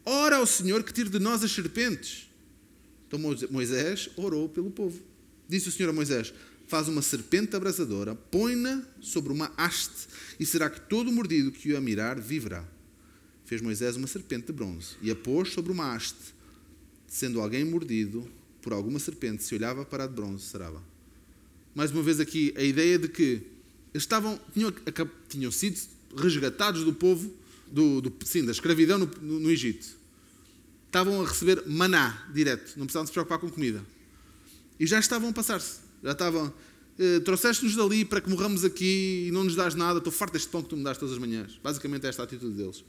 Ora 0.05 0.35
ao 0.35 0.45
Senhor 0.45 0.83
que 0.83 0.93
tire 0.93 1.09
de 1.09 1.19
nós 1.19 1.45
as 1.45 1.51
serpentes. 1.51 2.29
Então 3.07 3.19
Moisés 3.49 4.09
orou 4.17 4.49
pelo 4.49 4.69
povo. 4.69 4.99
Disse 5.47 5.69
o 5.69 5.71
Senhor 5.71 5.89
a 5.89 5.93
Moisés: 5.93 6.33
Faz 6.67 6.89
uma 6.89 7.01
serpente 7.01 7.55
abrasadora, 7.55 8.15
põe-na 8.15 8.83
sobre 9.01 9.31
uma 9.31 9.51
haste, 9.55 10.07
e 10.39 10.45
será 10.45 10.69
que 10.69 10.79
todo 10.79 11.11
mordido 11.11 11.51
que 11.51 11.73
o 11.73 11.77
a 11.77 11.81
mirar 11.81 12.19
viverá. 12.19 12.65
Fez 13.45 13.61
Moisés 13.61 13.95
uma 13.95 14.07
serpente 14.07 14.47
de 14.47 14.53
bronze 14.53 14.95
e 15.01 15.11
a 15.11 15.15
pôs 15.15 15.51
sobre 15.51 15.71
uma 15.71 15.93
haste. 15.93 16.33
Sendo 17.07 17.41
alguém 17.41 17.65
mordido 17.65 18.29
por 18.61 18.71
alguma 18.71 18.99
serpente, 18.99 19.43
se 19.43 19.55
olhava 19.55 19.83
para 19.83 20.03
a 20.03 20.07
de 20.07 20.13
bronze, 20.13 20.45
sarava. 20.45 20.81
Mais 21.73 21.91
uma 21.91 22.03
vez 22.03 22.19
aqui 22.19 22.53
a 22.55 22.63
ideia 22.63 22.99
de 22.99 23.07
que 23.07 23.41
estavam, 23.93 24.39
tinham, 24.53 24.71
tinham 25.27 25.51
sido 25.51 25.79
resgatados 26.15 26.83
do 26.83 26.93
povo, 26.93 27.33
do, 27.67 28.01
do, 28.01 28.13
sim, 28.25 28.45
da 28.45 28.51
escravidão 28.51 28.97
no, 28.97 29.09
no, 29.21 29.39
no, 29.39 29.49
Egito. 29.51 29.97
Estavam 30.85 31.21
a 31.21 31.27
receber 31.27 31.63
maná 31.67 32.27
direto, 32.33 32.77
não 32.77 32.85
precisavam 32.85 33.07
se 33.07 33.13
preocupar 33.13 33.39
com 33.39 33.49
comida. 33.49 33.83
E 34.79 34.87
já 34.87 34.99
estavam 34.99 35.29
a 35.29 35.33
passar-se. 35.33 35.79
Já 36.03 36.13
estavam, 36.13 36.53
trouxeste-nos 37.23 37.75
dali 37.75 38.03
para 38.03 38.19
que 38.19 38.29
morramos 38.29 38.63
aqui 38.65 39.25
e 39.27 39.31
não 39.31 39.43
nos 39.43 39.55
dás 39.55 39.75
nada, 39.75 39.99
estou 39.99 40.11
farto 40.11 40.33
deste 40.33 40.49
pão 40.49 40.61
que 40.61 40.69
tu 40.69 40.77
me 40.77 40.83
dás 40.83 40.97
todas 40.97 41.13
as 41.13 41.19
manhãs. 41.19 41.59
Basicamente 41.63 42.05
esta 42.05 42.23
é 42.23 42.25
atitude 42.25 42.55
deles. 42.55 42.83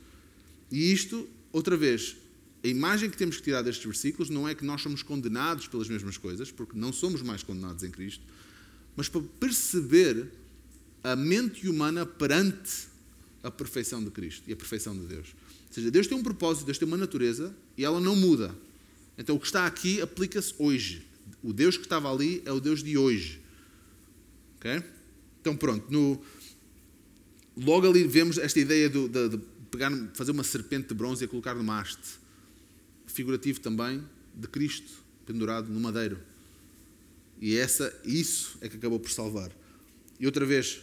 E 0.71 0.93
isto, 0.93 1.29
outra 1.53 1.77
vez, 1.77 2.17
a 2.63 2.69
imagem 2.69 3.09
que 3.09 3.17
temos 3.17 3.37
que 3.37 3.43
tirar 3.43 3.63
destes 3.63 3.85
versículos 3.85 4.29
não 4.29 4.49
é 4.49 4.55
que 4.55 4.65
nós 4.65 4.83
somos 4.83 5.03
condenados 5.03 5.67
pelas 5.67 5.89
mesmas 5.89 6.17
coisas, 6.17 6.51
porque 6.51 6.77
não 6.77 6.93
somos 6.93 7.23
mais 7.23 7.43
condenados 7.43 7.83
em 7.83 7.91
Cristo, 7.91 8.23
mas 8.97 9.09
para 9.09 9.23
perceber 9.39 10.29
a 11.03 11.17
mente 11.17 11.69
humana 11.69 12.05
perante 12.05 12.89
a 13.43 13.51
perfeição 13.51 14.03
de 14.05 14.11
Cristo 14.11 14.43
e 14.47 14.53
a 14.53 14.57
perfeição 14.57 14.95
de 14.95 15.07
Deus. 15.07 15.29
Ou 15.69 15.75
seja, 15.75 15.91
Deus 15.91 16.07
tem 16.07 16.19
um 16.19 16.23
propósito, 16.23 16.67
Deus 16.67 16.79
tem 16.79 16.87
uma 16.87 16.97
natureza 16.97 17.55
e 17.79 17.85
ela 17.85 18.01
não 18.01 18.15
muda. 18.15 18.55
Então 19.17 19.37
o 19.37 19.41
que 19.41 19.47
está 19.47 19.67
aqui 19.67 20.01
aplica-se 20.01 20.55
hoje. 20.59 21.07
O 21.43 21.53
Deus 21.53 21.77
que 21.77 21.85
estava 21.85 22.13
ali 22.13 22.43
é 22.45 22.53
o 22.53 22.61
Deus 22.61 22.83
de 22.83 22.99
hoje. 22.99 23.41
Ok? 24.61 24.85
Então 25.41 25.57
pronto, 25.57 25.91
no, 25.91 26.23
logo 27.57 27.89
ali 27.89 28.07
vemos 28.07 28.37
esta 28.37 28.61
ideia 28.61 28.91
de, 28.91 29.09
de, 29.09 29.29
de 29.31 29.39
pegar, 29.71 29.91
fazer 30.13 30.33
uma 30.33 30.45
serpente 30.45 30.89
de 30.89 30.95
bronze 30.95 31.25
e 31.25 31.27
colocar 31.27 31.55
no 31.55 31.73
haste. 31.73 32.21
Figurativo 33.07 33.59
também 33.59 34.05
de 34.35 34.47
Cristo 34.47 34.93
pendurado 35.25 35.69
no 35.69 35.81
madeiro. 35.81 36.19
E 37.41 37.57
essa, 37.57 37.99
isso 38.05 38.59
é 38.61 38.69
que 38.69 38.77
acabou 38.77 39.01
por 39.01 39.11
salvar. 39.11 39.51
E 40.19 40.27
outra 40.27 40.45
vez, 40.45 40.83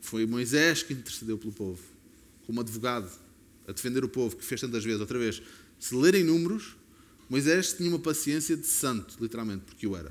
foi 0.00 0.24
Moisés 0.24 0.82
que 0.82 0.94
intercedeu 0.94 1.36
pelo 1.36 1.52
povo, 1.52 1.82
como 2.46 2.60
advogado, 2.60 3.10
a 3.66 3.72
defender 3.72 4.02
o 4.02 4.08
povo, 4.08 4.34
que 4.34 4.44
fez 4.44 4.60
tantas 4.60 4.82
vezes. 4.82 5.00
Outra 5.00 5.18
vez, 5.18 5.42
se 5.78 5.94
lerem 5.94 6.24
números, 6.24 6.76
Moisés 7.28 7.74
tinha 7.74 7.90
uma 7.90 7.98
paciência 7.98 8.56
de 8.56 8.66
santo, 8.66 9.18
literalmente, 9.20 9.64
porque 9.66 9.86
o 9.86 9.94
era. 9.94 10.10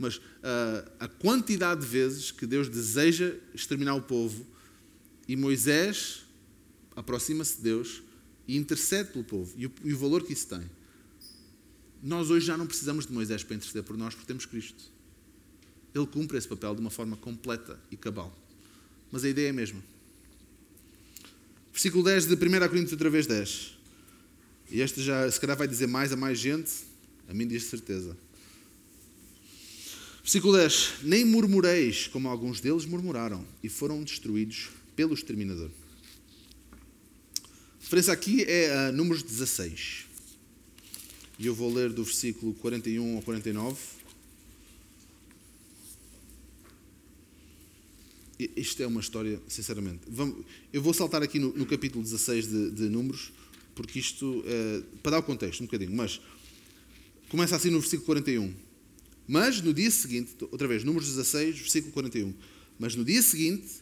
Mas 0.00 0.16
uh, 0.16 0.90
a 0.98 1.06
quantidade 1.06 1.82
de 1.82 1.86
vezes 1.86 2.30
que 2.30 2.46
Deus 2.46 2.70
deseja 2.70 3.34
exterminar 3.54 3.94
o 3.94 4.00
povo 4.00 4.46
e 5.28 5.36
Moisés 5.36 6.24
aproxima-se 6.96 7.58
de 7.58 7.64
Deus 7.64 8.02
e 8.48 8.56
intercede 8.56 9.10
pelo 9.12 9.24
povo 9.24 9.52
e 9.58 9.66
o, 9.66 9.72
e 9.84 9.92
o 9.92 9.98
valor 9.98 10.24
que 10.24 10.32
isso 10.32 10.46
tem. 10.46 10.62
Nós 12.02 12.30
hoje 12.30 12.46
já 12.46 12.56
não 12.56 12.66
precisamos 12.66 13.04
de 13.06 13.12
Moisés 13.12 13.44
para 13.44 13.54
interceder 13.54 13.82
por 13.82 13.94
nós 13.94 14.14
porque 14.14 14.26
temos 14.26 14.46
Cristo. 14.46 14.82
Ele 15.94 16.06
cumpre 16.06 16.38
esse 16.38 16.48
papel 16.48 16.74
de 16.74 16.80
uma 16.80 16.90
forma 16.90 17.18
completa 17.18 17.78
e 17.90 17.96
cabal. 17.96 18.34
Mas 19.12 19.22
a 19.22 19.28
ideia 19.28 19.48
é 19.48 19.50
a 19.50 19.52
mesma. 19.52 19.82
Versículo 21.70 22.02
10 22.04 22.26
de 22.26 22.34
1 22.34 22.38
Coríntios, 22.68 22.92
outra 22.92 23.10
vez 23.10 23.26
10. 23.26 23.76
E 24.70 24.80
este 24.80 25.02
já, 25.02 25.30
se 25.30 25.38
calhar, 25.38 25.58
vai 25.58 25.68
dizer 25.68 25.88
mais 25.88 26.10
a 26.10 26.16
mais 26.16 26.38
gente. 26.38 26.70
A 27.28 27.34
mim 27.34 27.46
diz 27.46 27.64
certeza. 27.64 28.16
Versículo 30.22 30.56
10. 30.56 30.94
Nem 31.02 31.24
murmureis, 31.24 32.06
como 32.06 32.28
alguns 32.28 32.60
deles 32.60 32.84
murmuraram, 32.84 33.44
e 33.62 33.68
foram 33.68 34.02
destruídos 34.02 34.68
pelo 34.94 35.14
exterminador. 35.14 35.70
A 37.42 37.82
referência 37.82 38.12
aqui 38.12 38.44
é 38.44 38.72
a 38.76 38.92
Números 38.92 39.22
16. 39.22 40.06
E 41.38 41.46
eu 41.46 41.54
vou 41.54 41.72
ler 41.72 41.90
do 41.90 42.04
versículo 42.04 42.52
41 42.54 43.16
ao 43.16 43.22
49. 43.22 43.78
Isto 48.56 48.82
é 48.82 48.86
uma 48.86 49.00
história, 49.00 49.40
sinceramente. 49.48 50.02
Vamos, 50.08 50.44
eu 50.72 50.82
vou 50.82 50.94
saltar 50.94 51.22
aqui 51.22 51.38
no, 51.38 51.52
no 51.52 51.66
capítulo 51.66 52.02
16 52.02 52.46
de, 52.46 52.70
de, 52.70 52.88
Números, 52.88 53.32
porque 53.74 53.98
isto, 53.98 54.42
é, 54.46 54.82
para 55.02 55.12
dar 55.12 55.18
o 55.18 55.22
contexto 55.22 55.60
um 55.60 55.66
bocadinho, 55.66 55.92
mas 55.94 56.20
começa 57.28 57.56
assim 57.56 57.70
no 57.70 57.80
versículo 57.80 58.06
41. 58.06 58.69
Mas 59.30 59.60
no 59.62 59.72
dia 59.72 59.92
seguinte, 59.92 60.34
outra 60.50 60.66
vez, 60.66 60.82
Números 60.82 61.06
16, 61.06 61.56
versículo 61.56 61.92
41. 61.92 62.34
Mas 62.76 62.96
no 62.96 63.04
dia 63.04 63.22
seguinte, 63.22 63.74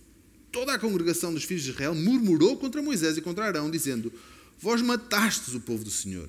toda 0.53 0.75
a 0.75 0.79
congregação 0.79 1.33
dos 1.33 1.45
filhos 1.45 1.63
de 1.63 1.71
Israel 1.71 1.95
murmurou 1.95 2.59
contra 2.59 2.83
Moisés 2.83 3.17
e 3.17 3.23
contra 3.23 3.47
Arão, 3.47 3.71
dizendo: 3.71 4.13
Vós 4.61 4.83
matastes 4.83 5.55
o 5.55 5.61
povo 5.61 5.83
do 5.83 5.91
Senhor. 5.91 6.29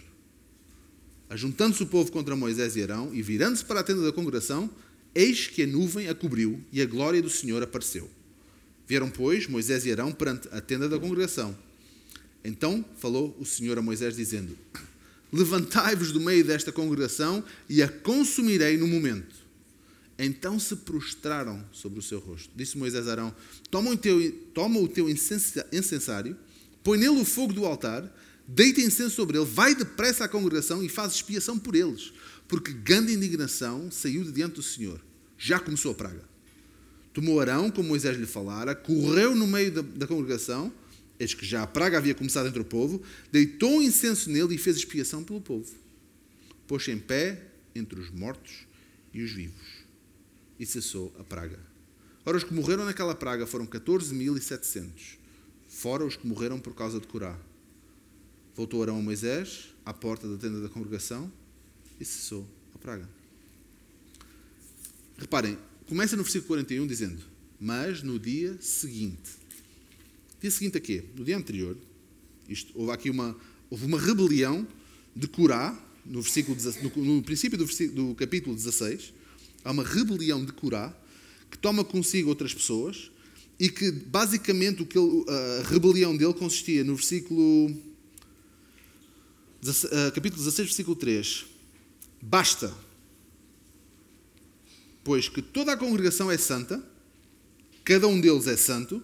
Ajuntando-se 1.30 1.84
o 1.84 1.88
povo 1.88 2.10
contra 2.14 2.34
Moisés 2.34 2.78
e 2.78 2.82
Arão, 2.82 3.14
e 3.14 3.22
virando-se 3.22 3.66
para 3.66 3.82
a 3.82 3.84
tenda 3.84 4.04
da 4.04 4.14
congregação, 4.14 4.70
eis 5.14 5.48
que 5.48 5.64
a 5.64 5.68
nuvem 5.68 6.08
a 6.08 6.16
cobriu 6.16 6.64
e 6.72 6.82
a 6.82 6.86
glória 6.86 7.22
do 7.22 7.30
Senhor 7.30 7.62
apareceu. 7.62 8.10
Vieram, 8.88 9.10
pois, 9.10 9.48
Moisés 9.48 9.86
e 9.86 9.92
Arão 9.92 10.14
perante 10.14 10.48
a 10.50 10.62
tenda 10.62 10.88
da 10.88 10.98
congregação. 10.98 11.54
Então 12.42 12.86
falou 12.98 13.36
o 13.38 13.46
Senhor 13.46 13.78
a 13.78 13.82
Moisés, 13.82 14.16
dizendo: 14.16 14.58
Levantai-vos 15.32 16.12
do 16.12 16.20
meio 16.20 16.44
desta 16.44 16.72
congregação 16.72 17.44
e 17.68 17.84
a 17.84 17.88
consumirei 17.88 18.78
no 18.78 18.88
momento. 18.88 19.36
Então 20.18 20.60
se 20.60 20.76
prostraram 20.76 21.64
sobre 21.72 22.00
o 22.00 22.02
seu 22.02 22.20
rosto. 22.20 22.50
Disse 22.56 22.78
Moisés 22.78 23.08
a 23.08 23.12
Arão: 23.12 23.36
Toma 23.72 23.92
o 23.92 23.98
teu, 23.98 24.32
toma 24.54 24.80
o 24.80 24.88
teu 24.88 25.08
incensário, 25.10 26.36
põe 26.84 26.98
nele 26.98 27.22
o 27.22 27.26
fogo 27.26 27.54
do 27.54 27.66
altar, 27.66 28.04
deita 28.46 28.82
incenso 28.82 29.16
sobre 29.16 29.38
ele, 29.38 29.46
vai 29.46 29.74
depressa 29.74 30.26
à 30.26 30.28
congregação 30.28 30.84
e 30.84 30.90
faz 30.90 31.14
expiação 31.14 31.58
por 31.58 31.74
eles, 31.74 32.12
porque 32.48 32.74
grande 32.74 33.14
indignação 33.14 33.90
saiu 33.90 34.24
de 34.24 34.32
diante 34.34 34.56
do 34.56 34.64
Senhor. 34.64 35.00
Já 35.38 35.58
começou 35.58 35.92
a 35.92 35.96
praga. 35.96 36.28
Tomou 37.14 37.40
Arão, 37.40 37.72
como 37.72 37.88
Moisés 37.88 38.18
lhe 38.18 38.26
falara, 38.26 38.76
correu 38.76 39.34
no 39.34 39.48
meio 39.48 39.72
da, 39.72 39.82
da 39.82 40.08
congregação, 40.08 40.72
eis 41.20 41.34
que 41.34 41.46
já 41.46 41.64
a 41.64 41.68
praga 41.68 41.98
havia 41.98 42.16
começado 42.16 42.48
entre 42.48 42.62
o 42.62 42.66
povo, 42.66 43.02
deitou 43.32 43.78
um 43.78 43.82
incenso 43.82 44.30
nele 44.30 44.56
e 44.56 44.58
fez 44.58 44.78
expiação 44.78 45.24
pelo 45.24 45.42
povo. 45.42 45.72
Pôs-se 46.68 46.92
em 46.92 47.00
pé 47.00 47.44
entre 47.76 48.00
os 48.00 48.10
mortos 48.10 48.66
e 49.14 49.22
os 49.22 49.32
vivos, 49.32 49.68
e 50.60 50.66
cessou 50.66 51.14
a 51.20 51.24
praga. 51.24 51.60
Ora, 52.26 52.38
os 52.38 52.44
que 52.44 52.54
morreram 52.54 52.86
naquela 52.86 53.16
praga 53.16 53.46
foram 53.46 53.66
14.700, 53.66 55.18
fora 55.68 56.06
os 56.06 56.16
que 56.16 56.28
morreram 56.28 56.60
por 56.60 56.74
causa 56.74 57.00
de 57.00 57.08
Corá. 57.08 57.38
Voltou 58.56 58.82
Arão 58.82 59.00
a 59.00 59.02
Moisés, 59.02 59.70
à 59.86 59.94
porta 59.94 60.28
da 60.28 60.38
tenda 60.38 60.62
da 60.62 60.70
congregação, 60.70 61.32
e 62.00 62.06
cessou 62.06 62.48
a 62.76 62.78
praga. 62.78 63.10
Reparem, 65.18 65.58
Começa 65.90 66.16
no 66.16 66.22
versículo 66.22 66.50
41 66.50 66.86
dizendo: 66.86 67.20
Mas 67.60 68.04
no 68.04 68.20
dia 68.20 68.56
seguinte. 68.62 69.32
Dia 70.42 70.52
seguinte 70.52 70.78
a 70.78 70.82
quê? 70.82 71.04
No 71.16 71.24
dia 71.24 71.38
anterior, 71.38 71.78
isto, 72.48 72.72
houve 72.76 72.92
aqui 72.92 73.10
uma, 73.10 73.36
houve 73.70 73.86
uma 73.86 74.00
rebelião 74.00 74.68
de 75.16 75.28
Corá, 75.28 75.78
no, 76.06 76.22
versículo, 76.22 76.58
no, 76.82 77.16
no 77.16 77.24
princípio 77.24 77.58
do, 77.58 77.66
do 77.66 78.16
capítulo 78.16 78.56
16, 78.56 79.14
há 79.64 79.72
uma 79.72 79.84
rebelião 79.84 80.44
de 80.44 80.52
Corá 80.54 80.96
que 81.52 81.58
toma 81.58 81.84
consigo 81.84 82.30
outras 82.30 82.54
pessoas 82.54 83.12
e 83.60 83.70
que 83.70 83.92
basicamente 83.92 84.82
o 84.82 84.86
que 84.86 84.98
ele, 84.98 85.26
a 85.28 85.68
rebelião 85.68 86.16
dele 86.16 86.34
consistia 86.34 86.84
no 86.84 86.96
versículo 86.96 87.76
capítulo 90.14 90.44
16, 90.44 90.68
versículo 90.70 90.96
3. 90.96 91.46
Basta 92.22 92.74
pois 95.10 95.28
que 95.28 95.42
toda 95.42 95.74
a 95.74 95.78
congregação 95.78 96.30
é 96.30 96.38
santa, 96.38 96.84
cada 97.84 98.08
um 98.08 98.22
deles 98.22 98.46
é 98.46 98.56
santo, 98.56 99.02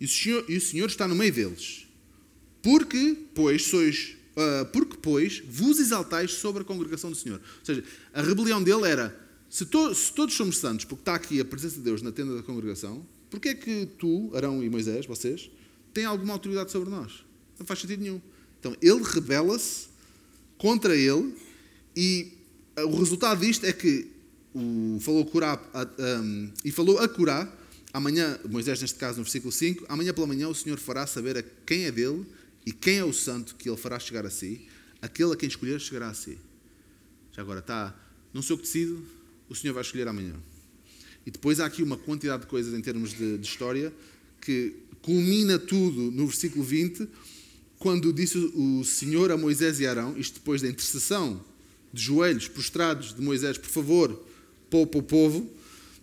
e 0.00 0.06
o 0.06 0.08
Senhor, 0.08 0.44
e 0.48 0.56
o 0.56 0.60
Senhor 0.60 0.86
está 0.86 1.06
no 1.06 1.14
meio 1.14 1.32
deles. 1.32 1.86
Porque, 2.62 3.16
pois, 3.34 3.64
sois, 3.66 4.16
uh, 4.36 4.66
porque, 4.72 4.96
pois, 5.00 5.42
vos 5.46 5.78
exaltais 5.78 6.32
sobre 6.32 6.62
a 6.62 6.64
congregação 6.64 7.10
do 7.10 7.16
Senhor. 7.16 7.38
Ou 7.38 7.64
seja, 7.64 7.84
a 8.12 8.22
rebelião 8.22 8.62
dele 8.62 8.86
era, 8.86 9.18
se, 9.48 9.66
to, 9.66 9.94
se 9.94 10.12
todos 10.12 10.34
somos 10.34 10.58
santos, 10.58 10.84
porque 10.84 11.02
está 11.02 11.14
aqui 11.14 11.40
a 11.40 11.44
presença 11.44 11.76
de 11.76 11.82
Deus 11.82 12.02
na 12.02 12.12
tenda 12.12 12.34
da 12.34 12.42
congregação, 12.42 13.06
porque 13.28 13.50
é 13.50 13.54
que 13.54 13.86
tu, 13.98 14.30
Arão 14.34 14.62
e 14.62 14.70
Moisés, 14.70 15.06
vocês, 15.06 15.50
têm 15.92 16.04
alguma 16.04 16.32
autoridade 16.32 16.70
sobre 16.70 16.90
nós? 16.90 17.24
Não 17.58 17.66
faz 17.66 17.80
sentido 17.80 18.00
nenhum. 18.00 18.20
Então, 18.58 18.76
ele 18.82 19.02
rebela-se 19.02 19.88
contra 20.58 20.96
ele 20.96 21.34
e 21.96 22.32
o 22.76 22.96
resultado 22.96 23.40
disto 23.40 23.64
é 23.64 23.72
que 23.72 24.08
o, 24.54 24.98
falou 25.00 25.24
curar, 25.24 25.70
um, 25.98 26.50
e 26.64 26.70
falou 26.70 26.98
a 26.98 27.08
curar, 27.08 27.59
amanhã, 27.92 28.38
Moisés 28.48 28.80
neste 28.80 28.98
caso 28.98 29.18
no 29.18 29.24
versículo 29.24 29.52
5, 29.52 29.86
amanhã 29.88 30.12
pela 30.12 30.26
manhã 30.26 30.48
o 30.48 30.54
Senhor 30.54 30.78
fará 30.78 31.06
saber 31.06 31.36
a 31.38 31.42
quem 31.42 31.84
é 31.84 31.92
dele 31.92 32.26
e 32.64 32.72
quem 32.72 32.98
é 32.98 33.04
o 33.04 33.12
santo 33.12 33.54
que 33.56 33.68
ele 33.68 33.76
fará 33.76 33.98
chegar 33.98 34.26
a 34.26 34.30
si, 34.30 34.66
aquele 35.00 35.32
a 35.32 35.36
quem 35.36 35.48
escolher 35.48 35.80
chegará 35.80 36.08
a 36.08 36.14
si. 36.14 36.38
Já 37.32 37.42
agora 37.42 37.60
está, 37.60 37.94
não 38.32 38.42
sou 38.42 38.54
eu 38.54 38.58
que 38.58 38.64
decido, 38.64 39.04
o 39.48 39.54
Senhor 39.54 39.72
vai 39.72 39.82
escolher 39.82 40.08
amanhã. 40.08 40.34
E 41.26 41.30
depois 41.30 41.60
há 41.60 41.66
aqui 41.66 41.82
uma 41.82 41.96
quantidade 41.96 42.42
de 42.42 42.48
coisas 42.48 42.72
em 42.74 42.80
termos 42.80 43.10
de, 43.12 43.38
de 43.38 43.46
história 43.46 43.92
que 44.40 44.74
culmina 45.02 45.58
tudo 45.58 46.10
no 46.10 46.26
versículo 46.26 46.64
20, 46.64 47.08
quando 47.78 48.12
disse 48.12 48.36
o 48.38 48.84
Senhor 48.84 49.30
a 49.30 49.36
Moisés 49.36 49.80
e 49.80 49.86
Arão, 49.86 50.16
isto 50.18 50.34
depois 50.34 50.62
da 50.62 50.68
intercessão 50.68 51.42
de 51.92 52.02
joelhos 52.02 52.46
prostrados 52.46 53.14
de 53.14 53.20
Moisés, 53.22 53.58
por 53.58 53.68
favor, 53.68 54.24
poupa 54.68 54.98
o 54.98 55.02
povo. 55.02 55.50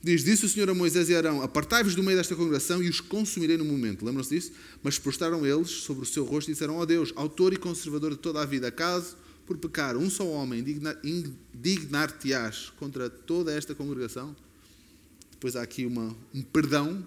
Diz: 0.07 0.23
Disse 0.23 0.45
o 0.45 0.49
Senhor 0.49 0.69
a 0.69 0.73
Moisés 0.73 1.09
e 1.09 1.15
Arão: 1.15 1.41
Apartai-vos 1.41 1.93
do 1.93 2.01
meio 2.01 2.17
desta 2.17 2.33
congregação 2.33 2.81
e 2.81 2.87
os 2.87 3.01
consumirei 3.01 3.57
no 3.57 3.65
momento. 3.65 4.05
Lembram-se 4.05 4.33
disso? 4.33 4.53
Mas 4.81 4.97
prostraram 4.97 5.45
eles 5.45 5.69
sobre 5.69 6.03
o 6.03 6.05
seu 6.05 6.23
rosto 6.23 6.49
e 6.49 6.53
disseram: 6.53 6.77
Ó 6.77 6.81
oh 6.81 6.85
Deus, 6.85 7.11
autor 7.17 7.51
e 7.51 7.57
conservador 7.57 8.11
de 8.11 8.17
toda 8.17 8.41
a 8.41 8.45
vida, 8.45 8.69
acaso 8.69 9.17
por 9.45 9.57
pecar 9.57 9.97
um 9.97 10.09
só 10.09 10.25
homem 10.25 10.63
indignar-te-ás 11.03 12.71
contra 12.77 13.09
toda 13.09 13.53
esta 13.53 13.75
congregação? 13.75 14.33
Depois 15.31 15.57
há 15.57 15.61
aqui 15.61 15.85
uma, 15.85 16.15
um 16.33 16.41
perdão 16.41 17.05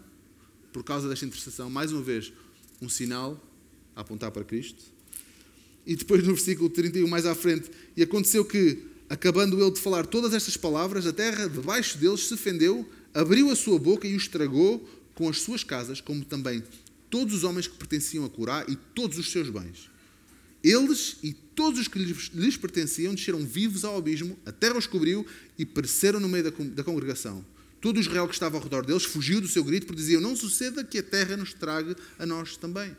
por 0.70 0.84
causa 0.84 1.08
desta 1.08 1.24
intercessão. 1.24 1.70
Mais 1.70 1.92
uma 1.92 2.02
vez, 2.02 2.34
um 2.82 2.88
sinal 2.88 3.42
a 3.96 4.02
apontar 4.02 4.30
para 4.30 4.44
Cristo. 4.44 4.84
E 5.86 5.96
depois 5.96 6.22
no 6.22 6.34
versículo 6.34 6.68
31 6.68 7.08
mais 7.08 7.24
à 7.24 7.34
frente, 7.34 7.70
e 7.96 8.02
aconteceu 8.02 8.44
que, 8.44 8.89
acabando 9.10 9.60
ele 9.60 9.72
de 9.72 9.80
falar 9.80 10.06
todas 10.06 10.32
estas 10.32 10.56
palavras, 10.56 11.04
a 11.04 11.12
terra 11.12 11.48
debaixo 11.48 11.98
deles 11.98 12.28
se 12.28 12.36
fendeu, 12.36 12.88
abriu 13.12 13.50
a 13.50 13.56
sua 13.56 13.76
boca 13.76 14.06
e 14.06 14.14
o 14.14 14.16
estragou 14.16 14.88
com 15.16 15.28
as 15.28 15.40
suas 15.40 15.64
casas, 15.64 16.00
como 16.00 16.24
também 16.24 16.62
todos 17.10 17.34
os 17.34 17.44
homens 17.44 17.66
que 17.66 17.76
pertenciam 17.76 18.24
a 18.24 18.30
Corá 18.30 18.64
e 18.68 18.76
todos 18.76 19.18
os 19.18 19.32
seus 19.32 19.50
bens. 19.50 19.90
Eles 20.62 21.16
e 21.24 21.32
todos 21.32 21.80
os 21.80 21.88
que 21.88 21.98
lhes, 21.98 22.56
pertenciam 22.56 23.12
desceram 23.12 23.44
vivos 23.44 23.84
ao 23.84 23.98
abismo, 23.98 24.38
a 24.46 24.52
terra 24.52 24.78
os 24.78 24.86
cobriu 24.86 25.26
e 25.58 25.66
pereceram 25.66 26.20
no 26.20 26.28
meio 26.28 26.44
da, 26.44 26.84
congregação. 26.84 27.44
Todo 27.80 27.96
o 27.96 28.00
Israel 28.00 28.28
que 28.28 28.34
estava 28.34 28.58
ao 28.58 28.62
redor 28.62 28.86
deles 28.86 29.04
fugiu 29.04 29.40
do 29.40 29.48
seu 29.48 29.64
grito, 29.64 29.86
porque 29.86 30.00
diziam: 30.00 30.20
Não 30.20 30.36
suceda 30.36 30.84
que 30.84 30.98
a 30.98 31.02
terra 31.02 31.36
nos 31.36 31.52
trague 31.52 31.96
a 32.18 32.26
nós 32.26 32.56
também. 32.56 32.94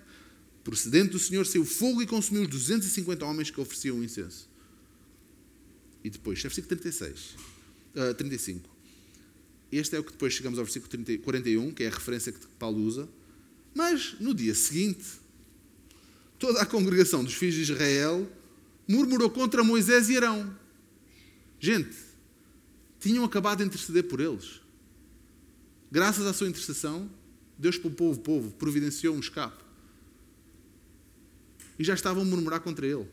Procedente 0.63 1.11
do 1.11 1.19
Senhor 1.19 1.45
saiu 1.45 1.63
fogo 1.63 2.01
e 2.01 2.07
consumiu 2.07 2.41
os 2.41 2.49
250 2.49 3.23
homens 3.23 3.49
que 3.49 3.61
ofereciam 3.61 4.03
incenso. 4.03 4.50
E 6.03 6.09
depois, 6.09 6.41
versículo 6.41 6.69
36, 6.69 7.35
uh, 7.95 8.13
35. 8.13 8.69
Este 9.71 9.95
é 9.95 9.99
o 9.99 10.03
que 10.03 10.11
depois 10.11 10.33
chegamos 10.33 10.59
ao 10.59 10.65
versículo 10.65 10.89
30, 10.89 11.23
41, 11.23 11.71
que 11.71 11.83
é 11.83 11.87
a 11.87 11.91
referência 11.91 12.31
que 12.31 12.45
Paulo 12.59 12.81
usa. 12.81 13.07
Mas 13.73 14.15
no 14.19 14.33
dia 14.33 14.53
seguinte, 14.53 15.05
toda 16.37 16.61
a 16.61 16.65
congregação 16.65 17.23
dos 17.23 17.33
filhos 17.33 17.55
de 17.55 17.61
Israel 17.61 18.29
murmurou 18.87 19.29
contra 19.29 19.63
Moisés 19.63 20.09
e 20.09 20.17
Arão. 20.17 20.57
Gente, 21.59 21.95
tinham 22.99 23.23
acabado 23.23 23.59
de 23.59 23.65
interceder 23.65 24.03
por 24.03 24.19
eles. 24.19 24.59
Graças 25.89 26.25
à 26.25 26.33
sua 26.33 26.49
intercessão, 26.49 27.09
Deus 27.57 27.77
poupou 27.77 28.11
o 28.11 28.17
povo, 28.17 28.51
providenciou 28.51 29.15
um 29.15 29.19
escape. 29.19 29.63
E 31.77 31.83
já 31.83 31.93
estavam 31.93 32.23
a 32.23 32.25
murmurar 32.25 32.59
contra 32.59 32.85
ele. 32.85 33.07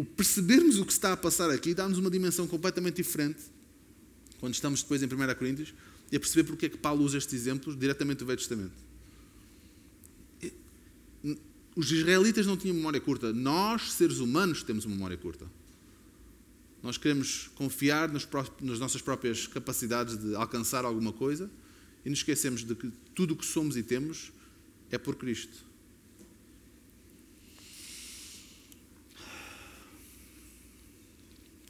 O 0.00 0.04
percebermos 0.06 0.78
o 0.78 0.86
que 0.86 0.92
está 0.94 1.12
a 1.12 1.16
passar 1.16 1.50
aqui 1.50 1.74
dá-nos 1.74 1.98
uma 1.98 2.10
dimensão 2.10 2.46
completamente 2.46 2.96
diferente 2.96 3.42
quando 4.38 4.54
estamos 4.54 4.82
depois 4.82 5.02
em 5.02 5.04
1 5.04 5.08
Coríntios 5.34 5.74
e 6.10 6.16
a 6.16 6.18
perceber 6.18 6.44
porque 6.44 6.64
é 6.64 6.68
que 6.70 6.78
Paulo 6.78 7.04
usa 7.04 7.18
estes 7.18 7.34
exemplos 7.34 7.78
diretamente 7.78 8.20
do 8.20 8.24
Velho 8.24 8.38
Testamento. 8.38 8.72
Os 11.76 11.92
israelitas 11.92 12.46
não 12.46 12.56
tinham 12.56 12.74
memória 12.74 12.98
curta. 12.98 13.30
Nós, 13.30 13.92
seres 13.92 14.20
humanos, 14.20 14.62
temos 14.62 14.86
uma 14.86 14.94
memória 14.94 15.18
curta. 15.18 15.46
Nós 16.82 16.96
queremos 16.96 17.50
confiar 17.54 18.10
nas, 18.10 18.26
nossas 18.78 19.02
próprias 19.02 19.46
capacidades 19.46 20.16
de 20.16 20.34
alcançar 20.34 20.86
alguma 20.86 21.12
coisa 21.12 21.50
e 22.06 22.08
nos 22.08 22.20
esquecemos 22.20 22.64
de 22.64 22.74
que 22.74 22.90
tudo 23.14 23.34
o 23.34 23.36
que 23.36 23.44
somos 23.44 23.76
e 23.76 23.82
temos 23.82 24.32
é 24.90 24.96
por 24.96 25.16
Cristo. 25.16 25.68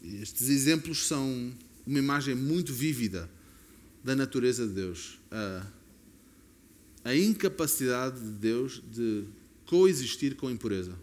Estes 0.02 0.48
exemplos 0.48 1.06
são 1.06 1.52
uma 1.86 1.98
imagem 1.98 2.34
muito 2.34 2.72
vívida 2.72 3.30
da 4.02 4.16
natureza 4.16 4.66
de 4.66 4.74
Deus. 4.74 5.18
A, 5.30 5.66
a 7.04 7.16
incapacidade 7.16 8.20
de 8.20 8.30
Deus 8.30 8.82
de 8.90 9.24
coexistir 9.66 10.36
com 10.36 10.48
a 10.48 10.52
impureza. 10.52 10.98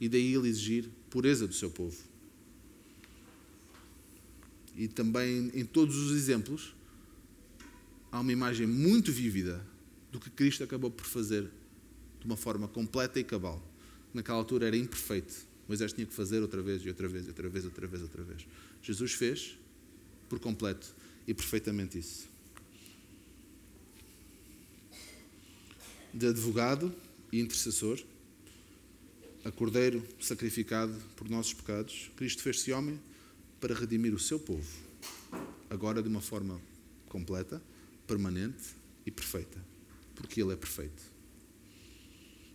E 0.00 0.08
daí 0.08 0.34
ele 0.34 0.48
exigir 0.48 0.88
pureza 1.10 1.46
do 1.46 1.54
seu 1.54 1.70
povo. 1.70 1.96
E 4.76 4.86
também 4.86 5.50
em 5.54 5.64
todos 5.64 5.96
os 5.96 6.16
exemplos 6.16 6.74
há 8.12 8.20
uma 8.20 8.32
imagem 8.32 8.66
muito 8.66 9.10
vívida 9.10 9.64
do 10.12 10.20
que 10.20 10.30
Cristo 10.30 10.62
acabou 10.62 10.90
por 10.90 11.04
fazer 11.04 11.50
de 12.20 12.26
uma 12.26 12.36
forma 12.36 12.68
completa 12.68 13.18
e 13.18 13.24
cabal. 13.24 13.62
Naquela 14.14 14.38
altura 14.38 14.66
era 14.66 14.76
imperfeito. 14.76 15.47
Moisés 15.68 15.92
tinha 15.92 16.06
que 16.06 16.14
fazer 16.14 16.40
outra 16.40 16.62
vez 16.62 16.82
e 16.82 16.88
outra 16.88 17.06
vez, 17.06 17.26
e 17.26 17.28
outra 17.28 17.48
vez, 17.48 17.64
outra 17.66 17.86
vez, 17.86 18.02
outra 18.02 18.24
vez. 18.24 18.46
Jesus 18.82 19.12
fez 19.12 19.58
por 20.28 20.40
completo 20.40 20.94
e 21.26 21.34
perfeitamente 21.34 21.98
isso. 21.98 22.26
De 26.12 26.26
advogado 26.26 26.92
e 27.30 27.38
intercessor, 27.38 28.02
a 29.44 29.52
cordeiro 29.52 30.02
sacrificado 30.18 30.94
por 31.14 31.28
nossos 31.28 31.52
pecados, 31.52 32.10
Cristo 32.16 32.42
fez-se 32.42 32.72
homem 32.72 32.98
para 33.60 33.74
redimir 33.74 34.14
o 34.14 34.18
seu 34.18 34.40
povo, 34.40 34.66
agora 35.68 36.02
de 36.02 36.08
uma 36.08 36.22
forma 36.22 36.60
completa, 37.08 37.62
permanente 38.06 38.74
e 39.04 39.10
perfeita, 39.10 39.62
porque 40.14 40.40
Ele 40.40 40.54
é 40.54 40.56
perfeito. 40.56 41.17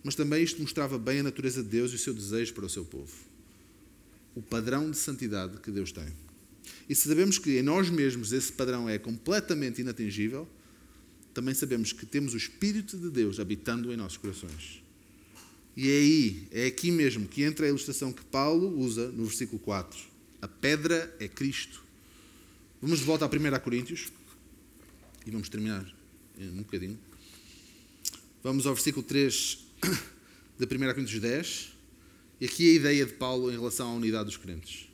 Mas 0.04 0.16
também 0.16 0.44
isto 0.44 0.62
mostrava 0.62 1.00
bem 1.00 1.20
a 1.20 1.24
natureza 1.24 1.64
de 1.64 1.70
Deus 1.70 1.92
e 1.92 1.96
o 1.96 2.00
seu 2.00 2.14
desejo 2.14 2.54
para 2.54 2.66
o 2.66 2.70
seu 2.70 2.84
povo. 2.84 3.14
O 4.36 4.42
padrão 4.42 4.92
de 4.92 4.98
santidade 4.98 5.58
que 5.60 5.72
Deus 5.72 5.92
tem. 5.92 6.08
E 6.90 6.96
se 6.96 7.08
sabemos 7.08 7.38
que 7.38 7.58
em 7.58 7.62
nós 7.62 7.90
mesmos 7.90 8.34
esse 8.34 8.52
padrão 8.52 8.90
é 8.90 8.98
completamente 8.98 9.82
inatingível, 9.82 10.48
também 11.34 11.54
sabemos 11.54 11.94
que 11.94 12.06
temos 12.06 12.34
o 12.34 12.38
Espírito 12.38 12.98
de 12.98 13.10
Deus 13.10 13.40
habitando 13.40 13.92
em 13.92 13.98
nossos 13.98 14.18
corações. 14.18 14.84
E 15.76 15.90
é 15.90 15.98
aí, 15.98 16.48
é 16.52 16.66
aqui 16.68 16.92
mesmo 16.92 17.28
que 17.28 17.42
entra 17.42 17.66
a 17.66 17.70
ilustração 17.70 18.12
que 18.14 18.24
Paulo 18.26 18.78
usa 18.80 19.10
no 19.12 19.26
versículo 19.26 19.60
4. 19.60 20.00
A 20.42 20.48
pedra 20.48 21.16
é 21.20 21.28
Cristo. 21.28 21.84
Vamos 22.82 23.00
de 23.00 23.06
volta 23.06 23.26
a 23.26 23.28
1 23.28 23.60
Coríntios 23.64 24.12
e 25.26 25.32
vamos 25.32 25.50
terminar 25.50 25.86
um 26.38 26.58
bocadinho. 26.58 27.00
Vamos 28.44 28.68
ao 28.68 28.76
versículo 28.76 29.04
3 29.04 29.63
de 30.58 30.66
1 30.66 30.68
Coríntios 30.94 31.20
10. 31.20 31.74
E 32.40 32.46
aqui 32.46 32.70
a 32.70 32.74
ideia 32.74 33.06
de 33.06 33.14
Paulo 33.14 33.52
em 33.52 33.56
relação 33.56 33.90
à 33.90 33.94
unidade 33.94 34.26
dos 34.26 34.38
crentes. 34.38 34.88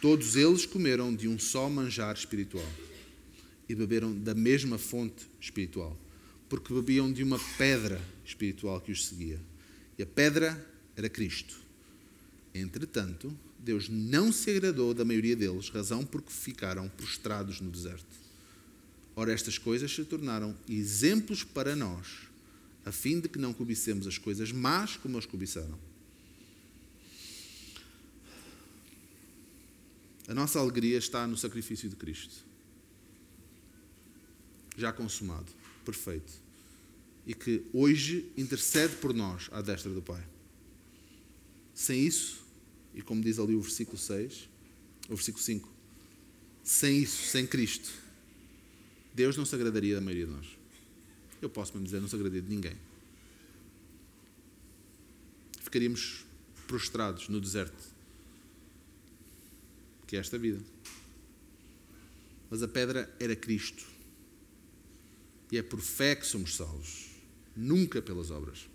Todos 0.00 0.36
eles 0.36 0.66
comeram 0.66 1.14
de 1.14 1.28
um 1.28 1.38
só 1.38 1.68
manjar 1.68 2.14
espiritual 2.14 2.68
e 3.68 3.74
beberam 3.74 4.14
da 4.14 4.34
mesma 4.34 4.76
fonte 4.76 5.26
espiritual, 5.40 5.98
porque 6.48 6.74
bebiam 6.74 7.10
de 7.12 7.22
uma 7.22 7.40
pedra 7.56 8.00
espiritual 8.24 8.80
que 8.80 8.92
os 8.92 9.06
seguia. 9.06 9.40
E 9.98 10.02
a 10.02 10.06
pedra 10.06 10.64
era 10.96 11.08
Cristo. 11.08 11.56
Entretanto, 12.54 13.36
Deus 13.58 13.88
não 13.88 14.30
se 14.30 14.50
agradou 14.50 14.92
da 14.92 15.04
maioria 15.04 15.34
deles, 15.34 15.70
razão 15.70 16.04
porque 16.04 16.30
ficaram 16.30 16.88
prostrados 16.88 17.60
no 17.60 17.70
deserto. 17.70 18.24
Ora, 19.16 19.32
estas 19.32 19.58
coisas 19.58 19.94
se 19.94 20.04
tornaram 20.04 20.54
exemplos 20.68 21.42
para 21.44 21.74
nós, 21.74 22.28
a 22.84 22.92
fim 22.92 23.20
de 23.20 23.28
que 23.28 23.38
não 23.38 23.52
cobicemos 23.52 24.06
as 24.06 24.18
coisas 24.18 24.52
más 24.52 24.96
como 24.96 25.16
as 25.16 25.26
cobiçaram. 25.26 25.78
A 30.26 30.34
nossa 30.34 30.58
alegria 30.58 30.98
está 30.98 31.26
no 31.26 31.36
sacrifício 31.36 31.88
de 31.88 31.96
Cristo. 31.96 32.44
Já 34.76 34.92
consumado, 34.92 35.50
perfeito. 35.84 36.32
E 37.26 37.34
que 37.34 37.64
hoje 37.72 38.30
intercede 38.36 38.96
por 38.96 39.14
nós 39.14 39.48
à 39.52 39.60
destra 39.60 39.92
do 39.92 40.02
Pai. 40.02 40.24
Sem 41.74 42.06
isso, 42.06 42.44
e 42.94 43.02
como 43.02 43.22
diz 43.22 43.38
ali 43.38 43.54
o 43.54 43.60
versículo 43.60 43.98
6, 43.98 44.48
o 45.08 45.14
versículo 45.14 45.42
5, 45.42 45.68
sem 46.62 46.98
isso, 46.98 47.28
sem 47.28 47.46
Cristo, 47.46 47.90
Deus 49.14 49.36
não 49.36 49.44
se 49.44 49.54
agradaria 49.54 49.94
da 49.94 50.00
maioria 50.00 50.26
de 50.26 50.32
nós. 50.32 50.63
Eu 51.44 51.50
posso 51.50 51.72
mesmo 51.72 51.84
dizer, 51.84 52.00
não 52.00 52.08
se 52.08 52.14
agradaria 52.14 52.40
de 52.40 52.48
ninguém. 52.48 52.76
Ficaríamos 55.60 56.24
prostrados 56.66 57.28
no 57.28 57.40
deserto 57.40 57.94
que 60.06 60.16
é 60.16 60.20
esta 60.20 60.38
vida. 60.38 60.62
Mas 62.48 62.62
a 62.62 62.68
pedra 62.68 63.14
era 63.18 63.34
Cristo. 63.34 63.84
E 65.50 65.58
é 65.58 65.62
por 65.62 65.80
fé 65.80 66.14
que 66.14 66.26
somos 66.26 66.54
salvos, 66.54 67.10
nunca 67.56 68.00
pelas 68.00 68.30
obras. 68.30 68.68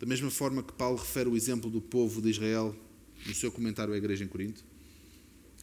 Da 0.00 0.06
mesma 0.06 0.30
forma 0.30 0.62
que 0.62 0.72
Paulo 0.72 0.98
refere 0.98 1.28
o 1.28 1.36
exemplo 1.36 1.70
do 1.70 1.80
povo 1.80 2.20
de 2.20 2.30
Israel 2.30 2.74
no 3.26 3.34
seu 3.34 3.52
comentário 3.52 3.94
à 3.94 3.96
igreja 3.96 4.24
em 4.24 4.28
Corinto, 4.28 4.64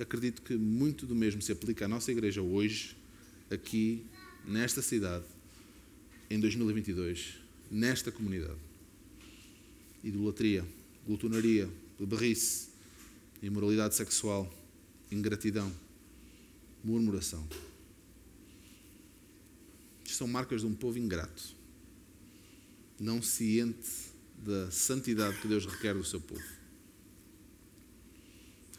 acredito 0.02 0.42
que 0.42 0.56
muito 0.56 1.06
do 1.06 1.16
mesmo 1.16 1.42
se 1.42 1.52
aplica 1.52 1.86
à 1.86 1.88
nossa 1.88 2.12
igreja 2.12 2.42
hoje, 2.42 2.98
aqui, 3.50 4.06
nesta 4.46 4.82
cidade, 4.82 5.26
em 6.30 6.40
2022, 6.40 7.36
nesta 7.70 8.12
comunidade. 8.12 8.60
Idolatria 10.04 10.66
glutonaria, 11.06 11.70
beberrice, 12.00 12.70
imoralidade 13.42 13.96
sexual, 13.96 14.52
ingratidão, 15.12 15.72
murmuração. 16.84 17.48
São 20.06 20.28
marcas 20.28 20.62
de 20.62 20.68
um 20.68 20.76
povo 20.76 20.98
ingrato, 20.98 21.56
não 23.00 23.22
ciente 23.22 24.12
da 24.38 24.70
santidade 24.70 25.40
que 25.40 25.48
Deus 25.48 25.66
requer 25.66 25.94
do 25.94 26.04
seu 26.04 26.20
povo. 26.20 26.61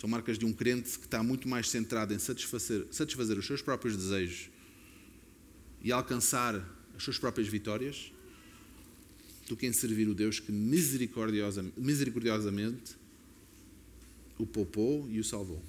São 0.02 0.10
marcas 0.10 0.36
de 0.36 0.44
um 0.44 0.52
crente 0.52 0.98
que 0.98 1.04
está 1.04 1.22
muito 1.22 1.48
mais 1.48 1.70
centrado 1.70 2.12
em 2.12 2.18
satisfazer, 2.18 2.88
satisfazer 2.90 3.38
os 3.38 3.46
seus 3.46 3.62
próprios 3.62 3.96
desejos 3.96 4.50
e 5.80 5.92
alcançar 5.92 6.56
as 6.96 7.04
suas 7.04 7.18
próprias 7.18 7.46
vitórias 7.46 8.12
do 9.48 9.56
que 9.56 9.64
em 9.64 9.72
servir 9.72 10.08
o 10.08 10.14
Deus 10.14 10.40
que 10.40 10.50
misericordiosamente, 10.50 12.96
o 14.36 14.44
poupou 14.44 15.08
e 15.08 15.20
o 15.20 15.24
salvou. 15.24 15.62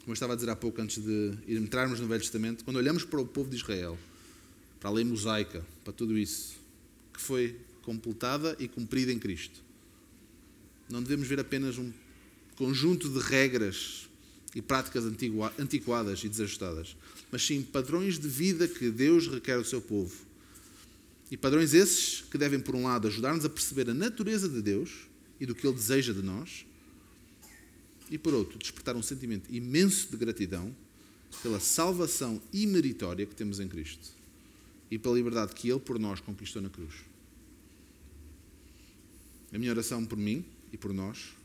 Como 0.00 0.08
eu 0.08 0.12
estava 0.12 0.34
a 0.34 0.36
dizer 0.36 0.50
há 0.50 0.56
pouco, 0.56 0.82
antes 0.82 1.02
de 1.02 1.38
entrarmos 1.48 2.00
no 2.00 2.06
Velho 2.06 2.20
Testamento, 2.20 2.66
quando 2.66 2.76
olhamos 2.76 3.02
para 3.02 3.18
o 3.18 3.26
povo 3.26 3.48
de 3.48 3.56
Israel, 3.56 3.98
para 4.78 4.90
a 4.90 4.92
lei 4.92 5.06
mosaica, 5.06 5.64
para 5.82 5.94
tudo 5.94 6.18
isso, 6.18 6.60
que 7.14 7.20
foi 7.22 7.58
completada 7.80 8.54
e 8.58 8.68
cumprida 8.68 9.10
em 9.10 9.18
Cristo, 9.18 9.62
não 10.90 11.02
devemos 11.02 11.26
ver 11.26 11.40
apenas 11.40 11.78
um 11.78 11.90
conjunto 12.60 13.08
de 13.08 13.18
regras 13.20 14.06
e 14.54 14.60
práticas 14.60 15.04
antiquadas 15.58 16.22
e 16.22 16.28
desajustadas, 16.28 16.94
mas 17.32 17.42
sim 17.42 17.62
padrões 17.62 18.18
de 18.18 18.28
vida 18.28 18.68
que 18.68 18.90
Deus 18.90 19.26
requer 19.28 19.54
ao 19.54 19.64
seu 19.64 19.80
povo. 19.80 20.14
E 21.30 21.38
padrões 21.38 21.72
esses 21.72 22.20
que 22.30 22.36
devem, 22.36 22.60
por 22.60 22.74
um 22.74 22.82
lado, 22.82 23.08
ajudar-nos 23.08 23.46
a 23.46 23.48
perceber 23.48 23.88
a 23.88 23.94
natureza 23.94 24.46
de 24.46 24.60
Deus 24.60 24.90
e 25.40 25.46
do 25.46 25.54
que 25.54 25.66
Ele 25.66 25.74
deseja 25.74 26.12
de 26.12 26.20
nós, 26.20 26.66
e 28.10 28.18
por 28.18 28.34
outro, 28.34 28.58
despertar 28.58 28.94
um 28.94 29.02
sentimento 29.02 29.50
imenso 29.50 30.10
de 30.10 30.18
gratidão 30.18 30.76
pela 31.42 31.60
salvação 31.60 32.42
imeritória 32.52 33.24
que 33.24 33.34
temos 33.34 33.58
em 33.58 33.68
Cristo 33.68 34.10
e 34.90 34.98
pela 34.98 35.14
liberdade 35.14 35.54
que 35.54 35.70
Ele 35.70 35.80
por 35.80 35.98
nós 35.98 36.20
conquistou 36.20 36.60
na 36.60 36.68
cruz. 36.68 36.92
A 39.50 39.56
minha 39.56 39.72
oração 39.72 40.04
por 40.04 40.18
mim 40.18 40.44
e 40.70 40.76
por 40.76 40.92
nós 40.92 41.39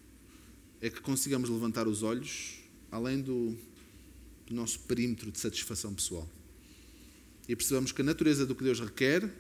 é 0.85 0.89
que 0.89 1.01
consigamos 1.01 1.49
levantar 1.49 1.87
os 1.87 2.03
olhos 2.03 2.59
além 2.91 3.19
do, 3.19 3.57
do 4.45 4.53
nosso 4.53 4.79
perímetro 4.81 5.31
de 5.31 5.39
satisfação 5.39 5.93
pessoal 5.93 6.29
e 7.47 7.55
percebamos 7.55 7.91
que 7.91 8.01
a 8.01 8.05
natureza 8.05 8.45
do 8.45 8.53
que 8.53 8.63
Deus 8.63 8.79
requer 8.79 9.31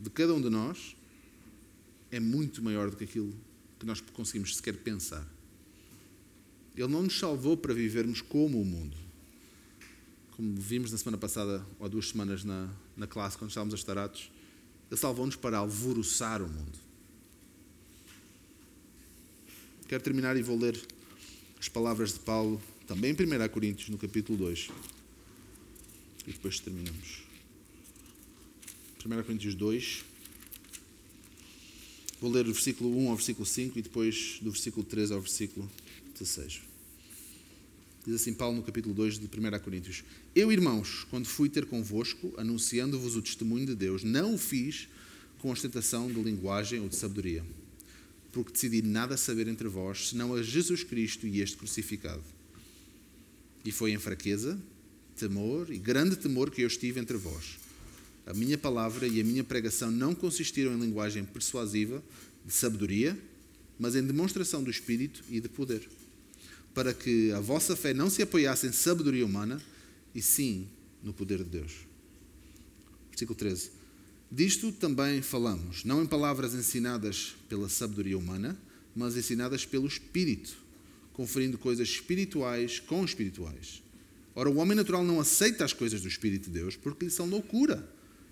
de 0.00 0.10
cada 0.10 0.34
um 0.34 0.40
de 0.40 0.50
nós 0.50 0.96
é 2.10 2.18
muito 2.18 2.62
maior 2.62 2.90
do 2.90 2.96
que 2.96 3.04
aquilo 3.04 3.32
que 3.78 3.86
nós 3.86 4.00
conseguimos 4.00 4.56
sequer 4.56 4.76
pensar. 4.76 5.26
Ele 6.76 6.88
não 6.88 7.02
nos 7.02 7.18
salvou 7.18 7.56
para 7.56 7.72
vivermos 7.72 8.20
como 8.20 8.60
o 8.60 8.64
mundo. 8.64 8.96
Como 10.32 10.60
vimos 10.60 10.90
na 10.90 10.98
semana 10.98 11.18
passada, 11.18 11.64
ou 11.78 11.86
há 11.86 11.88
duas 11.88 12.08
semanas 12.08 12.42
na, 12.44 12.68
na 12.96 13.06
classe, 13.06 13.38
quando 13.38 13.50
estávamos 13.50 13.74
a 13.74 13.76
estar 13.76 13.96
atos, 13.96 14.30
Ele 14.90 14.98
salvou-nos 14.98 15.36
para 15.36 15.58
alvoroçar 15.58 16.42
o 16.42 16.48
mundo. 16.48 16.83
Quero 19.86 20.02
terminar 20.02 20.34
e 20.34 20.42
vou 20.42 20.58
ler 20.58 20.80
as 21.60 21.68
palavras 21.68 22.14
de 22.14 22.20
Paulo, 22.20 22.60
também 22.86 23.10
em 23.10 23.14
1 23.14 23.48
Coríntios, 23.50 23.90
no 23.90 23.98
capítulo 23.98 24.38
2. 24.38 24.70
E 26.26 26.32
depois 26.32 26.58
terminamos. 26.58 27.22
1 29.04 29.22
Coríntios 29.24 29.54
2. 29.54 30.04
Vou 32.18 32.30
ler 32.30 32.44
do 32.44 32.54
versículo 32.54 32.96
1 32.96 33.10
ao 33.10 33.16
versículo 33.16 33.44
5 33.44 33.78
e 33.78 33.82
depois 33.82 34.38
do 34.40 34.50
versículo 34.50 34.86
3 34.86 35.10
ao 35.10 35.20
versículo 35.20 35.70
16. 36.18 36.62
Diz 38.06 38.14
assim 38.14 38.32
Paulo 38.32 38.56
no 38.56 38.62
capítulo 38.62 38.94
2 38.94 39.18
de 39.18 39.26
1 39.26 39.58
Coríntios: 39.58 40.02
Eu, 40.34 40.50
irmãos, 40.50 41.06
quando 41.10 41.26
fui 41.26 41.50
ter 41.50 41.66
convosco, 41.66 42.32
anunciando-vos 42.38 43.16
o 43.16 43.22
testemunho 43.22 43.66
de 43.66 43.74
Deus, 43.74 44.02
não 44.02 44.34
o 44.34 44.38
fiz 44.38 44.88
com 45.40 45.50
ostentação 45.50 46.10
de 46.10 46.22
linguagem 46.22 46.80
ou 46.80 46.88
de 46.88 46.96
sabedoria 46.96 47.44
porque 48.34 48.52
decidi 48.52 48.82
nada 48.82 49.16
saber 49.16 49.46
entre 49.46 49.68
vós, 49.68 50.08
senão 50.08 50.34
a 50.34 50.42
Jesus 50.42 50.82
Cristo 50.82 51.24
e 51.26 51.40
este 51.40 51.56
crucificado. 51.56 52.22
E 53.64 53.70
foi 53.70 53.92
em 53.92 53.98
fraqueza, 53.98 54.58
temor 55.16 55.72
e 55.72 55.78
grande 55.78 56.16
temor 56.16 56.50
que 56.50 56.62
eu 56.62 56.66
estive 56.66 56.98
entre 56.98 57.16
vós. 57.16 57.56
A 58.26 58.34
minha 58.34 58.58
palavra 58.58 59.06
e 59.06 59.20
a 59.20 59.24
minha 59.24 59.44
pregação 59.44 59.90
não 59.90 60.14
consistiram 60.14 60.74
em 60.74 60.80
linguagem 60.80 61.24
persuasiva, 61.24 62.02
de 62.44 62.52
sabedoria, 62.52 63.18
mas 63.78 63.94
em 63.94 64.04
demonstração 64.04 64.62
do 64.62 64.70
Espírito 64.70 65.22
e 65.30 65.40
de 65.40 65.48
poder, 65.48 65.88
para 66.74 66.92
que 66.92 67.30
a 67.32 67.40
vossa 67.40 67.76
fé 67.76 67.94
não 67.94 68.10
se 68.10 68.20
apoiasse 68.20 68.66
em 68.66 68.72
sabedoria 68.72 69.24
humana, 69.24 69.62
e 70.14 70.20
sim 70.20 70.66
no 71.02 71.12
poder 71.12 71.38
de 71.38 71.50
Deus. 71.50 71.72
Versículo 73.10 73.38
13. 73.38 73.83
Disto 74.34 74.72
também 74.72 75.22
falamos, 75.22 75.84
não 75.84 76.02
em 76.02 76.06
palavras 76.06 76.54
ensinadas 76.54 77.36
pela 77.48 77.68
sabedoria 77.68 78.18
humana, 78.18 78.58
mas 78.92 79.16
ensinadas 79.16 79.64
pelo 79.64 79.86
Espírito, 79.86 80.56
conferindo 81.12 81.56
coisas 81.56 81.88
espirituais 81.88 82.80
com 82.80 83.04
espirituais. 83.04 83.80
Ora, 84.34 84.50
o 84.50 84.56
homem 84.56 84.76
natural 84.76 85.04
não 85.04 85.20
aceita 85.20 85.64
as 85.64 85.72
coisas 85.72 86.00
do 86.00 86.08
Espírito 86.08 86.46
de 86.46 86.58
Deus 86.58 86.74
porque 86.74 87.04
lhe 87.04 87.12
são 87.12 87.26
loucura 87.26 87.88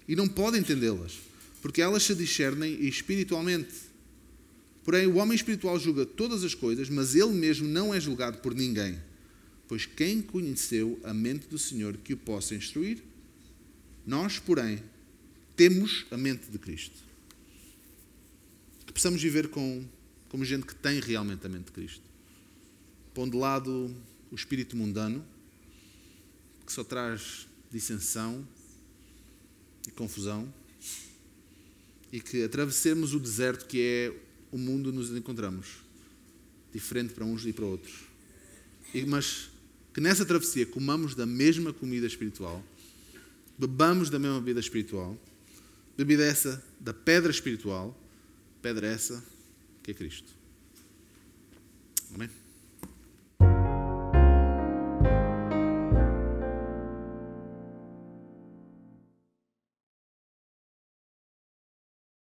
e 0.09 0.17
não 0.17 0.27
pode 0.27 0.59
entendê-las, 0.59 1.21
porque 1.61 1.81
elas 1.81 2.03
se 2.03 2.17
discernem 2.17 2.85
espiritualmente. 2.85 3.73
Porém, 4.83 5.07
o 5.07 5.19
homem 5.19 5.37
espiritual 5.37 5.79
julga 5.79 6.05
todas 6.05 6.43
as 6.43 6.53
coisas, 6.53 6.89
mas 6.89 7.15
ele 7.15 7.31
mesmo 7.31 7.69
não 7.69 7.95
é 7.95 8.01
julgado 8.01 8.39
por 8.39 8.57
ninguém. 8.57 8.99
Pois 9.69 9.87
quem 9.87 10.21
conheceu 10.21 10.99
a 11.05 11.15
mente 11.15 11.47
do 11.47 11.61
Senhor 11.61 11.97
que 11.97 12.13
o 12.13 12.17
possa 12.17 12.57
instruir? 12.57 13.05
Nós, 14.05 14.41
porém, 14.41 14.83
temos 15.57 16.07
a 16.11 16.17
mente 16.17 16.51
de 16.51 16.59
Cristo. 16.59 16.97
Que 18.87 18.93
possamos 18.93 19.23
viver 19.23 19.49
com, 19.49 19.85
como 20.29 20.45
gente 20.45 20.67
que 20.67 20.75
tem 20.75 21.01
realmente 21.01 21.47
a 21.47 21.49
mente 21.49 21.67
de 21.67 21.73
Cristo. 21.73 22.03
Pondo 23.15 23.33
de 23.33 23.39
lado 23.39 23.95
o 24.31 24.35
espírito 24.35 24.77
mundano, 24.77 25.25
que 26.65 26.73
só 26.73 26.83
traz 26.83 27.47
dissensão 27.71 28.47
e 29.87 29.91
confusão, 29.91 30.53
e 32.11 32.21
que 32.21 32.43
atravessemos 32.45 33.15
o 33.15 33.21
deserto 33.21 33.67
que 33.67 33.81
é 33.81 34.17
o 34.51 34.59
mundo 34.59 34.93
nos 34.93 35.11
encontramos, 35.11 35.67
diferente 36.73 37.15
para 37.15 37.25
uns 37.25 37.45
e 37.47 37.53
para 37.53 37.65
outros. 37.65 38.05
E, 38.95 39.05
mas 39.07 39.51
que 39.95 40.01
nessa 40.01 40.25
travessia 40.25 40.67
comamos 40.67 41.15
da 41.15 41.27
mesma 41.27 41.73
comida 41.73 42.07
espiritual, 42.07 42.63
bebamos 43.59 44.11
da 44.11 44.19
mesma 44.19 44.41
bebida 44.41 44.61
espiritual 44.61 45.19
Bebida 45.97 46.25
essa 46.25 46.63
da 46.81 46.95
pedra 46.95 47.31
espiritual, 47.31 47.99
pedra 48.61 48.87
essa 48.87 49.23
que 49.83 49.91
é 49.91 49.95
Cristo. 49.95 50.33
Amém? 52.15 52.31